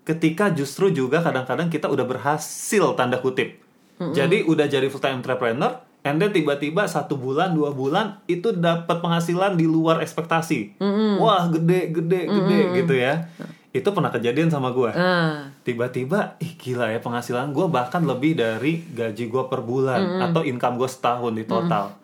ketika 0.02 0.48
justru 0.48 0.90
juga 0.90 1.20
kadang-kadang 1.20 1.66
kita 1.66 1.86
udah 1.86 2.02
berhasil 2.02 2.94
tanda 2.94 3.18
kutip. 3.18 3.58
Jadi 4.02 4.42
udah 4.42 4.66
jadi 4.66 4.86
full 4.86 4.98
time 4.98 5.18
entrepreneur, 5.18 5.81
and 6.02 6.18
then 6.18 6.30
tiba-tiba 6.30 6.86
satu 6.86 7.14
bulan 7.14 7.54
dua 7.54 7.70
bulan 7.70 8.22
itu 8.26 8.54
dapat 8.54 8.98
penghasilan 8.98 9.54
di 9.54 9.66
luar 9.66 10.02
ekspektasi. 10.02 10.78
Wah 11.18 11.50
gede 11.50 11.90
gede 11.90 12.20
gede 12.26 12.58
gitu 12.82 12.94
ya. 12.94 13.26
Itu 13.72 13.88
pernah 13.96 14.12
kejadian 14.12 14.52
sama 14.52 14.68
gue 14.70 14.92
Ah, 14.92 15.48
tiba-tiba 15.64 16.36
ih 16.44 16.60
gila 16.60 16.92
ya 16.92 17.00
penghasilan 17.00 17.56
gue 17.56 17.66
bahkan 17.72 18.04
lebih 18.04 18.36
dari 18.36 18.84
gaji 18.92 19.32
gue 19.32 19.42
per 19.48 19.64
bulan 19.64 20.00
atau 20.28 20.44
income 20.44 20.76
gue 20.76 20.88
setahun 20.90 21.32
di 21.32 21.44
total. 21.48 21.96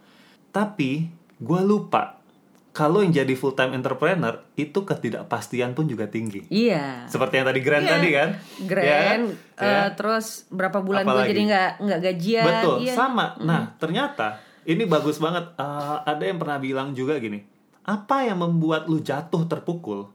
Tapi 0.49 1.07
gue 1.38 1.61
lupa 1.62 2.18
kalau 2.79 3.03
yang 3.03 3.11
jadi 3.11 3.35
full 3.35 3.53
time 3.53 3.74
entrepreneur 3.74 4.39
itu 4.55 4.79
ketidakpastian 4.79 5.74
pun 5.74 5.91
juga 5.91 6.07
tinggi 6.07 6.47
iya. 6.47 7.03
seperti 7.05 7.43
yang 7.43 7.47
tadi 7.47 7.61
Grand 7.61 7.83
Iya. 7.83 7.91
tadi 7.91 8.09
kan 8.14 8.29
Grand, 8.62 8.87
Ya 8.87 8.99
kan? 9.03 9.20
eh, 9.59 9.66
Ya. 9.66 9.81
terus 9.93 10.26
berapa 10.49 10.79
bulan 10.79 11.03
gue 11.03 11.11
Apalagi? 11.11 11.29
jadi 11.29 11.43
nggak 11.45 11.70
nggak 11.83 12.01
gajian. 12.01 12.45
betul 12.47 12.76
iya. 12.79 12.95
sama 12.95 13.35
nah 13.43 13.74
ternyata 13.76 14.39
ini 14.62 14.87
bagus 14.87 15.18
banget 15.18 15.51
Eh, 15.53 15.97
ada 16.07 16.22
yang 16.22 16.39
pernah 16.39 16.57
bilang 16.57 16.95
juga 16.95 17.18
gini 17.18 17.43
apa 17.83 18.22
yang 18.22 18.39
membuat 18.39 18.87
lu 18.87 19.03
jatuh 19.03 19.43
terpukul 19.45 20.07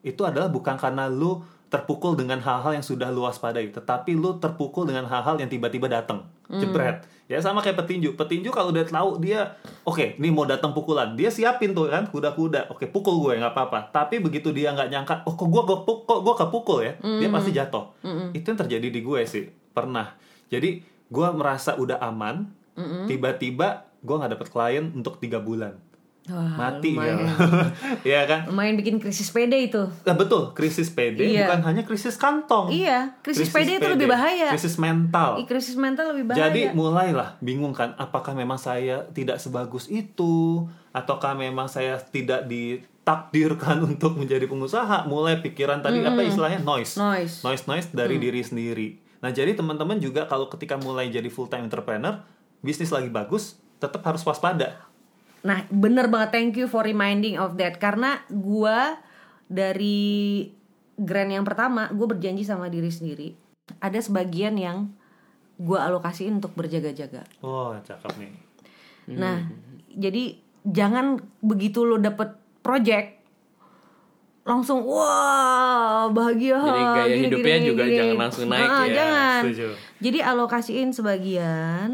itu 0.00 0.24
adalah 0.24 0.48
bukan 0.48 0.74
karena 0.74 1.06
lu 1.06 1.38
terpukul 1.68 2.18
dengan 2.18 2.40
hal-hal 2.40 2.74
yang 2.74 2.82
sudah 2.82 3.06
lu 3.08 3.22
waspadai 3.22 3.70
tetapi 3.70 4.18
lu 4.18 4.42
terpukul 4.42 4.82
dengan 4.82 5.06
hal-hal 5.06 5.38
yang 5.38 5.46
tiba-tiba 5.46 5.86
datang 5.86 6.26
jebret 6.50 7.06
ya 7.30 7.38
sama 7.38 7.62
kayak 7.62 7.78
petinju. 7.78 8.18
Petinju 8.18 8.50
kalau 8.50 8.74
udah 8.74 8.82
tahu 8.82 9.22
dia 9.22 9.54
oke 9.86 10.18
ini 10.18 10.34
mau 10.34 10.42
datang 10.42 10.74
pukulan. 10.74 11.14
Dia 11.14 11.30
siapin 11.30 11.70
tuh 11.70 11.86
kan 11.86 12.10
kuda-kuda. 12.10 12.66
Oke 12.74 12.90
pukul 12.90 13.22
gue 13.22 13.38
nggak 13.38 13.54
apa-apa. 13.54 13.94
Tapi 13.94 14.18
begitu 14.18 14.50
dia 14.50 14.74
nggak 14.74 14.90
nyangka 14.90 15.14
oh 15.30 15.38
kok 15.38 15.46
gue 15.46 15.62
kok 15.62 15.80
kok 15.86 16.20
gue 16.26 16.34
kepukul 16.34 16.78
ya 16.82 16.92
dia 16.98 17.30
pasti 17.30 17.54
jatuh. 17.54 17.94
Itu 18.34 18.50
yang 18.50 18.58
terjadi 18.66 18.90
di 18.90 19.00
gue 19.06 19.20
sih 19.22 19.46
pernah. 19.70 20.18
Jadi 20.50 20.82
gue 21.06 21.28
merasa 21.30 21.78
udah 21.78 22.02
aman 22.02 22.50
tiba-tiba 23.06 23.86
gue 24.02 24.16
nggak 24.16 24.32
dapet 24.34 24.48
klien 24.50 24.90
untuk 24.96 25.22
tiga 25.22 25.38
bulan 25.38 25.76
Wah, 26.30 26.54
mati 26.54 26.94
ya 26.94 27.10
lumayan. 27.10 27.26
ya 28.14 28.20
kan 28.24 28.46
Lumayan 28.46 28.78
bikin 28.78 28.96
krisis 28.96 29.28
PD 29.28 29.66
itu. 29.66 29.82
Nah, 30.06 30.14
betul, 30.14 30.54
krisis 30.54 30.86
PD 30.88 31.26
Iya. 31.26 31.50
bukan 31.50 31.60
hanya 31.66 31.82
krisis 31.82 32.14
kantong. 32.14 32.70
Iya, 32.70 33.18
krisis 33.20 33.50
PD 33.50 33.76
itu 33.76 33.88
lebih 33.88 34.06
bahaya. 34.06 34.48
Krisis 34.48 34.78
mental. 34.78 35.36
Ih, 35.36 35.44
krisis 35.44 35.74
mental 35.74 36.14
lebih 36.14 36.30
bahaya. 36.30 36.46
Jadi 36.46 36.70
mulailah 36.70 37.34
bingung 37.38 37.74
kan, 37.74 37.92
apakah 37.94 38.32
memang 38.32 38.56
saya 38.56 39.04
tidak 39.10 39.36
sebagus 39.36 39.86
itu, 39.86 40.64
ataukah 40.90 41.34
memang 41.34 41.66
saya 41.66 41.98
tidak 41.98 42.46
ditakdirkan 42.46 43.82
untuk 43.90 44.14
menjadi 44.14 44.46
pengusaha? 44.46 45.04
Mulai 45.04 45.40
pikiran 45.40 45.80
tadi 45.80 46.00
apa 46.00 46.20
istilahnya 46.20 46.60
noise, 46.60 46.94
Noise. 46.94 47.42
noise, 47.42 47.64
noise 47.66 47.88
dari 47.90 48.16
diri 48.16 48.40
sendiri. 48.40 48.88
Nah 49.20 49.28
jadi 49.28 49.52
teman-teman 49.52 50.00
juga 50.00 50.24
kalau 50.24 50.48
ketika 50.48 50.76
mulai 50.76 51.08
jadi 51.08 51.28
full 51.28 51.44
time 51.44 51.68
entrepreneur, 51.68 52.24
bisnis 52.60 52.88
lagi 52.88 53.08
bagus, 53.08 53.56
tetap 53.76 54.00
harus 54.02 54.20
waspada. 54.22 54.88
Nah, 55.40 55.64
bener 55.68 56.06
banget 56.06 56.30
thank 56.30 56.52
you 56.54 56.66
for 56.66 56.82
reminding 56.82 57.36
of 57.36 57.56
that 57.56 57.76
karena 57.76 58.20
gua 58.28 59.00
dari 59.46 60.44
grand 60.94 61.32
yang 61.32 61.42
pertama 61.42 61.88
gue 61.88 62.04
berjanji 62.04 62.44
sama 62.44 62.68
diri 62.68 62.86
sendiri 62.86 63.32
ada 63.80 63.96
sebagian 63.96 64.54
yang 64.54 64.92
gua 65.56 65.88
alokasiin 65.88 66.38
untuk 66.38 66.52
berjaga-jaga. 66.52 67.24
Oh 67.40 67.72
cakep 67.74 68.12
nih. 68.16 68.32
Nah, 69.10 69.48
jadi 69.90 70.36
jangan 70.62 71.18
begitu 71.40 71.82
lo 71.82 71.96
dapet 71.96 72.32
project 72.60 73.20
langsung 74.40 74.82
wah 74.82 76.08
bahagia 76.08 76.56
Jadi 76.58 76.82
gaya 76.82 77.04
gini, 77.06 77.24
hidupnya 77.28 77.56
gini, 77.60 77.68
juga 77.68 77.82
gini. 77.84 77.96
jangan 77.96 78.16
langsung 78.18 78.46
naik 78.48 78.66
Ah, 78.66 78.82
ya, 78.82 78.92
jangan. 78.92 79.40
setuju. 79.44 79.66
Jadi 80.00 80.18
alokasiin 80.20 80.90
sebagian 80.90 81.90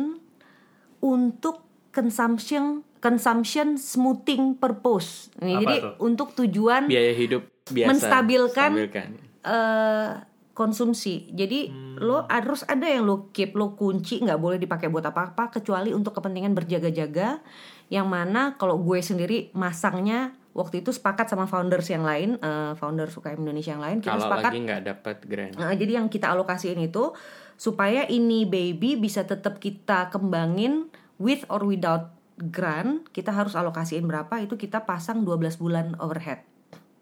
untuk 1.01 1.67
consumption 1.91 2.86
consumption 2.99 3.77
smoothing 3.77 4.57
purpose. 4.57 5.29
Nih, 5.39 5.57
Apa 5.57 5.61
jadi 5.63 5.77
tuh? 5.81 5.95
untuk 6.03 6.29
tujuan 6.35 6.87
biaya 6.87 7.13
hidup 7.13 7.43
biasa 7.67 7.89
Menstabilkan. 7.91 8.71
stabilkan. 8.75 9.09
eh, 9.47 10.11
konsumsi. 10.51 11.29
Jadi 11.31 11.69
Hmm. 11.69 12.01
lo 12.01 12.25
harus 12.27 12.65
ada 12.65 12.89
yang 12.89 13.05
lo 13.05 13.29
keep, 13.31 13.53
lo 13.53 13.77
kunci 13.77 14.19
nggak 14.19 14.41
boleh 14.41 14.57
dipakai 14.57 14.89
buat 14.89 15.05
apa-apa 15.05 15.53
kecuali 15.53 15.93
untuk 15.93 16.17
kepentingan 16.17 16.51
berjaga-jaga. 16.51 17.45
Yang 17.87 18.07
mana 18.09 18.57
kalau 18.57 18.81
gue 18.81 18.99
sendiri 18.99 19.53
masangnya 19.53 20.33
waktu 20.51 20.81
itu 20.81 20.91
sepakat 20.91 21.29
sama 21.29 21.45
founders 21.45 21.87
yang 21.87 22.03
lain, 22.03 22.41
eh, 22.41 22.73
founders 22.75 23.13
UKM 23.13 23.39
Indonesia 23.39 23.77
yang 23.77 23.85
lain 23.85 23.97
kita 24.01 24.17
Kalau 24.17 24.25
sepakat 24.27 24.51
lagi 24.51 24.61
nggak 24.65 24.83
dapat 24.83 25.17
grant. 25.29 25.55
Nah, 25.55 25.73
jadi 25.77 25.93
yang 26.01 26.09
kita 26.09 26.33
alokasiin 26.33 26.81
itu 26.81 27.13
supaya 27.55 28.09
ini 28.09 28.49
baby 28.49 28.97
bisa 28.97 29.23
tetap 29.23 29.61
kita 29.61 30.09
kembangin 30.09 30.89
with 31.21 31.45
or 31.47 31.61
without 31.63 32.16
grant, 32.39 33.09
kita 33.11 33.33
harus 33.33 33.53
alokasiin 33.53 34.05
berapa 34.05 34.37
itu 34.39 34.55
kita 34.55 34.85
pasang 34.85 35.23
12 35.23 35.57
bulan 35.57 35.97
overhead 35.97 36.45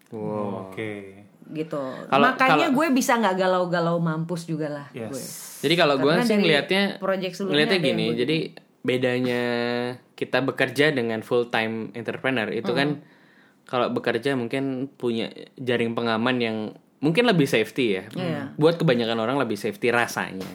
Wow. 0.09 0.71
Oke. 0.71 1.23
gitu. 1.45 1.77
Kalau- 2.09 2.25
Makanya 2.31 2.67
kalau- 2.67 2.73
gue 2.73 2.87
bisa 2.89 3.13
nggak 3.15 3.35
galau-galau 3.35 3.99
mampus 3.99 4.45
juga 4.45 4.65
lah 4.65 4.87
Yes. 4.91 5.11
gue. 5.11 5.23
Jadi 5.61 5.73
kalau 5.75 5.95
gue 5.95 6.13
sih 6.19 6.35
ngelihatnya 6.35 6.83
ngelihatnya 6.97 7.79
gini, 7.79 8.05
begitu. 8.09 8.19
jadi 8.21 8.37
bedanya 8.81 9.43
kita 10.13 10.41
bekerja 10.41 10.89
dengan 10.89 11.21
full 11.21 11.49
time 11.49 11.89
entrepreneur 11.91 12.49
itu 12.49 12.71
kan 12.71 13.01
kalau 13.63 13.89
bekerja 13.89 14.33
mungkin 14.33 14.87
punya 14.87 15.29
jaring 15.55 15.93
pengaman 15.93 16.37
yang 16.37 16.57
mungkin 16.97 17.25
lebih 17.25 17.45
safety 17.45 17.85
ya. 17.93 18.03
Iya. 18.09 18.41
Buat 18.55 18.77
kebanyakan 18.77 19.17
orang 19.19 19.37
lebih 19.37 19.57
safety 19.57 19.89
rasanya. 19.89 20.47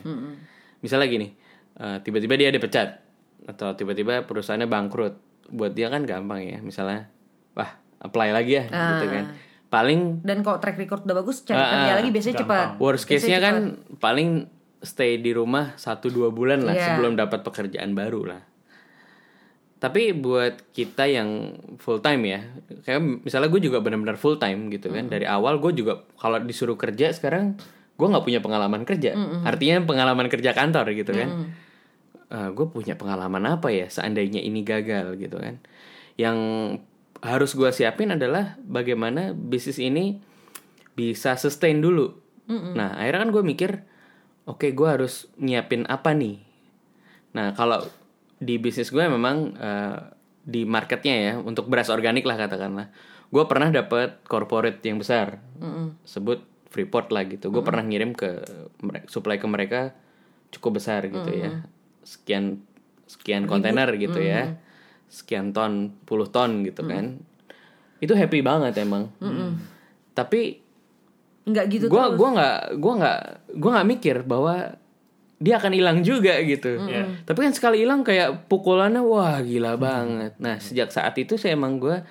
Misalnya 0.81 1.07
gini, 1.07 1.29
eh, 1.77 1.99
tiba-tiba 2.01 2.35
dia 2.35 2.49
dipecat 2.49 3.03
atau 3.47 3.73
tiba-tiba 3.77 4.25
perusahaannya 4.25 4.69
bangkrut. 4.69 5.15
Buat 5.51 5.73
dia 5.75 5.89
kan 5.89 6.05
gampang 6.05 6.43
ya. 6.45 6.59
Misalnya, 6.63 7.11
wah 7.57 7.71
apply 8.01 8.33
lagi 8.33 8.61
ya, 8.61 8.65
gitu 8.69 9.07
kan. 9.09 9.25
Paling 9.71 10.27
Dan 10.27 10.43
kalau 10.43 10.59
track 10.59 10.77
record 10.77 11.07
udah 11.07 11.17
bagus, 11.23 11.47
cari 11.47 11.59
Ah, 11.59 11.71
kerja 11.71 11.93
ah, 11.95 11.97
lagi 12.03 12.11
biasanya 12.11 12.37
cepat. 12.43 12.69
Worst 12.83 13.07
Biasanya 13.07 13.39
case-nya 13.39 13.39
kan 13.39 13.55
paling 14.03 14.31
stay 14.83 15.21
di 15.21 15.31
rumah 15.31 15.77
1-2 15.79 16.33
bulan 16.33 16.65
lah 16.65 16.75
Iya. 16.75 16.87
sebelum 16.97 17.15
dapat 17.15 17.45
pekerjaan 17.47 17.95
baru 17.95 18.35
lah. 18.35 18.43
Tapi 19.81 20.13
buat 20.13 20.77
kita 20.77 21.09
yang 21.09 21.57
full 21.81 22.05
time 22.05 22.23
ya, 22.29 22.41
kayak 22.85 23.25
misalnya 23.25 23.49
gue 23.49 23.65
juga 23.65 23.81
benar-benar 23.81 24.21
full 24.21 24.37
time 24.37 24.69
gitu 24.69 24.93
kan. 24.93 25.09
Dari 25.09 25.25
awal 25.25 25.57
gue 25.57 25.73
juga 25.73 26.05
kalau 26.21 26.37
disuruh 26.37 26.77
kerja 26.77 27.17
sekarang 27.17 27.57
gue 27.97 28.07
nggak 28.09 28.25
punya 28.25 28.41
pengalaman 28.45 28.85
kerja. 28.85 29.17
Artinya 29.41 29.81
pengalaman 29.89 30.29
kerja 30.29 30.53
kantor 30.53 30.85
gitu 30.93 31.17
kan. 31.17 31.57
Gue 32.31 32.67
punya 32.71 32.95
pengalaman 32.95 33.43
apa 33.59 33.75
ya 33.75 33.91
seandainya 33.91 34.39
ini 34.39 34.63
gagal 34.63 35.19
gitu 35.19 35.37
kan. 35.43 35.59
Yang 36.15 36.39
harus 37.21 37.53
gue 37.59 37.69
siapin 37.75 38.15
adalah 38.15 38.57
bagaimana 38.63 39.35
bisnis 39.35 39.83
ini 39.83 40.23
bisa 40.95 41.35
sustain 41.35 41.83
dulu. 41.83 42.15
Nah 42.51 42.99
akhirnya 42.99 43.27
kan 43.27 43.31
gue 43.35 43.43
mikir, 43.43 43.71
oke 44.47 44.71
gue 44.71 44.89
harus 44.89 45.27
nyiapin 45.43 45.87
apa 45.91 46.15
nih? 46.15 46.39
Nah 47.35 47.55
kalau 47.59 47.83
di 48.39 48.57
bisnis 48.63 48.95
gue 48.95 49.05
memang 49.05 49.55
eh, 49.59 49.99
di 50.47 50.63
marketnya 50.65 51.15
ya 51.15 51.33
untuk 51.39 51.67
beras 51.67 51.93
organik 51.93 52.25
lah 52.25 52.41
katakanlah 52.41 52.89
gue 53.31 53.45
pernah 53.47 53.71
dapat 53.71 54.23
corporate 54.27 54.83
yang 54.87 55.03
besar. 55.03 55.43
Sebut 56.07 56.47
Freeport 56.71 57.11
lah 57.11 57.27
gitu. 57.27 57.51
Gue 57.51 57.67
pernah 57.67 57.83
ngirim 57.83 58.15
ke 58.15 58.47
supply 59.11 59.43
ke 59.43 59.47
mereka 59.51 59.81
cukup 60.55 60.83
besar 60.83 61.07
gitu 61.07 61.31
ya 61.31 61.63
sekian 62.11 62.67
sekian 63.07 63.47
kontainer 63.47 63.87
gitu 63.95 64.19
ya. 64.19 64.59
Sekian 65.07 65.55
ton 65.55 65.95
puluh 66.03 66.27
ton 66.27 66.67
gitu 66.67 66.83
kan. 66.83 67.23
Itu 68.03 68.19
happy 68.19 68.43
banget 68.43 68.75
emang. 68.83 69.15
Tapi 70.19 70.67
nggak 71.51 71.67
gitu 71.71 71.85
gua 71.89 72.11
terus. 72.11 72.19
gua 72.19 72.29
nggak 72.37 72.59
gua 72.79 72.95
nggak 73.01 73.21
gua 73.57 73.71
nggak 73.79 73.89
mikir 73.89 74.17
bahwa 74.23 74.55
dia 75.41 75.57
akan 75.57 75.73
hilang 75.73 75.99
juga 76.05 76.37
gitu. 76.45 76.85
Iya. 76.85 77.25
tapi 77.25 77.49
kan 77.49 77.53
sekali 77.57 77.81
hilang 77.81 78.05
kayak 78.05 78.47
pukulannya 78.51 79.01
wah 79.01 79.41
gila 79.41 79.75
banget. 79.81 80.37
Nah 80.37 80.61
sejak 80.61 80.93
saat 80.93 81.17
itu 81.17 81.41
saya 81.41 81.57
emang 81.57 81.81
gua 81.81 82.05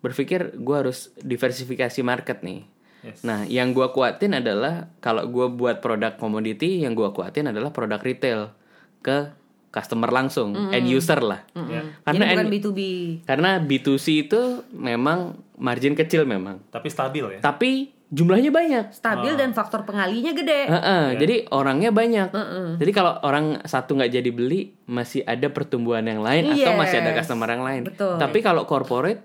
berpikir 0.00 0.56
gua 0.58 0.86
harus 0.86 1.12
diversifikasi 1.20 2.00
market 2.00 2.40
nih. 2.40 2.62
Yes. 3.00 3.24
nah 3.24 3.48
yang 3.48 3.72
gua 3.72 3.96
kuatin 3.96 4.36
adalah 4.36 4.92
kalau 5.00 5.24
gua 5.24 5.48
buat 5.48 5.80
produk 5.80 6.20
komoditi 6.20 6.84
yang 6.84 6.92
gua 6.92 7.16
kuatin 7.16 7.48
adalah 7.48 7.72
produk 7.72 7.96
retail 7.96 8.52
ke 9.00 9.39
customer 9.70 10.06
langsung 10.08 10.52
end 10.68 10.86
user 10.86 11.18
lah 11.18 11.46
Ya. 11.54 11.86
karena 12.02 12.14
Jadi 12.18 12.18
bukan 12.28 12.38
end- 12.42 12.52
B2B. 12.52 12.80
karena 13.22 13.50
B2C 13.58 14.06
itu 14.24 14.40
memang 14.70 15.18
margin 15.56 15.94
kecil 15.94 16.22
memang 16.24 16.58
Tapi 16.68 16.86
stabil 16.86 17.24
ya. 17.28 17.40
tapi 17.40 17.70
jumlahnya 18.08 18.50
banyak 18.50 18.84
Stabil 18.90 19.32
dan 19.32 19.50
faktor 19.52 19.86
pengalinya 19.86 20.32
gede. 20.32 20.66
Heeh, 20.66 21.04
Jadi 21.16 21.34
orangnya 21.48 21.90
banyak. 21.90 22.34
Jadi 22.74 22.90
kalau 22.90 23.14
orang 23.20 23.62
satu 23.62 23.94
nggak 23.94 24.10
jadi 24.10 24.30
beli, 24.30 24.60
masih 24.84 25.22
ada 25.22 25.46
pertumbuhan 25.46 26.02
yang 26.02 26.18
lain 26.18 26.50
atau 26.50 26.74
masih 26.74 26.98
ada 26.98 27.14
Yes. 27.14 27.18
customer 27.22 27.46
yang 27.48 27.62
lain. 27.62 27.82
Betul. 27.86 28.18
Tapi 28.18 28.38
kalau 28.40 28.66
corporate 28.66 29.22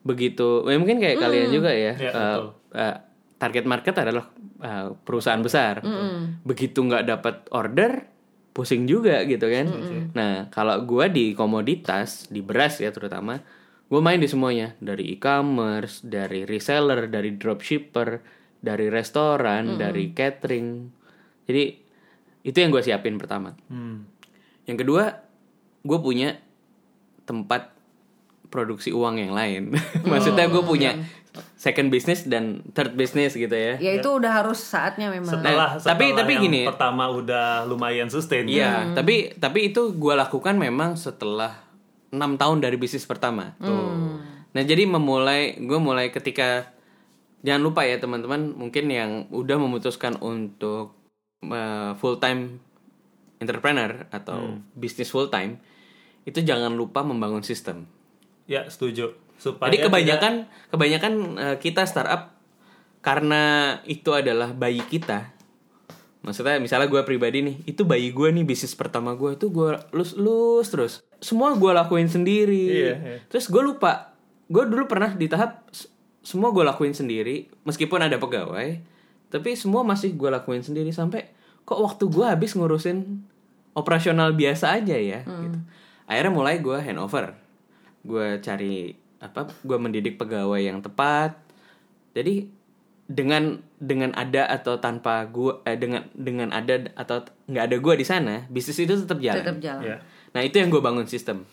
begitu, 0.00 0.62
ya 0.64 0.78
mungkin 0.78 0.96
kayak 0.96 1.18
kalian 1.18 1.50
juga 1.50 1.70
ya. 1.70 1.92
Ya, 1.92 2.10
eh, 2.10 2.14
betul. 2.14 2.46
eh, 2.72 2.96
target 3.36 3.64
market 3.66 3.94
adalah 3.96 4.24
eh, 4.56 4.86
perusahaan 4.96 5.38
besar. 5.38 5.82
Begitu 6.40 6.78
nggak 6.80 7.04
dapat 7.08 7.34
order, 7.50 8.06
pusing 8.58 8.90
juga 8.90 9.22
gitu 9.22 9.46
kan. 9.46 9.70
Nah 10.18 10.50
kalau 10.50 10.82
gua 10.82 11.06
di 11.06 11.30
komoditas, 11.38 12.26
di 12.26 12.42
beras 12.42 12.82
ya 12.82 12.90
terutama, 12.90 13.38
gue 13.86 14.00
main 14.02 14.18
di 14.18 14.26
semuanya 14.26 14.74
dari 14.82 15.14
e-commerce, 15.14 16.02
dari 16.02 16.42
reseller, 16.42 17.06
dari 17.06 17.38
dropshipper, 17.38 18.18
dari 18.58 18.90
restoran, 18.90 19.78
dari 19.78 20.10
catering. 20.10 20.68
Jadi 21.46 21.64
itu 22.42 22.56
yang 22.58 22.74
gue 22.74 22.82
siapin 22.82 23.14
pertama. 23.14 23.54
Hmm. 23.70 24.04
Yang 24.66 24.84
kedua, 24.84 25.04
gue 25.86 25.98
punya 26.02 26.36
tempat 27.24 27.72
produksi 28.52 28.92
uang 28.92 29.22
yang 29.22 29.32
lain. 29.32 29.72
Maksudnya 30.10 30.50
gue 30.50 30.62
punya 30.66 30.98
second 31.58 31.90
business 31.90 32.22
dan 32.22 32.62
third 32.70 32.94
business 32.94 33.34
gitu 33.34 33.50
ya. 33.50 33.74
Ya 33.76 33.98
itu 33.98 34.06
udah 34.06 34.30
harus 34.32 34.62
saatnya 34.62 35.10
memang. 35.10 35.26
Setelah, 35.28 35.74
Nah, 35.74 35.82
tapi- 35.82 36.14
setelah 36.14 36.18
tapi 36.22 36.32
yang 36.32 36.44
gini. 36.46 36.62
pertama 36.62 37.10
udah 37.10 37.66
lumayan 37.66 38.06
sustain. 38.06 38.46
Iya, 38.46 38.94
tapi 38.94 39.34
tapi 39.34 39.68
itu 39.68 39.90
gue 39.92 40.14
lakukan 40.14 40.54
memang 40.54 40.94
setelah 40.94 41.66
enam 42.08 42.38
tahun 42.38 42.62
dari 42.62 42.78
bisnis 42.78 43.02
pertama. 43.04 43.58
Nah 44.48 44.62
jadi 44.64 44.86
memulai 44.86 45.58
gue 45.58 45.76
mulai 45.76 46.08
ketika 46.08 46.70
jangan 47.42 47.60
lupa 47.60 47.82
ya 47.82 47.98
teman-teman 47.98 48.50
mungkin 48.50 48.88
yang 48.88 49.10
udah 49.28 49.58
memutuskan 49.58 50.16
untuk 50.16 50.94
full 51.96 52.16
time 52.16 52.62
entrepreneur 53.38 54.06
atau 54.08 54.58
bisnis 54.72 55.10
full 55.10 55.26
time 55.26 55.58
itu 56.22 56.38
jangan 56.40 56.70
lupa 56.72 57.02
membangun 57.02 57.42
sistem. 57.42 57.86
Ya, 58.44 58.64
setuju. 58.66 59.12
Supaya 59.38 59.70
Jadi 59.70 59.86
kebanyakan 59.86 60.32
kebanyakan 60.74 61.12
eh, 61.38 61.56
kita 61.62 61.86
startup 61.86 62.34
karena 62.98 63.78
itu 63.86 64.10
adalah 64.10 64.50
bayi 64.50 64.82
kita. 64.82 65.32
Maksudnya 66.26 66.58
misalnya 66.58 66.90
gue 66.90 67.00
pribadi 67.06 67.40
nih, 67.46 67.56
itu 67.64 67.86
bayi 67.86 68.10
gue 68.10 68.28
nih 68.34 68.42
bisnis 68.42 68.74
pertama 68.74 69.14
gue 69.14 69.38
itu 69.38 69.48
gue 69.48 69.78
lus 69.94 70.18
lus 70.18 70.66
terus. 70.68 70.92
Semua 71.22 71.54
gue 71.54 71.70
lakuin 71.70 72.10
sendiri. 72.10 72.66
Iya, 72.68 72.94
iya. 72.98 73.18
Terus 73.30 73.46
gue 73.48 73.62
lupa, 73.62 74.12
gue 74.50 74.66
dulu 74.66 74.90
pernah 74.90 75.14
di 75.14 75.30
tahap 75.30 75.64
semua 76.20 76.52
gue 76.52 76.60
lakuin 76.66 76.92
sendiri, 76.92 77.48
meskipun 77.64 78.04
ada 78.04 78.20
pegawai, 78.20 78.82
tapi 79.32 79.56
semua 79.56 79.86
masih 79.86 80.12
gue 80.12 80.28
lakuin 80.28 80.60
sendiri 80.60 80.92
sampai 80.92 81.32
kok 81.64 81.80
waktu 81.80 82.04
gue 82.10 82.26
habis 82.26 82.52
ngurusin 82.52 83.24
operasional 83.72 84.34
biasa 84.36 84.76
aja 84.76 84.98
ya. 84.98 85.24
Gitu. 85.24 85.58
Akhirnya 86.04 86.32
mulai 86.34 86.60
gue 86.60 86.76
handover, 86.76 87.38
gue 88.04 88.42
cari 88.44 88.92
apa, 89.18 89.50
gue 89.66 89.78
mendidik 89.78 90.18
pegawai 90.18 90.62
yang 90.62 90.78
tepat. 90.82 91.38
Jadi 92.14 92.50
dengan 93.08 93.64
dengan 93.80 94.12
ada 94.12 94.44
atau 94.44 94.76
tanpa 94.76 95.24
gue 95.32 95.64
eh, 95.64 95.80
dengan 95.80 96.04
dengan 96.12 96.52
ada 96.52 96.92
atau 96.92 97.24
nggak 97.48 97.64
ada 97.72 97.76
gue 97.80 97.94
di 97.96 98.06
sana, 98.06 98.44
bisnis 98.52 98.78
itu 98.84 98.94
tetap 98.94 99.18
jalan. 99.18 99.40
Tetap 99.40 99.58
jalan. 99.64 99.82
Ya. 99.82 99.96
Nah 100.36 100.44
itu 100.44 100.60
yang 100.60 100.68
gue 100.68 100.82
bangun 100.84 101.08
sistem. 101.08 101.48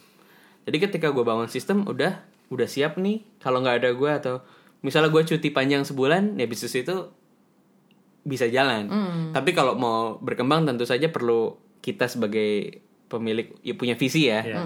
Jadi 0.67 0.77
ketika 0.83 1.15
gue 1.15 1.23
bangun 1.23 1.47
sistem 1.47 1.87
udah 1.87 2.19
udah 2.51 2.67
siap 2.69 2.99
nih 2.99 3.23
kalau 3.39 3.63
nggak 3.63 3.81
ada 3.81 3.89
gue 3.95 4.11
atau 4.11 4.35
misalnya 4.85 5.09
gue 5.09 5.23
cuti 5.25 5.49
panjang 5.49 5.81
sebulan 5.81 6.37
ya 6.37 6.45
bisnis 6.45 6.75
itu 6.75 7.09
bisa 8.25 8.49
jalan. 8.51 8.89
Tapi 9.31 9.55
kalau 9.55 9.77
mau 9.77 10.17
berkembang 10.19 10.67
tentu 10.67 10.83
saja 10.83 11.07
perlu 11.07 11.55
kita 11.79 12.09
sebagai 12.09 12.81
pemilik 13.07 13.53
ya 13.61 13.77
punya 13.77 13.95
visi 13.95 14.27
ya. 14.27 14.41
Ya. 14.43 14.59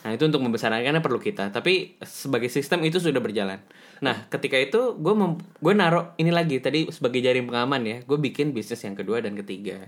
Nah 0.00 0.10
itu 0.10 0.24
untuk 0.24 0.40
membesarkannya 0.40 0.98
perlu 0.98 1.16
kita. 1.16 1.48
Tapi 1.48 2.00
sebagai 2.00 2.48
sistem 2.48 2.82
itu 2.82 2.96
sudah 2.96 3.18
berjalan. 3.18 3.60
Nah 4.00 4.26
ketika 4.26 4.56
itu 4.56 4.94
gue 4.94 5.14
gue 5.58 5.72
naruh 5.72 6.16
ini 6.16 6.28
lagi 6.28 6.58
tadi 6.58 6.88
sebagai 6.88 7.18
jaring 7.18 7.44
pengaman 7.44 7.82
ya. 7.82 7.96
Gue 8.02 8.16
bikin 8.16 8.50
bisnis 8.50 8.80
yang 8.80 8.92
kedua 8.92 9.20
dan 9.20 9.32
ketiga. 9.34 9.84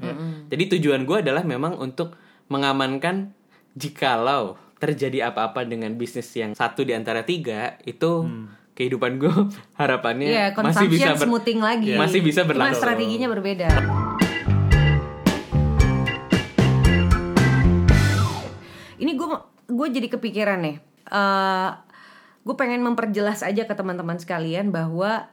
Jadi 0.46 0.78
tujuan 0.78 1.02
gue 1.02 1.20
adalah 1.20 1.42
memang 1.42 1.74
untuk 1.74 2.14
mengamankan 2.46 3.32
jikalau 3.72 4.54
terjadi 4.76 5.32
apa-apa 5.32 5.64
dengan 5.64 5.96
bisnis 5.96 6.28
yang 6.30 6.52
satu 6.52 6.84
di 6.84 6.92
antara 6.92 7.24
tiga 7.24 7.80
itu 7.82 8.28
kehidupan 8.74 9.16
gue 9.16 9.32
harapannya 9.80 10.28
Iya, 10.28 10.46
masih 10.52 10.86
bisa 10.86 11.14
consumption 11.14 11.16
smoothing 11.24 11.60
lagi. 11.62 11.94
masih 11.94 12.20
bisa 12.20 12.42
Cuma 12.42 12.50
berlangsung. 12.52 12.82
strateginya 12.82 13.28
berbeda. 13.30 13.68
Ini 18.94 19.10
gue 19.12 19.26
gue 19.74 19.86
jadi 19.90 20.08
kepikiran 20.08 20.58
nih. 20.62 20.76
Eh 21.10 21.70
gue 22.44 22.54
pengen 22.60 22.84
memperjelas 22.84 23.40
aja 23.40 23.64
ke 23.64 23.72
teman-teman 23.72 24.20
sekalian 24.20 24.68
bahwa 24.68 25.32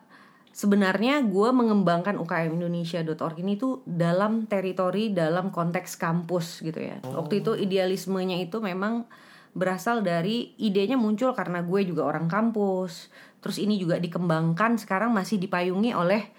sebenarnya 0.52 1.20
gue 1.28 1.50
mengembangkan 1.52 2.16
UKM 2.20 2.56
Indonesia.org 2.56 3.36
ini 3.40 3.60
tuh 3.60 3.84
dalam 3.84 4.48
teritori 4.48 5.12
dalam 5.12 5.52
konteks 5.52 6.00
kampus 6.00 6.64
gitu 6.64 6.80
ya. 6.80 7.04
Waktu 7.04 7.44
itu 7.44 7.52
idealismenya 7.56 8.40
itu 8.40 8.64
memang 8.64 9.08
berasal 9.52 10.00
dari 10.00 10.56
idenya 10.56 10.96
muncul 10.96 11.36
karena 11.36 11.60
gue 11.64 11.84
juga 11.84 12.08
orang 12.08 12.32
kampus. 12.32 13.12
Terus 13.44 13.60
ini 13.60 13.76
juga 13.76 14.00
dikembangkan 14.00 14.80
sekarang 14.80 15.12
masih 15.12 15.36
dipayungi 15.36 15.92
oleh 15.92 16.32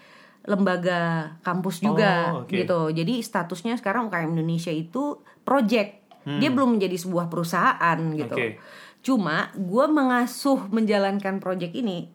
lembaga 0.43 1.33
kampus 1.45 1.79
juga 1.79 2.33
Oh, 2.33 2.43
oke. 2.43 2.51
gitu. 2.51 2.91
Jadi 2.91 3.21
statusnya 3.23 3.77
sekarang 3.79 4.09
UKM 4.09 4.33
Indonesia 4.33 4.73
itu 4.73 5.21
project. 5.45 6.02
Dia 6.23 6.49
belum 6.49 6.79
menjadi 6.79 6.95
sebuah 6.95 7.27
perusahaan 7.27 7.97
gitu. 8.15 8.35
Oke. 8.35 8.57
Cuma 9.03 9.51
gue 9.55 9.85
mengasuh 9.91 10.71
menjalankan 10.71 11.43
project 11.43 11.75
ini 11.75 12.07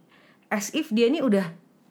as 0.49 0.73
if 0.73 0.89
dia 0.89 1.13
ini 1.13 1.21
udah 1.21 1.45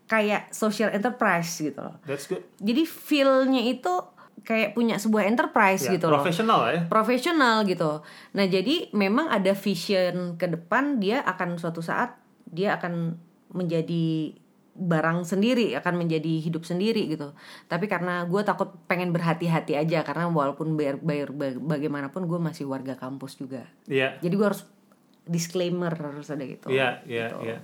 kayak 0.09 0.49
social 0.49 0.89
enterprise 0.89 1.61
gitu 1.61 1.77
loh. 1.77 1.95
That's 2.09 2.25
good. 2.25 2.41
Jadi 2.57 2.83
feel-nya 2.87 3.61
itu 3.61 3.93
kayak 4.41 4.73
punya 4.73 4.95
sebuah 4.95 5.27
enterprise 5.27 5.83
Ya, 5.91 5.99
gitu 5.99 6.07
loh 6.07 6.23
profesional 6.23 6.59
ya. 6.71 6.79
profesional 6.87 7.55
gitu. 7.67 7.99
Nah, 8.31 8.45
jadi 8.47 8.87
memang 8.95 9.27
ada 9.27 9.51
vision 9.51 10.39
ke 10.39 10.47
depan 10.47 11.03
dia 11.03 11.19
akan 11.27 11.59
suatu 11.59 11.83
saat 11.83 12.15
dia 12.47 12.79
akan 12.79 13.19
menjadi 13.51 14.31
barang 14.77 15.25
sendiri, 15.25 15.73
akan 15.73 15.93
menjadi 15.97 16.37
hidup 16.39 16.61
sendiri 16.61 17.09
gitu. 17.09 17.33
Tapi 17.65 17.85
karena 17.85 18.21
gue 18.23 18.41
takut 18.41 18.69
pengen 18.85 19.09
berhati-hati 19.09 19.73
aja 19.73 20.01
karena 20.01 20.25
walaupun 20.25 20.73
bayar, 20.73 20.95
bayar 20.97 21.29
ba- 21.29 21.57
bagaimanapun 21.57 22.23
gue 22.23 22.37
masih 22.37 22.63
warga 22.63 22.93
kampus 22.93 23.35
juga. 23.35 23.65
Iya. 23.83 24.17
Jadi 24.19 24.33
gue 24.33 24.45
harus 24.45 24.61
disclaimer 25.23 25.91
harus 25.91 26.27
ada 26.27 26.41
gitu. 26.41 26.69
Iya, 26.69 27.01
iya, 27.03 27.27
iya. 27.41 27.57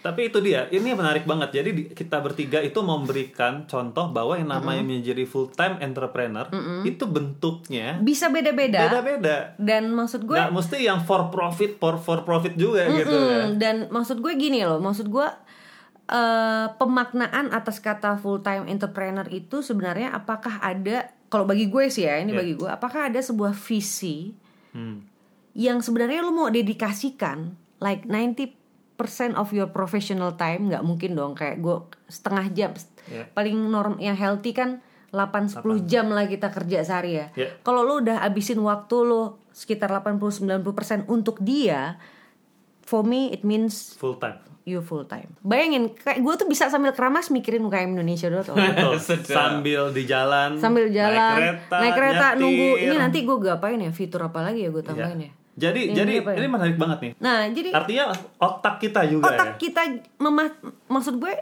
Tapi 0.00 0.32
itu 0.32 0.40
dia, 0.40 0.64
ini 0.70 0.96
menarik 0.96 1.28
banget. 1.28 1.52
Jadi 1.52 1.70
di- 1.74 1.88
kita 1.90 2.16
bertiga 2.18 2.56
itu 2.58 2.80
memberikan 2.80 3.68
contoh 3.68 4.08
bahwa 4.08 4.32
yang 4.32 4.48
namanya 4.48 4.80
menjadi 4.80 5.28
full 5.28 5.52
time 5.52 5.76
entrepreneur 5.78 6.48
itu 6.82 7.04
bentuknya 7.04 8.00
Bisa 8.00 8.32
beda-beda. 8.32 8.88
beda-beda. 8.88 9.52
Dan 9.60 9.92
maksud 9.92 10.24
gue 10.24 10.32
Nggak 10.32 10.54
mesti 10.54 10.76
yang 10.80 11.04
for 11.04 11.28
profit, 11.28 11.76
for 11.76 11.98
for 11.98 12.22
profit 12.22 12.56
juga 12.56 12.88
gitu 12.88 13.12
Mm, 13.12 13.28
kan. 13.28 13.46
Dan 13.58 13.76
maksud 13.88 14.24
gue 14.24 14.32
gini 14.32 14.64
loh, 14.64 14.80
maksud 14.80 15.04
gue 15.04 15.26
eh, 16.10 16.66
pemaknaan 16.74 17.54
atas 17.54 17.78
kata 17.78 18.18
full 18.18 18.42
time 18.42 18.66
entrepreneur 18.66 19.24
itu 19.30 19.62
sebenarnya 19.62 20.10
apakah 20.10 20.58
ada 20.58 21.06
kalau 21.30 21.46
bagi 21.46 21.70
gue 21.70 21.86
sih 21.86 22.02
ya 22.04 22.18
ini 22.18 22.34
Iya. 22.34 22.38
bagi 22.42 22.54
gue 22.58 22.66
apakah 22.66 23.06
ada 23.06 23.22
sebuah 23.22 23.54
visi 23.54 24.34
Hmm. 24.70 25.02
yang 25.52 25.78
sebenarnya 25.78 26.22
lu 26.22 26.30
mau 26.30 26.46
dedikasikan 26.46 27.54
like 27.78 28.06
90% 28.06 28.54
of 29.34 29.50
your 29.50 29.66
professional 29.66 30.34
time 30.34 30.66
nggak 30.66 30.82
mungkin 30.82 31.14
dong 31.14 31.34
kayak 31.34 31.58
gue 31.58 31.76
setengah 32.06 32.46
jam 32.50 32.70
Yeah. 33.06 33.26
paling 33.32 33.56
norm 33.56 33.98
yang 33.98 34.14
healthy 34.14 34.52
kan 34.52 34.78
8-10 35.10 35.62
jam 35.82 36.06
lah 36.06 36.30
kita 36.30 36.54
kerja 36.54 36.86
sehari 36.86 37.18
ya. 37.18 37.26
Yeah. 37.34 37.50
Kalau 37.62 37.82
lu 37.82 37.98
udah 37.98 38.22
abisin 38.22 38.62
waktu 38.62 38.94
lu 39.02 39.34
sekitar 39.50 39.90
80-90% 39.90 41.10
untuk 41.10 41.42
dia, 41.42 41.98
for 42.80 43.02
me 43.02 43.34
it 43.34 43.42
means 43.42 43.98
full 43.98 44.14
time 44.14 44.38
you 44.70 44.80
full 44.80 45.02
time. 45.04 45.34
Bayangin, 45.40 45.90
kayak 45.92 46.18
gue 46.18 46.34
tuh 46.36 46.46
bisa 46.46 46.66
sambil 46.66 46.90
keramas 46.90 47.28
mikirin 47.28 47.60
UKM 47.60 47.92
Indonesia 47.92 48.26
dulu 48.26 48.46
tuh. 48.48 48.54
Sambil 49.20 49.90
di 49.90 50.02
jalan 50.04 50.56
sambil 50.56 50.86
jalan, 50.88 51.58
naik 51.60 51.92
kereta, 51.92 52.26
nyetir. 52.30 52.40
nunggu. 52.40 52.68
Ini 52.80 52.94
nanti 52.96 53.18
gue 53.20 53.36
gapain 53.38 53.76
ya? 53.76 53.90
Fitur 53.90 54.22
apa 54.22 54.40
lagi 54.40 54.62
ya 54.62 54.70
gue 54.70 54.80
tambahin 54.80 55.20
ya? 55.20 55.32
jadi 55.52 55.82
Ini 55.82 55.92
jadi 55.92 56.12
ya? 56.16 56.32
ini 56.32 56.48
menarik 56.48 56.78
banget 56.78 56.98
nih 57.00 57.12
Nah, 57.18 57.44
jadi 57.50 57.68
artinya 57.70 58.04
otak 58.38 58.80
kita 58.80 59.04
juga 59.04 59.28
otak 59.28 59.48
ya 59.50 59.60
kita 59.60 59.82
mema- 60.16 60.56
maksud 60.86 61.18
gue 61.18 61.34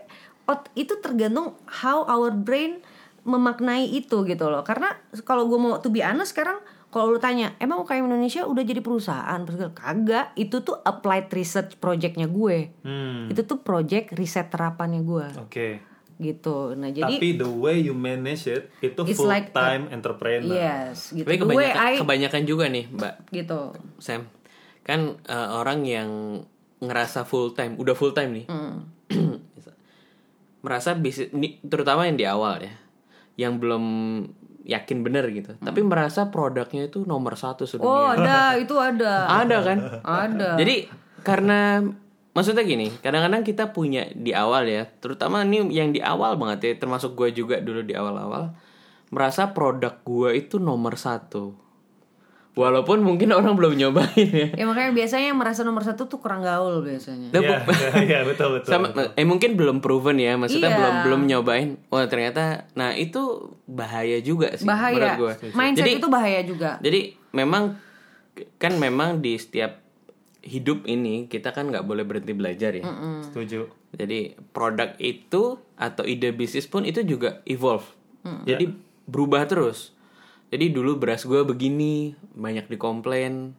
ot- 0.45 0.73
itu 0.75 0.99
tergantung 0.99 1.55
how 1.71 2.03
our 2.03 2.33
brain 2.33 2.83
memaknai 3.23 3.85
itu 3.87 4.25
gitu 4.25 4.45
loh 4.45 4.65
karena 4.65 4.97
kalau 5.23 5.45
gue 5.45 5.55
mau 5.55 5.77
to 5.77 5.87
be 5.87 6.01
honest 6.01 6.33
sekarang 6.33 6.59
kalau 6.89 7.13
lu 7.13 7.21
tanya 7.21 7.53
emang 7.61 7.85
UKM 7.85 8.09
Indonesia 8.09 8.49
udah 8.49 8.65
jadi 8.65 8.81
perusahaan 8.81 9.39
terus 9.45 9.61
gue, 9.61 9.73
kagak 9.77 10.33
itu 10.41 10.65
tuh 10.65 10.81
applied 10.83 11.29
research 11.33 11.77
projectnya 11.77 12.25
gue 12.29 12.73
Hmm, 12.81 13.29
itu 13.29 13.45
tuh 13.45 13.61
project 13.61 14.17
riset 14.17 14.49
terapannya 14.49 15.05
gue 15.05 15.27
oke 15.37 15.69
gitu 16.19 16.75
nah 16.75 16.91
jadi 16.91 17.15
tapi 17.15 17.39
the 17.39 17.47
way 17.47 17.79
you 17.79 17.95
manage 17.95 18.51
it 18.51 18.73
itu 18.83 19.01
It's 19.07 19.23
full 19.23 19.31
like 19.31 19.55
time 19.55 19.87
entrepreneur 19.95 20.51
yes 20.51 21.15
gitu 21.15 21.23
Tapi 21.23 21.39
the 21.39 21.47
way 21.47 21.71
kebanyakan, 21.71 21.87
I 21.87 21.95
kebanyakan 22.03 22.43
juga 22.43 22.65
nih, 22.67 22.85
Mbak 22.91 23.15
gitu 23.31 23.61
Sam. 24.03 24.27
Kan 24.83 25.23
eh, 25.23 25.49
orang 25.55 25.87
yang 25.87 26.11
ngerasa 26.83 27.23
full 27.23 27.55
time, 27.55 27.79
udah 27.79 27.95
full 27.95 28.11
time 28.15 28.35
nih. 28.35 28.47
Hmm. 28.51 28.91
merasa 30.67 30.99
bisnis 30.99 31.31
ini 31.31 31.63
terutama 31.63 32.11
yang 32.11 32.19
di 32.19 32.27
awal 32.27 32.67
ya. 32.67 32.75
Yang 33.39 33.53
belum 33.63 33.85
yakin 34.69 35.01
bener 35.01 35.25
gitu. 35.33 35.57
Tapi 35.57 35.81
merasa 35.81 36.29
produknya 36.29 36.93
itu 36.93 37.09
nomor 37.09 37.41
satu 37.41 37.65
oh 37.65 37.69
sedunia. 37.69 38.21
ada 38.21 38.39
itu 38.61 38.77
ada 38.77 39.13
Ada 39.43 39.57
kan? 39.65 39.79
ada 40.05 40.51
Jadi 40.61 40.93
karena 41.25 41.81
maksudnya 42.37 42.63
gini, 42.63 42.93
kadang-kadang 43.01 43.43
kita 43.43 43.73
punya 43.73 44.07
di 44.13 44.37
awal 44.37 44.69
ya, 44.69 44.85
terutama 45.01 45.43
ini 45.43 45.73
yang 45.73 45.91
di 45.91 46.05
awal 46.05 46.37
banget 46.37 46.59
ya, 46.63 46.73
termasuk 46.85 47.17
gue 47.17 47.33
juga 47.33 47.59
dulu 47.59 47.83
di 47.83 47.97
awal-awal, 47.97 48.55
merasa 49.11 49.51
produk 49.57 49.99
gue 50.05 50.37
itu 50.37 50.61
nomor 50.61 50.95
satu. 50.95 51.57
Walaupun 52.59 52.99
mungkin 53.01 53.31
orang 53.31 53.55
belum 53.55 53.79
nyobain 53.79 54.11
ya. 54.27 54.51
ya 54.51 54.65
makanya 54.67 54.91
biasanya 54.91 55.31
yang 55.31 55.39
merasa 55.39 55.63
nomor 55.63 55.81
satu 55.81 56.05
tuh 56.05 56.19
kurang 56.19 56.43
gaul 56.43 56.83
biasanya. 56.83 57.31
Nah, 57.31 57.39
Iya, 57.39 57.57
iya, 58.11 58.19
betul 58.27 58.51
betul. 58.53 58.67
sama 58.67 58.91
eh 59.15 59.23
mungkin 59.23 59.55
belum 59.55 59.79
proven 59.79 60.19
ya 60.19 60.35
maksudnya 60.35 60.67
Iya. 60.67 60.77
belum 60.77 60.95
belum 61.05 61.21
nyobain. 61.25 61.69
Wah 61.87 62.05
ternyata 62.05 62.67
nah 62.75 62.91
itu 62.93 63.23
bahaya 63.65 64.19
juga 64.19 64.51
sih 64.53 64.67
bahaya. 64.67 65.15
menurut 65.15 65.39
gue 65.39 65.55
mindset 65.55 65.87
jadi 65.87 65.91
itu 65.97 66.09
bahaya 66.09 66.41
juga. 66.43 66.71
jadi 66.79 67.01
memang 67.31 67.79
kan 68.57 68.75
memang 68.75 69.19
di 69.19 69.35
setiap 69.35 69.79
hidup 70.41 70.83
ini 70.85 71.27
kita 71.27 71.51
kan 71.51 71.69
nggak 71.69 71.83
boleh 71.83 72.03
berhenti 72.03 72.33
belajar 72.33 72.73
ya. 72.73 72.83
Setuju. 73.23 73.71
jadi 73.91 74.35
produk 74.51 74.99
itu 74.99 75.57
atau 75.75 76.03
ide 76.03 76.31
bisnis 76.31 76.67
pun 76.67 76.83
itu 76.83 77.01
juga 77.03 77.39
evolve. 77.45 77.87
Jadi 78.45 78.75
berubah 79.05 79.47
terus 79.47 79.95
jadi 80.49 80.73
dulu 80.73 80.97
beras 80.97 81.29
gue 81.29 81.45
begini 81.45 82.17
banyak 82.33 82.73
dikomplain 82.73 83.53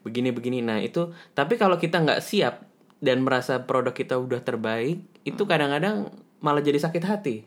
begini 0.00 0.32
begini. 0.32 0.64
Nah 0.64 0.80
itu 0.80 1.12
tapi 1.36 1.60
kalau 1.60 1.76
kita 1.76 2.00
nggak 2.00 2.24
siap 2.24 2.64
dan 3.00 3.24
merasa 3.24 3.64
produk 3.64 3.92
kita 3.92 4.16
udah 4.16 4.40
terbaik 4.40 5.04
itu 5.24 5.42
kadang-kadang 5.44 6.08
malah 6.40 6.64
jadi 6.64 6.80
sakit 6.80 7.04
hati. 7.04 7.44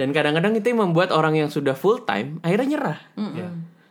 Dan 0.00 0.16
kadang-kadang 0.16 0.56
itu 0.56 0.72
yang 0.72 0.88
membuat 0.88 1.12
orang 1.12 1.36
yang 1.36 1.52
sudah 1.52 1.76
full 1.76 2.00
time 2.08 2.40
akhirnya 2.40 2.68
nyerah. 2.76 3.00
Ya. 3.36 3.48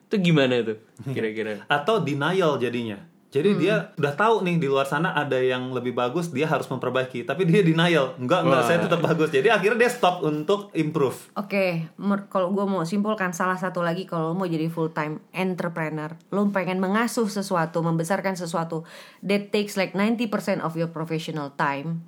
itu 0.10 0.30
gimana 0.30 0.62
tuh 0.62 0.78
kira-kira? 1.16 1.66
Atau 1.70 2.02
denial 2.02 2.58
jadinya. 2.62 3.02
Jadi 3.34 3.58
dia 3.58 3.90
udah 3.98 4.14
tahu 4.14 4.46
nih 4.46 4.62
di 4.62 4.70
luar 4.70 4.86
sana 4.86 5.10
ada 5.18 5.42
yang 5.42 5.74
lebih 5.74 5.98
bagus, 5.98 6.30
dia 6.30 6.46
harus 6.46 6.70
memperbaiki. 6.70 7.26
Tapi 7.26 7.50
dia 7.50 7.66
denial, 7.66 8.14
enggak 8.22 8.46
enggak 8.46 8.62
Wah. 8.62 8.68
saya 8.70 8.78
tetap 8.86 9.02
bagus. 9.02 9.34
Jadi 9.34 9.50
akhirnya 9.50 9.82
dia 9.82 9.90
stop 9.90 10.22
untuk 10.22 10.70
improve. 10.78 11.34
Oke, 11.34 11.90
mer- 11.98 12.30
kalau 12.30 12.54
gue 12.54 12.62
mau 12.70 12.86
simpulkan 12.86 13.34
salah 13.34 13.58
satu 13.58 13.82
lagi 13.82 14.06
kalau 14.06 14.32
lo 14.32 14.34
mau 14.38 14.46
jadi 14.46 14.70
full 14.70 14.94
time 14.94 15.18
entrepreneur, 15.34 16.14
lo 16.30 16.46
pengen 16.54 16.78
mengasuh 16.78 17.26
sesuatu, 17.26 17.82
membesarkan 17.82 18.38
sesuatu 18.38 18.86
that 19.26 19.50
takes 19.50 19.82
like 19.82 19.98
90% 19.98 20.62
of 20.62 20.78
your 20.78 20.94
professional 20.94 21.50
time. 21.58 22.06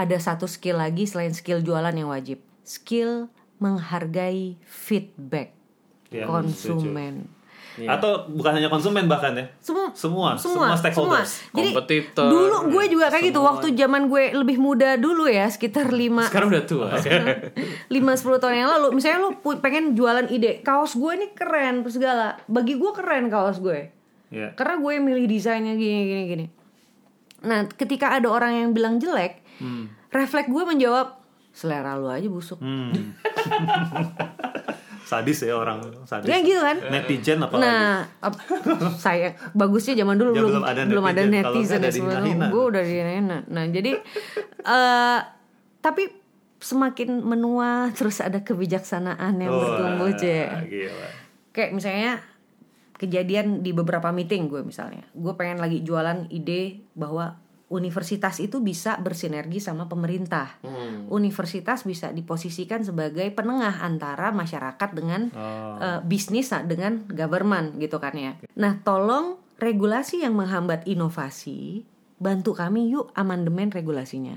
Ada 0.00 0.16
satu 0.16 0.48
skill 0.48 0.80
lagi 0.80 1.04
selain 1.04 1.36
skill 1.36 1.60
jualan 1.60 1.92
yang 1.92 2.08
wajib, 2.08 2.40
skill 2.64 3.28
menghargai 3.60 4.56
feedback 4.64 5.52
Ya, 6.08 6.24
konsumen. 6.24 7.28
Atau 7.76 8.30
bukan 8.30 8.52
hanya 8.52 8.66
konsumen 8.66 9.04
bahkan 9.04 9.32
ya. 9.32 9.44
Semua, 9.58 9.90
Semua, 9.90 10.28
semua, 10.34 10.70
semua 10.70 10.76
stakeholders. 10.76 11.32
Jadi 11.50 11.70
Kompetitor, 11.70 12.26
dulu 12.26 12.56
gue 12.70 12.84
juga 12.88 13.06
kayak 13.08 13.24
gitu 13.26 13.38
semua. 13.38 13.50
waktu 13.50 13.66
zaman 13.72 14.02
gue 14.06 14.24
lebih 14.32 14.56
muda 14.56 14.94
dulu 14.94 15.26
ya, 15.26 15.46
sekitar 15.46 15.88
5 15.88 16.28
sekarang 16.28 16.48
udah 16.48 16.64
tua. 16.64 16.88
5 16.94 17.02
10 17.90 17.90
tahun 18.40 18.54
yang 18.56 18.70
lalu. 18.70 18.86
Misalnya 18.92 19.18
lu 19.20 19.34
pu- 19.36 19.58
pengen 19.58 19.92
jualan 19.92 20.26
ide 20.28 20.60
kaos 20.60 20.94
gue 20.94 21.12
ini 21.12 21.30
keren 21.30 21.82
terus 21.82 21.94
segala. 21.94 22.38
Bagi 22.44 22.74
gue 22.74 22.90
keren 22.92 23.26
kaos 23.26 23.58
gue. 23.58 23.90
Ya. 24.28 24.50
karena 24.52 24.74
gue 24.76 24.90
yang 24.90 25.04
milih 25.04 25.26
desainnya 25.26 25.74
gini 25.74 26.02
gini 26.04 26.22
gini. 26.26 26.46
Nah 27.42 27.66
ketika 27.68 28.10
ada 28.10 28.26
orang 28.28 28.52
yang 28.56 28.70
bilang 28.70 28.98
jelek 28.98 29.46
refleks 30.08 30.46
gue 30.46 30.62
menjawab 30.64 31.22
selera 31.50 31.94
lu 31.94 32.06
aja 32.06 32.26
busuk. 32.26 32.58
Hmm. 32.58 32.90
sadis 35.04 35.44
ya 35.44 35.52
orang 35.52 35.84
sadis. 36.04 36.26
ya 36.26 36.40
gitu 36.40 36.58
kan 36.58 36.80
Netizen 36.80 37.38
apalagi. 37.38 37.68
Nah, 37.68 38.08
ap- 38.18 38.40
saya 39.04 39.36
bagusnya 39.52 39.94
zaman 39.94 40.16
dulu 40.16 40.32
Ya, 40.32 40.40
belum 40.40 40.64
ada 40.64 40.80
belum 40.88 41.04
ada 41.04 41.22
netizen. 41.22 41.44
Kalau 41.44 41.54
netizen 41.54 41.76
ya 41.76 41.84
ada 41.84 41.90
sebelum 41.92 42.24
gue 42.48 42.64
udah 42.72 42.82
dihina. 42.82 43.38
Nah, 43.46 43.64
jadi 43.68 43.92
eh 44.74 45.20
tapi 45.78 46.02
semakin 46.56 47.20
menua 47.20 47.92
terus 47.92 48.24
ada 48.24 48.40
kebijaksanaan 48.40 49.36
yang 49.36 49.52
Wah, 49.52 49.60
bertumbuh, 49.60 50.10
Cek. 50.16 50.48
gila. 50.64 51.08
Kayak 51.52 51.70
misalnya 51.76 52.12
kejadian 52.96 53.60
di 53.60 53.76
beberapa 53.76 54.08
meeting 54.08 54.48
gue 54.48 54.64
misalnya. 54.64 55.04
Gue 55.12 55.36
pengen 55.36 55.60
lagi 55.60 55.84
jualan 55.84 56.32
ide 56.32 56.88
bahwa 56.96 57.36
universitas 57.66 58.38
itu 58.38 58.60
bisa 58.60 59.00
bersinergi 59.00 59.58
sama 59.58 59.88
pemerintah. 59.88 60.60
Universitas 61.08 61.82
bisa 61.82 62.10
diposisikan 62.10 62.84
sebagai 62.84 63.24
penengah 63.32 63.80
antara 63.80 64.30
masyarakat 64.30 64.90
dengan 64.92 65.32
Oh. 65.32 65.76
eh, 65.80 66.00
bisnis 66.04 66.52
dengan 66.64 67.04
government 67.08 67.76
gitu 67.76 67.96
kan 67.98 68.14
ya. 68.14 68.36
Nah, 68.56 68.80
tolong 68.80 69.40
regulasi 69.56 70.22
yang 70.22 70.36
menghambat 70.36 70.84
inovasi, 70.84 71.82
bantu 72.16 72.52
kami 72.52 72.90
yuk 72.90 73.10
amandemen 73.12 73.70
regulasinya. 73.70 74.36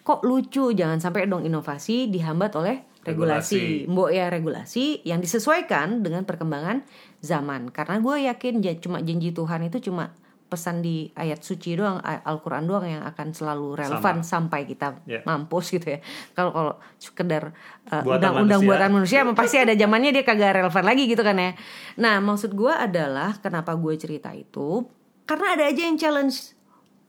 Kok 0.00 0.24
lucu, 0.24 0.72
jangan 0.72 0.98
sampai 0.98 1.28
dong 1.28 1.44
inovasi 1.44 2.08
dihambat 2.08 2.56
oleh 2.56 2.76
regulasi. 3.04 3.84
Regulasi. 3.84 3.92
Mbok 3.92 4.10
ya 4.10 4.26
regulasi 4.28 4.84
yang 5.04 5.20
disesuaikan 5.20 6.00
dengan 6.00 6.24
perkembangan 6.24 6.84
zaman. 7.20 7.68
Karena 7.68 8.00
gue 8.00 8.16
yakin 8.26 8.60
ja- 8.60 8.76
cuma 8.76 9.00
janji 9.00 9.30
Tuhan 9.30 9.60
itu 9.64 9.80
cuma 9.80 10.12
pesan 10.50 10.82
di 10.82 11.06
ayat 11.14 11.40
suci 11.40 11.78
doang, 11.78 12.02
Al-Quran 12.02 12.66
doang 12.66 12.82
yang 12.82 13.06
akan 13.06 13.30
selalu 13.30 13.78
relevan 13.78 14.26
sampai 14.26 14.66
kita 14.66 14.98
Ya. 15.06 15.22
mampus 15.22 15.70
gitu 15.70 15.86
ya. 15.86 15.98
Kalau 16.34 16.50
kalau 16.50 16.72
sekedar 16.98 17.54
uh, 17.88 18.02
Buatan 18.02 18.18
undang-undang 18.42 18.60
buatan 18.66 18.90
manusia 18.90 19.22
pasti 19.30 19.62
ada 19.62 19.72
zamannya 19.78 20.10
dia 20.10 20.26
kagak 20.26 20.58
relevan 20.58 20.84
lagi 20.84 21.06
gitu 21.06 21.22
kan 21.22 21.38
ya. 21.38 21.54
Nah, 22.02 22.18
maksud 22.18 22.50
gue 22.52 22.74
adalah 22.74 23.38
kenapa 23.38 23.78
gue 23.78 23.94
cerita 23.94 24.34
itu 24.34 24.82
karena 25.24 25.54
ada 25.54 25.64
aja 25.70 25.82
yang 25.86 25.94
challenge 25.94 26.58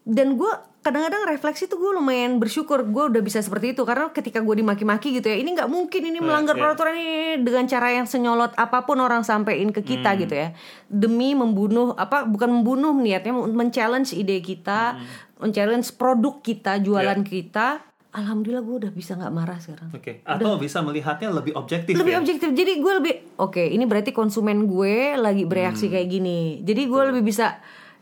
dan 0.05 0.37
gue 0.37 0.53
kadang-kadang 0.81 1.23
refleksi 1.27 1.65
tuh 1.65 1.77
gue 1.77 1.91
lumayan 1.93 2.35
bersyukur 2.35 2.81
gue 2.83 3.03
udah 3.07 3.21
bisa 3.21 3.37
seperti 3.37 3.71
itu 3.71 3.81
karena 3.81 4.09
ketika 4.09 4.37
gue 4.37 4.55
dimaki-maki 4.57 5.13
gitu 5.13 5.25
ya 5.25 5.37
ini 5.37 5.53
nggak 5.53 5.65
mungkin 5.67 6.01
ini 6.03 6.17
melanggar 6.17 6.53
ya. 6.53 6.61
peraturan 6.63 6.95
ini 6.95 7.15
dengan 7.39 7.65
cara 7.65 7.87
yang 7.91 8.03
senyolot 8.03 8.49
apa 8.51 8.81
pun 8.81 8.97
orang 8.97 9.21
sampein 9.21 9.69
ke 9.69 9.79
kita 9.79 10.09
Hmm. 10.09 10.19
gitu 10.19 10.33
ya 10.35 10.47
demi 10.87 11.33
membunuh 11.33 11.93
apa 11.93 12.25
bukan 12.25 12.49
membunuh 12.51 12.91
niatnya 12.91 13.29
men-challenge 13.31 14.11
ide 14.11 14.41
kita 14.41 14.97
Hmm. 14.97 15.05
men-challenge 15.39 15.93
produk 15.93 16.37
kita 16.39 16.77
jualan 16.77 17.19
Ya. 17.19 17.29
kita 17.29 17.67
alhamdulillah 18.11 18.59
gue 18.59 18.75
udah 18.81 18.91
bisa 18.91 19.13
nggak 19.13 19.31
marah 19.31 19.55
sekarang 19.55 19.87
Oke. 19.91 20.19
Atau 20.23 20.57
bisa 20.57 20.81
melihatnya 20.81 21.29
lebih 21.29 21.53
objektif 21.53 21.93
lebih 21.93 22.11
ya. 22.11 22.19
objektif 22.19 22.49
jadi 22.51 22.73
gue 22.75 22.93
lebih 22.97 23.13
oke 23.37 23.61
ini 23.61 23.85
berarti 23.85 24.11
konsumen 24.11 24.65
gue 24.65 25.13
lagi 25.15 25.45
bereaksi 25.45 25.85
Hmm. 25.85 25.93
kayak 25.93 26.07
gini 26.09 26.39
jadi 26.59 26.81
gue 26.83 27.01
lebih 27.07 27.23
bisa 27.23 27.61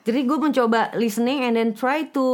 jadi 0.10 0.26
gue 0.26 0.38
mencoba 0.40 0.90
listening 0.94 1.40
and 1.42 1.54
then 1.54 1.70
try 1.72 2.04
to 2.08 2.26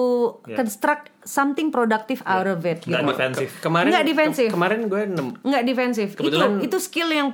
Yeah. 0.44 0.56
construct 0.56 1.12
something 1.22 1.68
productive 1.70 2.24
out 2.24 2.46
of 2.46 2.64
it 2.64 2.80
Nggak 2.82 2.96
gitu. 2.98 3.12
defensif. 3.12 3.50
kemarin 3.60 3.90
Nggak 3.92 4.08
defensif. 4.08 4.48
ke- 4.48 4.54
kemarin 4.54 4.80
gue 4.86 5.02
nem- 5.06 5.36
nggak 5.38 5.64
defensif 5.64 6.08
Kebetulan- 6.14 6.58
itu 6.58 6.66
itu 6.66 6.78
skill 6.80 7.10
yang 7.10 7.30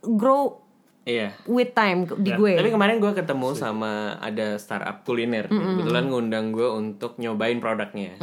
grow 0.00 0.62
Iya. 1.02 1.32
with 1.44 1.72
time 1.72 2.04
di 2.14 2.30
gue. 2.30 2.54
Tapi 2.54 2.70
kemarin 2.70 2.96
gue 2.98 3.10
ketemu 3.10 3.48
sama 3.52 3.90
ada 4.16 4.54
startup 4.56 5.02
kuliner. 5.02 5.48
Kebetulan 5.48 6.06
ngundang 6.06 6.52
gue 6.52 6.68
untuk 6.68 7.16
nyobain 7.16 7.56
produknya. 7.56 8.14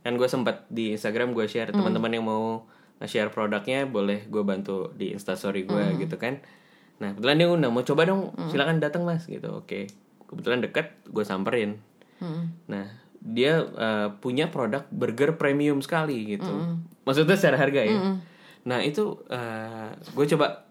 Kan 0.00 0.12
gue 0.14 0.26
sempat 0.26 0.66
di 0.66 0.90
Instagram 0.90 1.30
gue 1.30 1.44
share 1.44 1.70
teman-teman 1.70 2.10
yang 2.10 2.24
mau 2.24 2.64
share 3.02 3.28
produknya 3.28 3.84
boleh 3.84 4.24
gue 4.24 4.40
bantu 4.40 4.90
di 4.92 5.12
instastory 5.12 5.62
gue 5.62 6.00
gitu 6.00 6.16
kan. 6.16 6.40
Nah 6.96 7.12
kebetulan 7.12 7.36
dia 7.36 7.46
ngundang 7.46 7.70
mau 7.70 7.82
coba 7.82 8.02
dong 8.04 8.20
silakan 8.48 8.78
datang 8.78 9.04
mas 9.04 9.24
gitu. 9.24 9.52
Oke 9.54 9.92
kebetulan 10.34 10.58
deket 10.60 10.98
gue 11.06 11.22
samperin. 11.22 11.78
Nah 12.66 12.86
dia 13.16 13.62
eh, 13.62 14.08
punya 14.18 14.50
produk 14.50 14.84
burger 14.90 15.38
premium 15.38 15.78
sekali 15.78 16.34
gitu. 16.34 16.50
Maksudnya 17.02 17.38
secara 17.38 17.56
harga 17.56 17.80
ya. 17.80 18.18
Nah 18.64 18.80
itu 18.80 19.22
gue 20.10 20.26
coba 20.28 20.66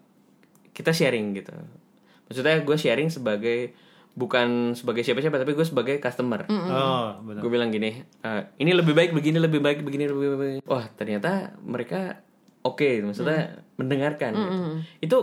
kita 0.70 0.90
sharing 0.90 1.34
gitu. 1.34 1.54
Maksudnya 2.26 2.60
gue 2.60 2.76
sharing 2.76 3.08
sebagai 3.08 3.72
bukan 4.14 4.72
sebagai 4.72 5.02
siapa-siapa 5.02 5.38
tapi 5.38 5.52
gue 5.52 5.66
sebagai 5.66 5.98
customer. 5.98 6.46
Oh, 6.46 7.18
benar. 7.22 7.40
Gue 7.42 7.50
bilang 7.50 7.70
gini, 7.70 7.98
"Eh, 8.22 8.42
ini 8.58 8.70
lebih 8.70 8.94
baik 8.94 9.10
begini, 9.10 9.42
lebih 9.42 9.58
baik 9.58 9.82
begini, 9.82 10.06
lebih 10.06 10.28
baik. 10.34 10.60
Wah 10.64 10.86
ternyata 10.94 11.54
mereka 11.58 12.22
oke, 12.62 13.02
maksudnya 13.02 13.58
mendengarkan. 13.74 14.32
gitu. 14.32 14.54
Itu 15.02 15.16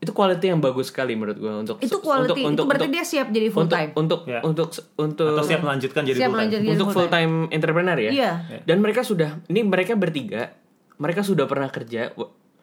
itu 0.00 0.16
quality 0.16 0.48
yang 0.48 0.64
bagus 0.64 0.88
sekali 0.88 1.12
menurut 1.12 1.36
gue 1.36 1.52
untuk 1.52 1.76
itu 1.84 1.92
untuk 1.92 2.00
quality 2.00 2.40
untuk 2.48 2.64
itu 2.64 2.70
berarti 2.72 2.88
untuk, 2.88 2.96
dia 2.96 3.04
siap 3.04 3.28
jadi 3.28 3.48
full 3.52 3.68
untuk, 3.68 3.76
time. 3.76 3.90
untuk 3.92 4.20
Ya. 4.24 4.40
untuk 4.40 4.68
untuk 4.96 5.28
Atau 5.36 5.44
siap 5.44 5.60
melanjutkan 5.60 6.02
jadi 6.08 6.18
Siap 6.24 6.30
full 6.32 6.40
time. 6.48 6.72
untuk 6.72 6.88
full 6.88 7.08
time 7.12 7.32
entrepreneur 7.52 7.98
ya. 8.00 8.10
Iya. 8.10 8.30
Dan 8.64 8.80
mereka 8.80 9.04
sudah 9.04 9.44
ini 9.52 9.60
mereka 9.60 9.92
bertiga, 10.00 10.56
mereka 10.96 11.20
sudah 11.20 11.44
pernah 11.44 11.68
kerja 11.68 12.16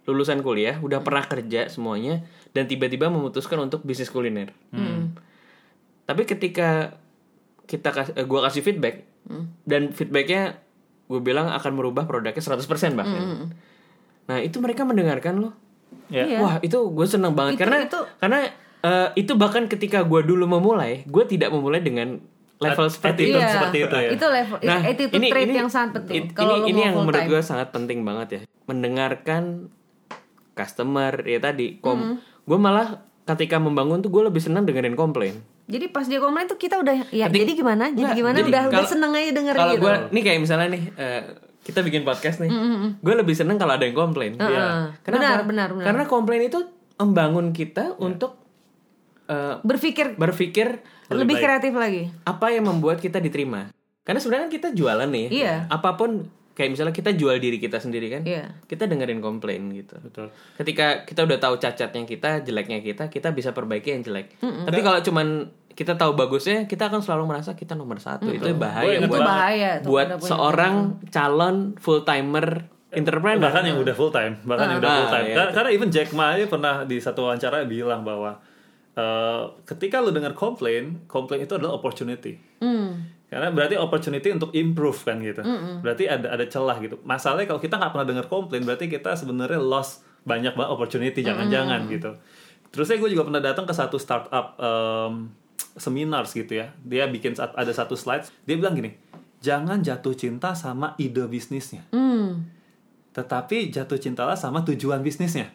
lulusan 0.08 0.42
kuliah, 0.42 0.82
udah 0.82 1.06
pernah 1.06 1.22
kerja 1.30 1.70
semuanya 1.70 2.26
dan 2.58 2.66
tiba-tiba 2.66 3.12
memutuskan 3.14 3.62
untuk 3.62 3.86
bisnis 3.86 4.10
kuliner. 4.10 4.50
Tapi 6.08 6.24
ketika 6.26 6.98
kita 7.68 7.92
eh, 8.16 8.26
gua 8.26 8.48
kasih 8.50 8.64
feedback 8.64 9.04
dan 9.68 9.92
feedbacknya 9.92 10.64
gue 11.08 11.22
bilang 11.24 11.48
akan 11.52 11.72
merubah 11.76 12.04
produknya 12.04 12.40
100% 12.40 12.66
bahkan. 12.96 13.52
Nah, 14.28 14.44
itu 14.44 14.60
mereka 14.60 14.84
mendengarkan 14.84 15.40
loh. 15.40 15.54
Ya. 16.08 16.24
Iya. 16.24 16.40
Wah, 16.40 16.56
itu 16.60 16.78
gue 16.88 17.04
seneng 17.04 17.34
banget 17.34 17.54
Itu- 17.54 17.62
karena 17.62 17.78
itu- 17.84 18.06
karena 18.18 18.40
eh, 18.80 19.08
itu 19.16 19.32
bahkan 19.34 19.66
ketika 19.66 20.02
gue 20.02 20.22
dulu 20.22 20.48
memulai, 20.48 21.04
gue 21.04 21.24
tidak 21.26 21.50
memulai 21.50 21.80
dengan 21.80 22.22
level 22.58 22.88
seperti 22.88 23.28
itu. 23.28 23.36
Attitude 23.36 23.52
seperti 23.52 23.78
itu 23.84 23.96
ya. 23.98 24.10
Itu 24.12 24.26
level 24.26 24.58
Nah, 24.64 24.80
attitude 24.82 25.14
ini, 25.16 25.28
trait 25.28 25.46
ini, 25.46 25.56
yang 25.56 25.68
sangat 25.68 25.90
penting. 25.96 26.16
it- 26.18 26.32
Kalau 26.32 26.56
ini, 26.60 26.72
ini 26.72 26.80
yang 26.82 26.96
menurut 26.96 27.24
gue 27.24 27.42
sangat 27.42 27.70
penting 27.70 28.02
banget 28.02 28.28
ya. 28.30 28.40
Mendengarkan 28.66 29.68
customer 30.54 31.22
ya 31.22 31.40
tadi. 31.40 31.78
Kom, 31.78 31.98
Mm-hmm. 31.98 32.16
Gue 32.46 32.56
malah 32.58 32.88
ketika 33.26 33.58
membangun 33.58 34.00
tuh 34.00 34.10
gue 34.10 34.24
lebih 34.24 34.40
senang 34.40 34.64
dengerin 34.64 34.96
komplain. 34.96 35.36
Jadi 35.68 35.92
pas 35.92 36.02
dia 36.02 36.18
komplain 36.18 36.48
tuh 36.48 36.56
kita 36.56 36.80
udah 36.80 37.12
ya 37.12 37.28
Ketik- 37.28 37.44
jadi 37.44 37.52
gimana? 37.54 37.92
Jadi 37.92 38.00
Nggak, 38.02 38.16
gimana? 38.16 38.36
jadi 38.38 38.48
udah 38.48 38.64
udah 38.64 38.80
kalau- 38.80 38.88
seneng 38.90 39.12
aja 39.12 39.30
dengerin 39.30 39.60
Kalau 39.60 39.74
gitu. 39.74 39.84
gue 39.84 39.94
nih 40.10 40.22
kayak 40.24 40.40
misalnya 40.40 40.68
nih 40.72 40.84
eh, 40.96 41.22
kita 41.68 41.84
bikin 41.84 42.02
podcast 42.02 42.40
nih, 42.40 42.48
gue 42.96 43.14
lebih 43.14 43.36
seneng 43.36 43.60
kalau 43.60 43.76
ada 43.76 43.84
yang 43.84 43.92
komplain. 43.94 44.34
Heeh. 44.34 44.48
Iya. 44.48 44.96
Kenapa? 45.04 45.20
Benar, 45.20 45.40
benar, 45.44 45.70
benar. 45.74 45.86
Karena 45.86 46.04
komplain 46.08 46.42
itu 46.42 46.64
membangun 46.96 47.52
kita 47.52 48.00
untuk 48.00 48.40
eh, 49.28 49.60
Berpikir 49.60 50.16
berpikir 50.16 50.80
lebih 51.10 51.36
baik. 51.36 51.44
kreatif 51.44 51.74
lagi. 51.76 52.04
apa 52.24 52.48
yang 52.50 52.66
membuat 52.66 52.98
kita 52.98 53.20
diterima. 53.20 53.68
Karena 54.02 54.18
sebenarnya 54.18 54.44
kan 54.48 54.54
kita 54.54 54.68
jualan 54.72 55.10
nih. 55.10 55.28
Iya. 55.30 55.56
Apa 55.68 55.94
pun 55.94 56.26
kayak 56.52 56.74
misalnya 56.74 56.90
kita 56.90 57.12
jual 57.12 57.36
diri 57.38 57.60
kita 57.60 57.78
sendiri 57.78 58.08
kan. 58.10 58.24
Iya. 58.24 58.64
Kita 58.64 58.88
dengerin 58.88 59.20
komplain 59.20 59.68
gitu. 59.72 60.00
Betul. 60.00 60.32
Ketika 60.56 61.04
kita 61.04 61.22
udah 61.22 61.38
tahu 61.38 61.56
cacatnya 61.58 62.02
kita, 62.02 62.42
jeleknya 62.42 62.80
kita, 62.80 63.04
kita 63.08 63.30
bisa 63.30 63.52
perbaiki 63.52 63.92
yang 63.92 64.02
jelek. 64.02 64.40
Tapi 64.40 64.80
kalau 64.80 65.04
cuman 65.04 65.52
kita 65.78 65.94
tahu 65.94 66.12
bagusnya, 66.12 66.66
kita 66.66 66.90
akan 66.90 67.00
selalu 67.00 67.30
merasa 67.30 67.54
kita 67.54 67.72
nomor 67.72 68.02
satu. 68.02 68.26
Itu 68.28 68.50
bahaya. 68.58 68.98
Itu 68.98 69.06
buat, 69.06 69.22
bahaya, 69.22 69.70
itu 69.78 69.86
buat 69.86 70.06
udah 70.10 70.18
punya 70.18 70.32
seorang 70.34 70.74
calon 71.08 71.56
full 71.78 72.02
timer 72.02 72.66
entrepreneur. 72.90 73.38
bahkan 73.38 73.62
yang 73.62 73.78
udah 73.78 73.94
full 73.94 74.10
time 74.10 74.40
bahkan 74.42 74.74
yang 74.74 74.80
udah 74.80 74.90
Ah, 74.90 74.98
full 74.98 75.12
time 75.12 75.26
iya. 75.28 75.36
karena, 75.36 75.52
karena 75.54 75.70
even 75.70 75.90
Jack 75.92 76.10
Ma 76.12 76.34
aja 76.34 76.48
pernah 76.48 76.82
di 76.82 76.98
satu 76.98 77.20
wawancara 77.22 77.62
bilang 77.64 78.02
bahwa 78.02 78.40
eh, 78.94 79.44
ketika 79.66 80.00
lu 80.00 80.10
dengar 80.10 80.32
komplain 80.34 81.04
komplain 81.06 81.44
itu 81.44 81.54
adalah 81.54 81.76
opportunity 81.76 82.40
Hmm. 82.58 83.06
karena 83.28 83.52
berarti 83.52 83.78
opportunity 83.78 84.32
untuk 84.32 84.50
improve 84.52 84.98
kan 85.04 85.20
gitu 85.20 85.44
berarti 85.78 86.08
ada 86.08 86.32
ada 86.32 86.46
celah 86.48 86.80
gitu 86.80 86.98
masalahnya 87.04 87.46
kalau 87.46 87.60
kita 87.60 87.76
nggak 87.76 87.92
pernah 87.92 88.08
dengar 88.08 88.26
komplain 88.26 88.64
berarti 88.64 88.88
kita 88.88 89.14
sebenarnya 89.14 89.60
lost 89.60 90.02
banyak 90.24 90.56
banget 90.56 90.72
opportunity 90.72 91.20
jangan-jangan 91.22 91.86
gitu 91.86 92.18
terusnya 92.68 92.98
gue 92.98 93.10
juga 93.12 93.24
pernah 93.24 93.44
datang 93.44 93.64
ke 93.64 93.74
satu 93.74 93.96
startup 93.96 94.58
em, 94.58 95.28
seminars 95.78 96.34
gitu 96.34 96.54
ya 96.54 96.74
dia 96.82 97.06
bikin 97.06 97.34
ada 97.38 97.72
satu 97.72 97.94
slides 97.94 98.30
dia 98.44 98.58
bilang 98.58 98.74
gini 98.74 98.98
jangan 99.40 99.80
jatuh 99.80 100.14
cinta 100.14 100.54
sama 100.54 100.98
ide 100.98 101.24
bisnisnya 101.26 101.86
Hmm. 101.90 102.50
tetapi 103.14 103.70
jatuh 103.70 103.98
cintalah 103.98 104.38
sama 104.38 104.62
tujuan 104.62 105.02
bisnisnya. 105.02 105.50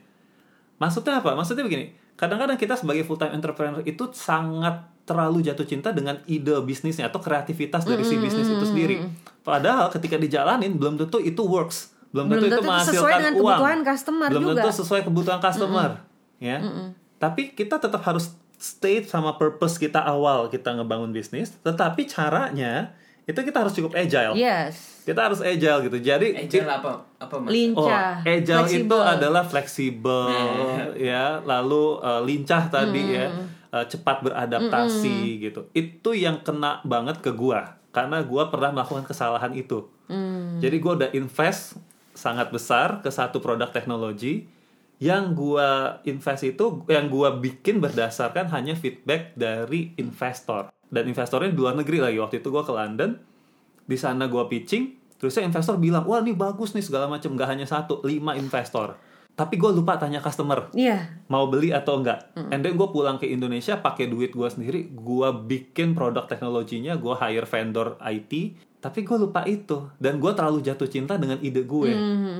Maksudnya 0.79 1.23
apa? 1.23 1.39
Maksudnya 1.39 1.62
begini, 1.62 1.95
kadang-kadang 2.18 2.59
kita 2.59 2.75
sebagai 2.75 3.07
full 3.07 3.14
time 3.14 3.39
entrepreneur 3.39 3.79
itu 3.87 4.11
sangat 4.11 4.83
terlalu 5.03 5.47
jatuh 5.47 5.62
cinta 5.62 5.95
dengan 5.95 6.18
ide 6.27 6.59
bisnisnya 6.62 7.07
atau 7.07 7.23
kreativitas 7.23 7.87
dari 7.87 8.03
si 8.03 8.18
bisnis 8.18 8.51
itu 8.51 8.66
sendiri. 8.66 9.07
Padahal 9.43 9.95
ketika 9.95 10.18
dijalanin 10.18 10.75
belum 10.75 10.99
tentu 10.99 11.23
itu 11.23 11.39
works, 11.39 11.95
belum, 12.11 12.35
Belum 12.35 12.43
tentu 12.43 12.47
itu 12.47 12.55
tentu 12.59 12.66
itu 12.66 12.66
sesuai 12.66 12.83
menghasilkan 12.83 13.14
dengan 13.14 13.33
uang, 13.33 13.43
kebutuhan 13.47 13.79
customer 13.87 14.27
belum 14.27 14.43
juga. 14.43 14.55
tentu 14.59 14.70
sesuai 14.75 15.01
kebutuhan 15.07 15.39
customer, 15.39 15.91
ya. 16.43 16.57
Tapi 17.18 17.43
kita 17.55 17.79
tetap 17.79 18.03
harus 18.03 18.35
stay 18.62 19.02
sama 19.02 19.34
purpose 19.34 19.74
kita 19.74 19.98
awal 19.98 20.46
kita 20.46 20.70
ngebangun 20.78 21.10
bisnis, 21.10 21.58
tetapi 21.66 22.06
caranya 22.06 22.94
itu 23.26 23.38
kita 23.42 23.66
harus 23.66 23.74
cukup 23.74 23.98
agile. 23.98 24.38
Yes. 24.38 25.02
Kita 25.02 25.30
harus 25.30 25.42
agile 25.42 25.90
gitu. 25.90 25.98
Jadi 25.98 26.46
Agile 26.46 26.70
apa? 26.70 27.02
Apa 27.18 27.42
mas? 27.42 27.50
Oh, 27.50 27.54
Lincah. 27.54 28.22
agile 28.22 28.66
itu 28.70 28.86
fleksibel. 28.86 29.00
adalah 29.02 29.42
fleksibel 29.42 30.30
ya, 31.10 31.42
lalu 31.42 31.98
eh, 32.02 32.20
lincah 32.22 32.62
tadi 32.70 33.02
ya, 33.18 33.26
eh, 33.74 33.86
cepat 33.90 34.22
beradaptasi 34.26 35.42
gitu. 35.42 35.66
Itu 35.74 36.14
yang 36.14 36.46
kena 36.46 36.78
banget 36.86 37.18
ke 37.18 37.34
gua 37.34 37.78
karena 37.90 38.22
gua 38.22 38.46
pernah 38.46 38.70
melakukan 38.70 39.02
kesalahan 39.02 39.54
itu. 39.58 39.90
Jadi 40.62 40.76
gua 40.78 40.92
udah 41.02 41.10
invest 41.16 41.80
sangat 42.12 42.52
besar 42.52 43.00
ke 43.00 43.08
satu 43.08 43.40
produk 43.40 43.72
teknologi 43.72 44.44
yang 45.03 45.34
gua 45.34 45.98
invest 46.07 46.46
itu 46.46 46.86
yang 46.86 47.11
gua 47.11 47.34
bikin 47.34 47.82
berdasarkan 47.82 48.46
hanya 48.55 48.78
feedback 48.78 49.34
dari 49.34 49.98
investor. 49.98 50.70
Dan 50.86 51.11
investornya 51.11 51.50
di 51.50 51.59
luar 51.59 51.74
negeri 51.74 51.98
lagi. 51.98 52.22
Waktu 52.22 52.38
itu 52.38 52.55
gua 52.55 52.62
ke 52.62 52.70
London 52.70 53.18
di 53.82 53.98
sana 53.98 54.30
gua 54.30 54.46
pitching 54.46 55.03
terusnya 55.18 55.46
investor 55.46 55.78
bilang 55.78 56.07
wah 56.07 56.22
ini 56.22 56.38
bagus 56.38 56.70
nih 56.78 56.86
segala 56.86 57.11
macam. 57.11 57.34
Nggak 57.34 57.50
hanya 57.50 57.66
satu 57.66 57.98
lima 58.07 58.38
investor. 58.38 58.94
Tapi 59.32 59.57
gue 59.57 59.72
lupa 59.72 59.96
tanya 59.96 60.20
customer 60.20 60.68
Iya. 60.76 61.24
mau 61.32 61.48
beli 61.48 61.72
atau 61.72 61.96
enggak 61.96 62.36
and 62.53 62.61
then 62.61 62.76
gue 62.76 62.84
pulang 62.92 63.16
ke 63.16 63.24
Indonesia 63.24 63.80
pakai 63.80 64.12
duit 64.12 64.36
gue 64.36 64.44
sendiri 64.44 64.92
gue 64.92 65.28
bikin 65.48 65.96
produk 65.96 66.28
teknologinya 66.28 67.00
gue 67.00 67.16
hire 67.16 67.48
vendor 67.48 67.96
IT 67.96 68.32
tapi 68.82 69.07
gue 69.07 69.14
lupa 69.14 69.46
itu. 69.46 69.88
Dan 69.96 70.18
gue 70.18 70.34
terlalu 70.34 70.59
jatuh 70.66 70.90
cinta 70.90 71.14
dengan 71.14 71.38
ide 71.38 71.62
gue. 71.62 71.92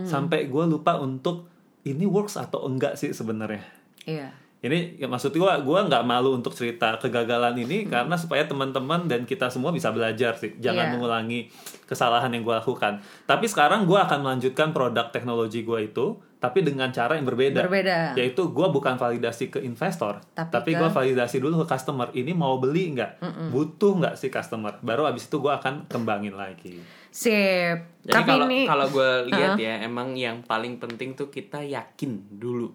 Sampai 0.03 0.51
gue 0.51 0.65
lupa 0.67 0.99
untuk 0.99 1.52
ini 1.85 2.05
works 2.05 2.35
atau 2.35 2.65
enggak 2.65 2.95
sih 2.95 3.11
sebenarnya? 3.11 3.63
Iya. 4.03 4.29
ini 4.61 4.95
ya, 4.95 5.11
maksud 5.11 5.31
gue 5.33 5.43
gue 5.59 5.79
nggak 5.83 6.05
malu 6.05 6.33
untuk 6.33 6.55
cerita 6.55 6.95
kegagalan 6.97 7.51
ini 7.57 7.83
karena 7.85 8.15
supaya 8.15 8.47
teman-teman 8.47 9.05
dan 9.05 9.23
kita 9.23 9.51
semua 9.51 9.71
bisa 9.71 9.91
belajar 9.91 10.35
sih. 10.35 10.55
Jangan 10.57 10.87
Iya. 10.87 10.93
mengulangi 10.93 11.51
kesalahan 11.83 12.31
yang 12.31 12.43
gue 12.43 12.55
lakukan. 12.57 13.03
Tapi 13.25 13.45
sekarang 13.45 13.85
gue 13.85 13.99
akan 13.99 14.23
melanjutkan 14.23 14.71
produk 14.71 15.11
teknologi 15.11 15.61
gue 15.61 15.79
itu 15.85 16.15
tapi 16.39 16.63
dengan 16.63 16.91
cara 16.91 17.15
yang 17.15 17.23
berbeda. 17.25 17.59
Berbeda. 17.61 18.15
yaitu 18.15 18.43
gue 18.49 18.67
bukan 18.69 18.95
validasi 18.97 19.47
ke 19.49 19.59
investor 19.61 20.23
Tapi 20.33 20.51
tapi, 20.53 20.71
ke- 20.71 20.79
gue 20.79 20.91
validasi 20.93 21.37
dulu 21.39 21.63
ke 21.63 21.75
customer. 21.75 22.11
Ini 22.13 22.31
mau 22.31 22.55
beli 22.57 22.95
nggak? 22.95 23.19
Butuh 23.51 23.93
nggak 23.97 24.15
sih 24.15 24.27
customer? 24.29 24.79
Baru 24.79 25.03
abis 25.05 25.27
itu 25.27 25.39
gue 25.39 25.51
akan 25.51 25.87
kembangin 25.87 26.35
lagi 26.35 26.79
Sip. 27.13 27.79
Jadi 28.03 28.17
Tapi 28.17 28.31
kalau 28.33 28.47
ini 28.49 28.65
kalau 28.65 28.87
gue 28.89 29.11
lihat 29.31 29.61
ya 29.61 29.85
emang 29.85 30.17
yang 30.17 30.41
paling 30.43 30.81
penting 30.81 31.13
tuh 31.13 31.29
kita 31.29 31.61
yakin 31.61 32.41
dulu. 32.41 32.73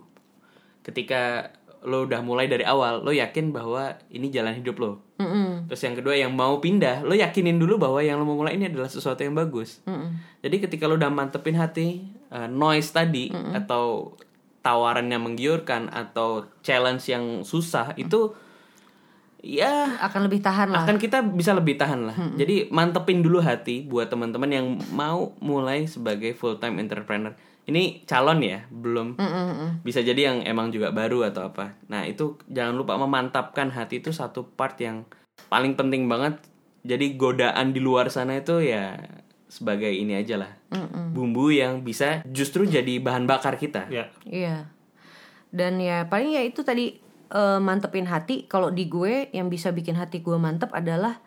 Ketika 0.86 1.52
lo 1.84 2.06
udah 2.06 2.22
mulai 2.22 2.46
dari 2.46 2.64
awal, 2.64 3.02
lo 3.02 3.12
yakin 3.12 3.50
bahwa 3.50 3.98
ini 4.14 4.30
jalan 4.30 4.56
hidup 4.56 4.78
lo. 4.78 5.04
Mm-mm. 5.18 5.66
Terus 5.68 5.82
yang 5.84 5.96
kedua 5.98 6.16
yang 6.16 6.32
mau 6.38 6.62
pindah, 6.62 7.02
lo 7.02 7.18
yakinin 7.18 7.58
dulu 7.58 7.82
bahwa 7.82 8.00
yang 8.00 8.22
lo 8.22 8.26
mau 8.30 8.38
mulai 8.38 8.56
ini 8.56 8.70
adalah 8.70 8.88
sesuatu 8.88 9.26
yang 9.26 9.34
bagus. 9.34 9.82
Jadi 10.46 10.56
ketika 10.64 10.86
lo 10.86 10.96
udah 10.96 11.10
mantepin 11.10 11.58
hati, 11.58 12.06
eh, 12.30 12.48
noise 12.48 12.94
tadi 12.94 13.34
atau 13.34 14.16
tawaran 14.62 15.08
yang 15.08 15.24
menggiurkan 15.24 15.88
atau 15.88 16.44
challenge 16.60 17.08
yang 17.08 17.48
susah 17.48 17.96
itu 17.96 18.36
ya 19.40 19.98
akan 20.02 20.26
lebih 20.26 20.42
tahan 20.42 20.74
lah. 20.74 20.84
akan 20.84 20.98
kita 20.98 21.22
bisa 21.22 21.54
lebih 21.54 21.78
tahan 21.78 22.10
lah. 22.10 22.16
Jadi 22.36 22.70
mantepin 22.70 23.22
dulu 23.22 23.40
hati 23.40 23.86
buat 23.86 24.10
teman-teman 24.10 24.50
yang 24.50 24.68
mau 24.92 25.34
mulai 25.40 25.86
sebagai 25.86 26.34
full 26.34 26.58
time 26.58 26.82
entrepreneur. 26.82 27.34
ini 27.68 28.00
calon 28.08 28.40
ya 28.40 28.64
belum 28.72 29.20
bisa 29.84 30.00
jadi 30.00 30.32
yang 30.32 30.38
emang 30.48 30.72
juga 30.72 30.96
baru 30.96 31.28
atau 31.28 31.52
apa 31.52 31.76
nah 31.92 32.08
itu 32.08 32.40
jangan 32.48 32.80
lupa 32.80 32.96
memantapkan 32.96 33.76
hati 33.76 34.00
itu 34.00 34.16
satu 34.16 34.48
part 34.56 34.80
yang 34.80 35.04
paling 35.52 35.76
penting 35.76 36.08
banget 36.08 36.40
jadi 36.88 37.20
godaan 37.20 37.76
di 37.76 37.84
luar 37.84 38.08
sana 38.08 38.40
itu 38.40 38.64
ya 38.64 38.96
sebagai 39.52 39.92
ini 39.92 40.16
aja 40.16 40.40
lah 40.40 40.52
bumbu 41.12 41.52
yang 41.52 41.84
bisa 41.84 42.24
justru 42.32 42.64
jadi 42.64 43.04
bahan 43.04 43.28
bakar 43.28 43.60
kita 43.60 43.92
Ya. 43.92 44.16
Iya. 44.24 44.72
Dan 45.52 45.84
ya 45.84 46.08
paling 46.08 46.40
ya 46.40 46.48
itu 46.48 46.64
tadi 46.64 47.04
eh, 47.30 47.60
mantepin 47.60 48.06
hati. 48.06 48.46
Kalau 48.46 48.70
di 48.70 48.86
gue 48.86 49.28
yang 49.32 49.48
bisa 49.48 49.70
bikin 49.70 49.96
hati 49.96 50.20
gue 50.20 50.36
mantep 50.36 50.72
adalah 50.72 51.20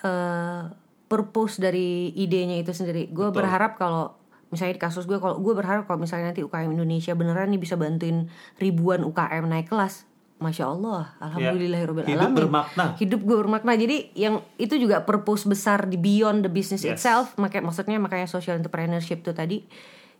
eh, 0.00 0.62
purpose 1.04 1.58
dari 1.58 2.10
idenya 2.12 2.58
itu 2.58 2.70
sendiri. 2.70 3.06
Gue 3.08 3.30
berharap 3.30 3.76
kalau 3.76 4.18
misalnya 4.48 4.74
di 4.74 4.82
kasus 4.82 5.04
gue 5.04 5.18
kalau 5.18 5.38
gue 5.38 5.54
berharap 5.54 5.84
kalau 5.84 5.98
misalnya 5.98 6.30
nanti 6.30 6.42
UKM 6.42 6.70
Indonesia 6.70 7.12
beneran 7.12 7.50
nih 7.50 7.58
bisa 7.58 7.74
bantuin 7.74 8.30
ribuan 8.56 9.02
UKM 9.02 9.46
naik 9.46 9.70
kelas. 9.70 10.06
Masya 10.34 10.66
Allah, 10.66 11.14
alhamdulillahirobbilalamin. 11.22 12.18
Hidup 12.18 12.34
bermakna. 12.34 12.84
Hidup 12.98 13.20
gue 13.22 13.36
bermakna. 13.38 13.72
Jadi 13.78 14.10
yang 14.18 14.42
itu 14.58 14.74
juga 14.76 15.06
purpose 15.06 15.46
besar 15.46 15.86
di 15.86 15.94
beyond 15.94 16.42
the 16.42 16.50
business 16.50 16.82
Yes. 16.82 16.98
itself. 17.00 17.38
Makanya 17.38 17.70
maksudnya 17.70 17.98
makanya 18.02 18.26
social 18.26 18.58
entrepreneurship 18.58 19.22
itu 19.22 19.30
tadi 19.30 19.62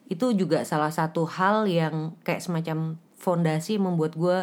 itu 0.07 0.27
juga 0.37 0.63
salah 0.63 0.95
satu 0.95 1.27
hal 1.27 1.67
yang 1.67 2.15
kayak 2.23 2.41
semacam 2.41 2.97
fondasi 3.19 3.81
membuat 3.81 4.15
gue 4.15 4.39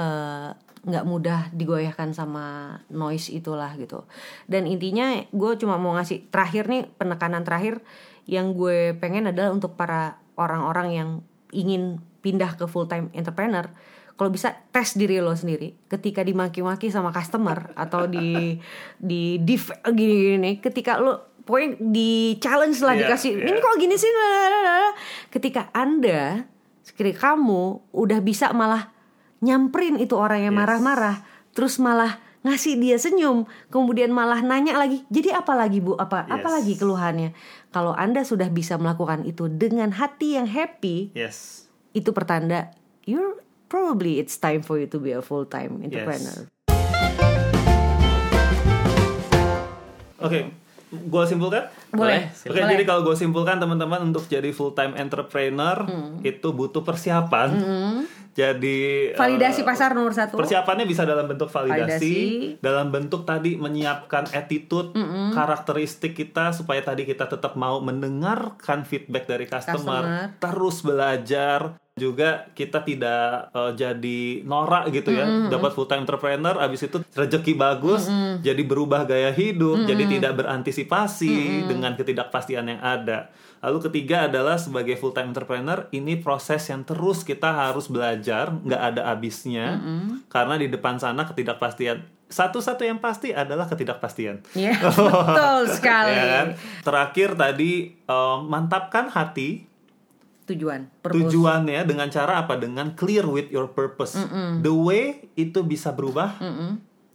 eh, 0.00 0.48
nggak 0.80 1.04
mudah 1.04 1.52
digoyahkan 1.52 2.16
sama 2.16 2.78
noise 2.88 3.28
itulah 3.28 3.76
gitu. 3.76 4.08
Dan 4.48 4.64
intinya 4.64 5.12
gue 5.28 5.52
cuma 5.60 5.76
mau 5.76 5.92
ngasih 5.92 6.32
terakhir 6.32 6.72
nih 6.72 6.88
penekanan 6.96 7.44
terakhir 7.44 7.84
yang 8.24 8.56
gue 8.56 8.96
pengen 8.96 9.28
adalah 9.28 9.52
untuk 9.52 9.76
para 9.76 10.16
orang-orang 10.40 10.88
yang 10.96 11.10
ingin 11.52 12.00
pindah 12.24 12.56
ke 12.56 12.64
full 12.64 12.88
time 12.88 13.12
entrepreneur 13.12 13.68
kalau 14.20 14.28
bisa 14.28 14.52
tes 14.68 15.00
diri 15.00 15.16
lo 15.24 15.32
sendiri 15.32 15.72
ketika 15.88 16.20
dimaki-maki 16.20 16.92
sama 16.92 17.08
customer 17.08 17.72
atau 17.72 18.04
di 18.04 18.60
di 19.10 19.40
div 19.40 19.72
gini 19.96 20.36
gini 20.36 20.50
ketika 20.60 21.00
lo 21.00 21.40
pokoknya 21.48 21.80
di 21.80 22.36
challenge 22.36 22.84
lah 22.84 22.94
Iya, 22.94 23.00
dikasih 23.08 23.32
iya. 23.32 23.46
ini 23.48 23.58
kok 23.58 23.76
gini 23.80 23.96
sih 23.96 24.12
lalalala." 24.12 24.92
ketika 25.32 25.72
anda 25.72 26.44
ketika 26.84 27.32
kamu 27.32 27.80
udah 27.96 28.20
bisa 28.20 28.52
malah 28.52 28.92
nyamperin 29.40 29.96
itu 29.96 30.14
orang 30.14 30.40
yang 30.42 30.52
Yes. 30.52 30.60
marah-marah 30.60 31.16
terus 31.50 31.76
malah 31.76 32.16
ngasih 32.40 32.76
dia 32.76 32.96
senyum 32.96 33.44
kemudian 33.68 34.08
malah 34.08 34.40
nanya 34.40 34.72
lagi 34.74 35.04
jadi 35.08 35.36
apa 35.36 35.52
lagi 35.52 35.80
bu 35.80 35.92
apa 35.94 36.24
apa 36.24 36.44
Yes. 36.44 36.54
lagi 36.56 36.72
keluhannya 36.76 37.30
kalau 37.68 37.92
anda 37.92 38.20
sudah 38.22 38.48
bisa 38.48 38.76
melakukan 38.76 39.24
itu 39.24 39.48
dengan 39.48 39.92
hati 39.92 40.36
yang 40.36 40.44
happy 40.44 41.12
Yes. 41.12 41.68
itu 41.92 42.12
pertanda 42.12 42.72
you're 43.04 43.40
probably 43.66 44.16
it's 44.16 44.36
time 44.36 44.60
for 44.60 44.76
you 44.76 44.84
to 44.84 44.96
be 44.96 45.10
a 45.10 45.20
full 45.20 45.44
time 45.44 45.80
entrepreneur. 45.80 46.48
Oke, 50.20 50.52
gue 50.90 51.22
simpulkan. 51.24 51.72
Boleh. 51.88 52.28
Oke, 52.28 52.52
Boleh. 52.52 52.76
jadi 52.76 52.84
kalau 52.84 53.00
gue 53.02 53.16
simpulkan 53.16 53.56
teman-teman 53.56 54.04
untuk 54.04 54.28
jadi 54.28 54.52
full 54.52 54.74
time 54.74 54.92
entrepreneur 54.94 55.80
Hmm. 55.80 56.20
itu 56.20 56.44
butuh 56.50 56.84
persiapan. 56.84 57.48
Jadi 58.40 58.78
Validasi 59.12 59.60
eh, 59.60 59.66
pasar 59.68 59.92
nomor 59.92 60.16
satu. 60.16 60.40
Persiapannya 60.40 60.88
bisa 60.88 61.04
dalam 61.04 61.28
bentuk 61.28 61.52
validasi, 61.52 61.84
Validasi. 61.84 62.16
dalam 62.64 62.88
bentuk 62.88 63.28
tadi 63.28 63.60
menyiapkan 63.60 64.32
attitude, 64.32 64.96
karakteristik 65.36 66.16
kita 66.16 66.56
supaya 66.56 66.80
tadi 66.80 67.04
kita 67.04 67.28
tetap 67.28 67.52
mau 67.60 67.84
mendengarkan 67.84 68.88
feedback 68.88 69.28
dari 69.28 69.44
customer, 69.44 69.76
Customer. 69.76 70.40
terus 70.40 70.76
belajar. 70.80 71.60
Juga 72.00 72.48
kita 72.56 72.80
tidak 72.80 73.52
eh, 73.52 73.72
jadi 73.76 74.20
norak 74.48 74.88
gitu 74.88 75.12
ya, 75.12 75.52
dapat 75.52 75.76
full 75.76 75.84
time 75.84 76.08
entrepreneur, 76.08 76.56
abis 76.56 76.88
itu 76.88 77.04
rezeki 77.12 77.52
bagus, 77.60 78.08
jadi 78.40 78.62
berubah 78.64 79.04
gaya 79.04 79.28
hidup, 79.36 79.84
jadi 79.84 80.08
tidak 80.08 80.32
berantisipasi 80.40 81.68
dengan 81.68 81.92
ketidakpastian 82.00 82.72
yang 82.72 82.80
ada. 82.80 83.28
Lalu 83.60 83.78
ketiga 83.92 84.24
adalah 84.24 84.56
sebagai 84.56 84.96
full 84.96 85.12
time 85.12 85.36
entrepreneur 85.36 85.84
ini 85.92 86.16
proses 86.16 86.64
yang 86.72 86.80
terus 86.80 87.20
kita 87.20 87.68
harus 87.68 87.92
belajar, 87.92 88.56
nggak 88.56 88.82
ada 88.96 89.12
habisnya, 89.12 89.76
karena 90.32 90.56
di 90.56 90.72
depan 90.72 90.96
sana 90.96 91.28
ketidakpastian 91.28 92.20
satu-satu 92.30 92.86
yang 92.86 93.02
pasti 93.02 93.34
adalah 93.34 93.66
ketidakpastian. 93.66 94.40
Ya, 94.54 94.78
betul 94.80 95.66
sekali. 95.66 96.14
Ya 96.14 96.24
kan? 96.30 96.46
Terakhir 96.86 97.34
tadi 97.34 97.98
eh, 97.98 98.38
mantapkan 98.46 99.10
hati 99.10 99.66
Tujuan, 100.46 100.90
purpose. 101.02 101.14
tujuannya 101.30 101.82
dengan 101.86 102.10
cara 102.10 102.42
apa? 102.42 102.58
Dengan 102.58 102.94
clear 102.98 103.26
with 103.26 103.50
your 103.54 103.70
purpose. 103.70 104.18
The 104.62 104.74
way 104.74 105.30
itu 105.38 105.62
bisa 105.62 105.94
berubah. 105.94 106.38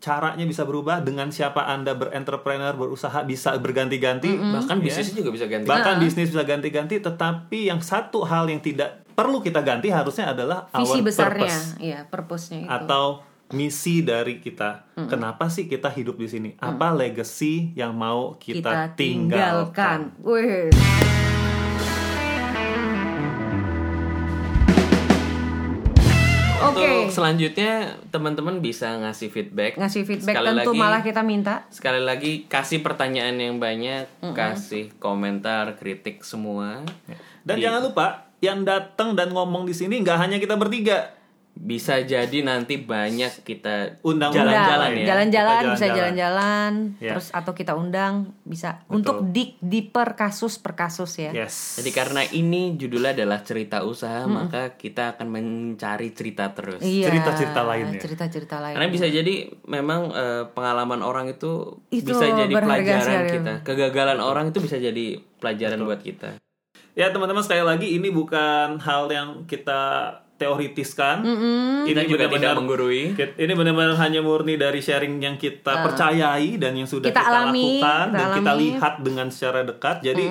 Caranya 0.06 0.46
bisa 0.46 0.62
berubah 0.70 1.02
dengan 1.02 1.34
siapa 1.34 1.66
Anda 1.66 1.98
berentrepreneur, 1.98 2.78
berusaha 2.78 3.26
bisa 3.26 3.58
berganti-ganti. 3.58 4.38
bahkan 4.38 4.78
Ya. 4.78 4.86
bisnisnya 4.86 5.26
juga 5.26 5.34
bisa 5.34 5.50
ganti 5.50 5.66
Bahkan 5.66 5.96
bisnis 5.98 6.30
bisa 6.30 6.46
ganti-ganti, 6.46 7.02
tetapi 7.02 7.74
yang 7.74 7.82
satu 7.82 8.22
hal 8.22 8.46
yang 8.46 8.62
tidak 8.62 9.02
perlu 9.18 9.42
kita 9.42 9.66
ganti 9.66 9.90
harusnya 9.90 10.30
adalah 10.30 10.70
Visi 10.78 11.02
our 11.02 11.10
besarnya, 11.10 11.50
purpose 11.50 11.82
ya, 11.82 12.00
purpose-nya 12.06 12.60
itu. 12.62 12.70
atau 12.70 13.06
misi 13.50 14.06
dari 14.06 14.38
kita. 14.38 14.94
Kenapa 15.10 15.50
sih 15.50 15.66
kita 15.66 15.90
hidup 15.90 16.22
di 16.22 16.30
sini? 16.30 16.50
Apa 16.62 16.94
legacy 16.94 17.74
yang 17.74 17.98
mau 17.98 18.38
kita, 18.38 18.94
tinggalkan? 18.94 20.14
Wih. 20.22 21.15
Oke. 26.76 26.84
Untuk 26.84 27.14
selanjutnya 27.14 27.72
teman-teman 28.12 28.60
bisa 28.60 29.00
ngasih 29.00 29.32
feedback. 29.32 29.80
Ngasih 29.80 30.04
feedback 30.04 30.36
Sekali 30.36 30.48
tentu 30.52 30.72
lagi- 30.72 30.82
malah 30.82 31.02
kita 31.02 31.22
minta. 31.24 31.64
Sekali 31.72 32.02
lagi 32.04 32.44
kasih 32.46 32.84
pertanyaan 32.84 33.36
yang 33.36 33.56
banyak, 33.58 34.06
kasih 34.36 34.92
komentar, 35.00 35.80
kritik 35.80 36.22
semua. 36.22 36.84
Dan 37.42 37.56
Di- 37.58 37.64
jangan 37.64 37.82
lupa, 37.82 38.28
yang 38.38 38.62
datang 38.62 39.16
dan 39.16 39.32
ngomong 39.32 39.64
di 39.64 39.72
sini 39.72 40.04
nggak 40.04 40.20
hanya 40.20 40.38
kita 40.38 40.60
bertiga. 40.60 41.16
Bisa 41.56 42.04
jadi 42.04 42.44
nanti 42.44 42.76
banyak 42.76 43.42
kita 43.42 44.04
Undang- 44.04 44.36
jalan-jalan 44.36 44.92
Undang. 44.92 45.02
ya. 45.02 45.06
Jalan-jalan 45.08 45.62
bisa 45.72 45.86
jalan-jalan. 45.88 46.72
Ya. 47.00 47.12
terus 47.16 47.32
atau 47.32 47.52
kita 47.52 47.74
undang 47.74 48.36
bisa 48.44 48.84
Betul. 48.84 48.94
untuk 48.94 49.16
dig 49.32 49.56
deeper 49.60 50.14
kasus 50.14 50.60
per 50.60 50.76
kasus 50.76 51.16
ya. 51.16 51.32
Yes. 51.32 51.80
Jadi 51.80 51.90
karena 51.90 52.22
ini 52.28 52.76
judulnya 52.76 53.16
adalah 53.16 53.40
cerita 53.42 53.82
usaha, 53.82 54.28
maka 54.28 54.76
kita 54.76 55.16
akan 55.16 55.28
mencari 55.32 56.12
cerita 56.12 56.52
terus. 56.52 56.84
Iya. 56.84 57.08
Cerita-cerita 57.08 57.62
lain 57.64 57.86
ya. 57.96 58.02
Cerita-cerita 58.04 58.56
lain. 58.60 58.76
Karena 58.76 58.90
bisa 58.92 59.08
jadi 59.08 59.36
memang 59.66 60.02
eh, 60.12 60.44
pengalaman 60.52 61.02
orang 61.02 61.32
itu, 61.32 61.80
Itu 61.88 62.12
bisa 62.12 62.36
jadi 62.36 62.52
pelajaran 62.52 63.02
sekali. 63.02 63.32
kita. 63.32 63.54
Kegagalan 63.64 64.20
orang 64.20 64.52
itu 64.52 64.60
bisa 64.60 64.76
jadi 64.76 65.18
pelajaran 65.40 65.80
buat 65.82 66.04
kita. 66.04 66.36
Ya 66.96 67.12
teman-teman 67.12 67.44
sekali 67.44 67.60
lagi 67.60 67.92
ini 67.92 68.08
bukan 68.08 68.80
hal 68.80 69.08
yang 69.08 69.44
kita 69.44 70.16
teoritiskan. 70.36 71.24
Kita 71.84 72.02
juga 72.04 72.28
tidak 72.28 72.54
benar- 72.54 72.58
menggurui. 72.60 73.16
Ini 73.16 73.54
benar-benar 73.54 73.96
hanya 73.98 74.20
murni 74.20 74.56
dari 74.56 74.80
sharing 74.80 75.18
yang 75.18 75.36
kita 75.36 75.80
percayai 75.82 76.60
dan 76.60 76.76
yang 76.76 76.86
sudah 76.86 77.08
Kita 77.08 77.24
kita, 77.24 77.32
alami, 77.32 77.80
lakukan 77.80 78.08
kita 78.08 78.14
dan 78.14 78.28
kita 78.36 78.52
alami. 78.52 78.62
lihat 78.62 78.94
dengan 79.00 79.28
secara 79.32 79.60
dekat. 79.64 79.98
Jadi 80.02 80.26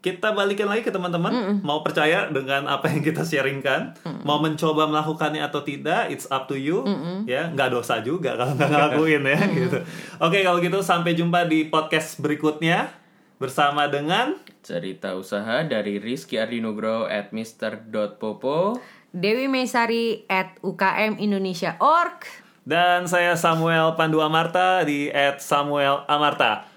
kita 0.00 0.32
balikin 0.32 0.64
lagi 0.64 0.80
ke 0.80 0.88
teman-teman, 0.88 1.60
mau 1.60 1.84
percaya 1.84 2.24
dengan 2.32 2.64
apa 2.64 2.88
yang 2.88 3.04
kita 3.04 3.20
sharingkan, 3.20 4.00
mau 4.24 4.40
mencoba 4.40 4.88
melakukannya 4.88 5.44
atau 5.44 5.60
tidak, 5.60 6.08
it's 6.08 6.24
up 6.26 6.48
to 6.48 6.56
you. 6.56 6.80
Ya, 7.28 7.52
nggak 7.52 7.68
dosa 7.68 8.00
juga 8.00 8.32
kalau 8.32 8.56
nggak 8.56 8.70
ngelakuin 8.70 9.22
ya 9.28 9.38
gitu. 9.52 9.78
Oke, 10.18 10.40
kalau 10.40 10.56
gitu 10.58 10.80
sampai 10.80 11.12
jumpa 11.12 11.44
di 11.44 11.68
podcast 11.68 12.16
berikutnya 12.16 12.88
bersama 13.36 13.88
dengan 13.88 14.40
Cerita 14.60 15.16
usaha 15.16 15.64
dari 15.64 15.96
Rizky 15.96 16.36
Ardinugroho 16.36 17.08
at 17.08 17.32
mr.popo. 17.32 18.76
Dewi 19.10 19.50
Mesari 19.50 20.24
at 20.30 20.58
UKM 20.62 21.18
Indonesia 21.18 21.74
org. 21.82 22.26
dan 22.66 23.08
saya 23.08 23.34
Samuel 23.34 23.98
Pandu 23.98 24.22
Amarta 24.22 24.84
di 24.86 25.10
@samuelamarta. 25.40 26.68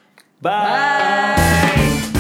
Bye. 0.41 0.51
Bye. 0.51 2.12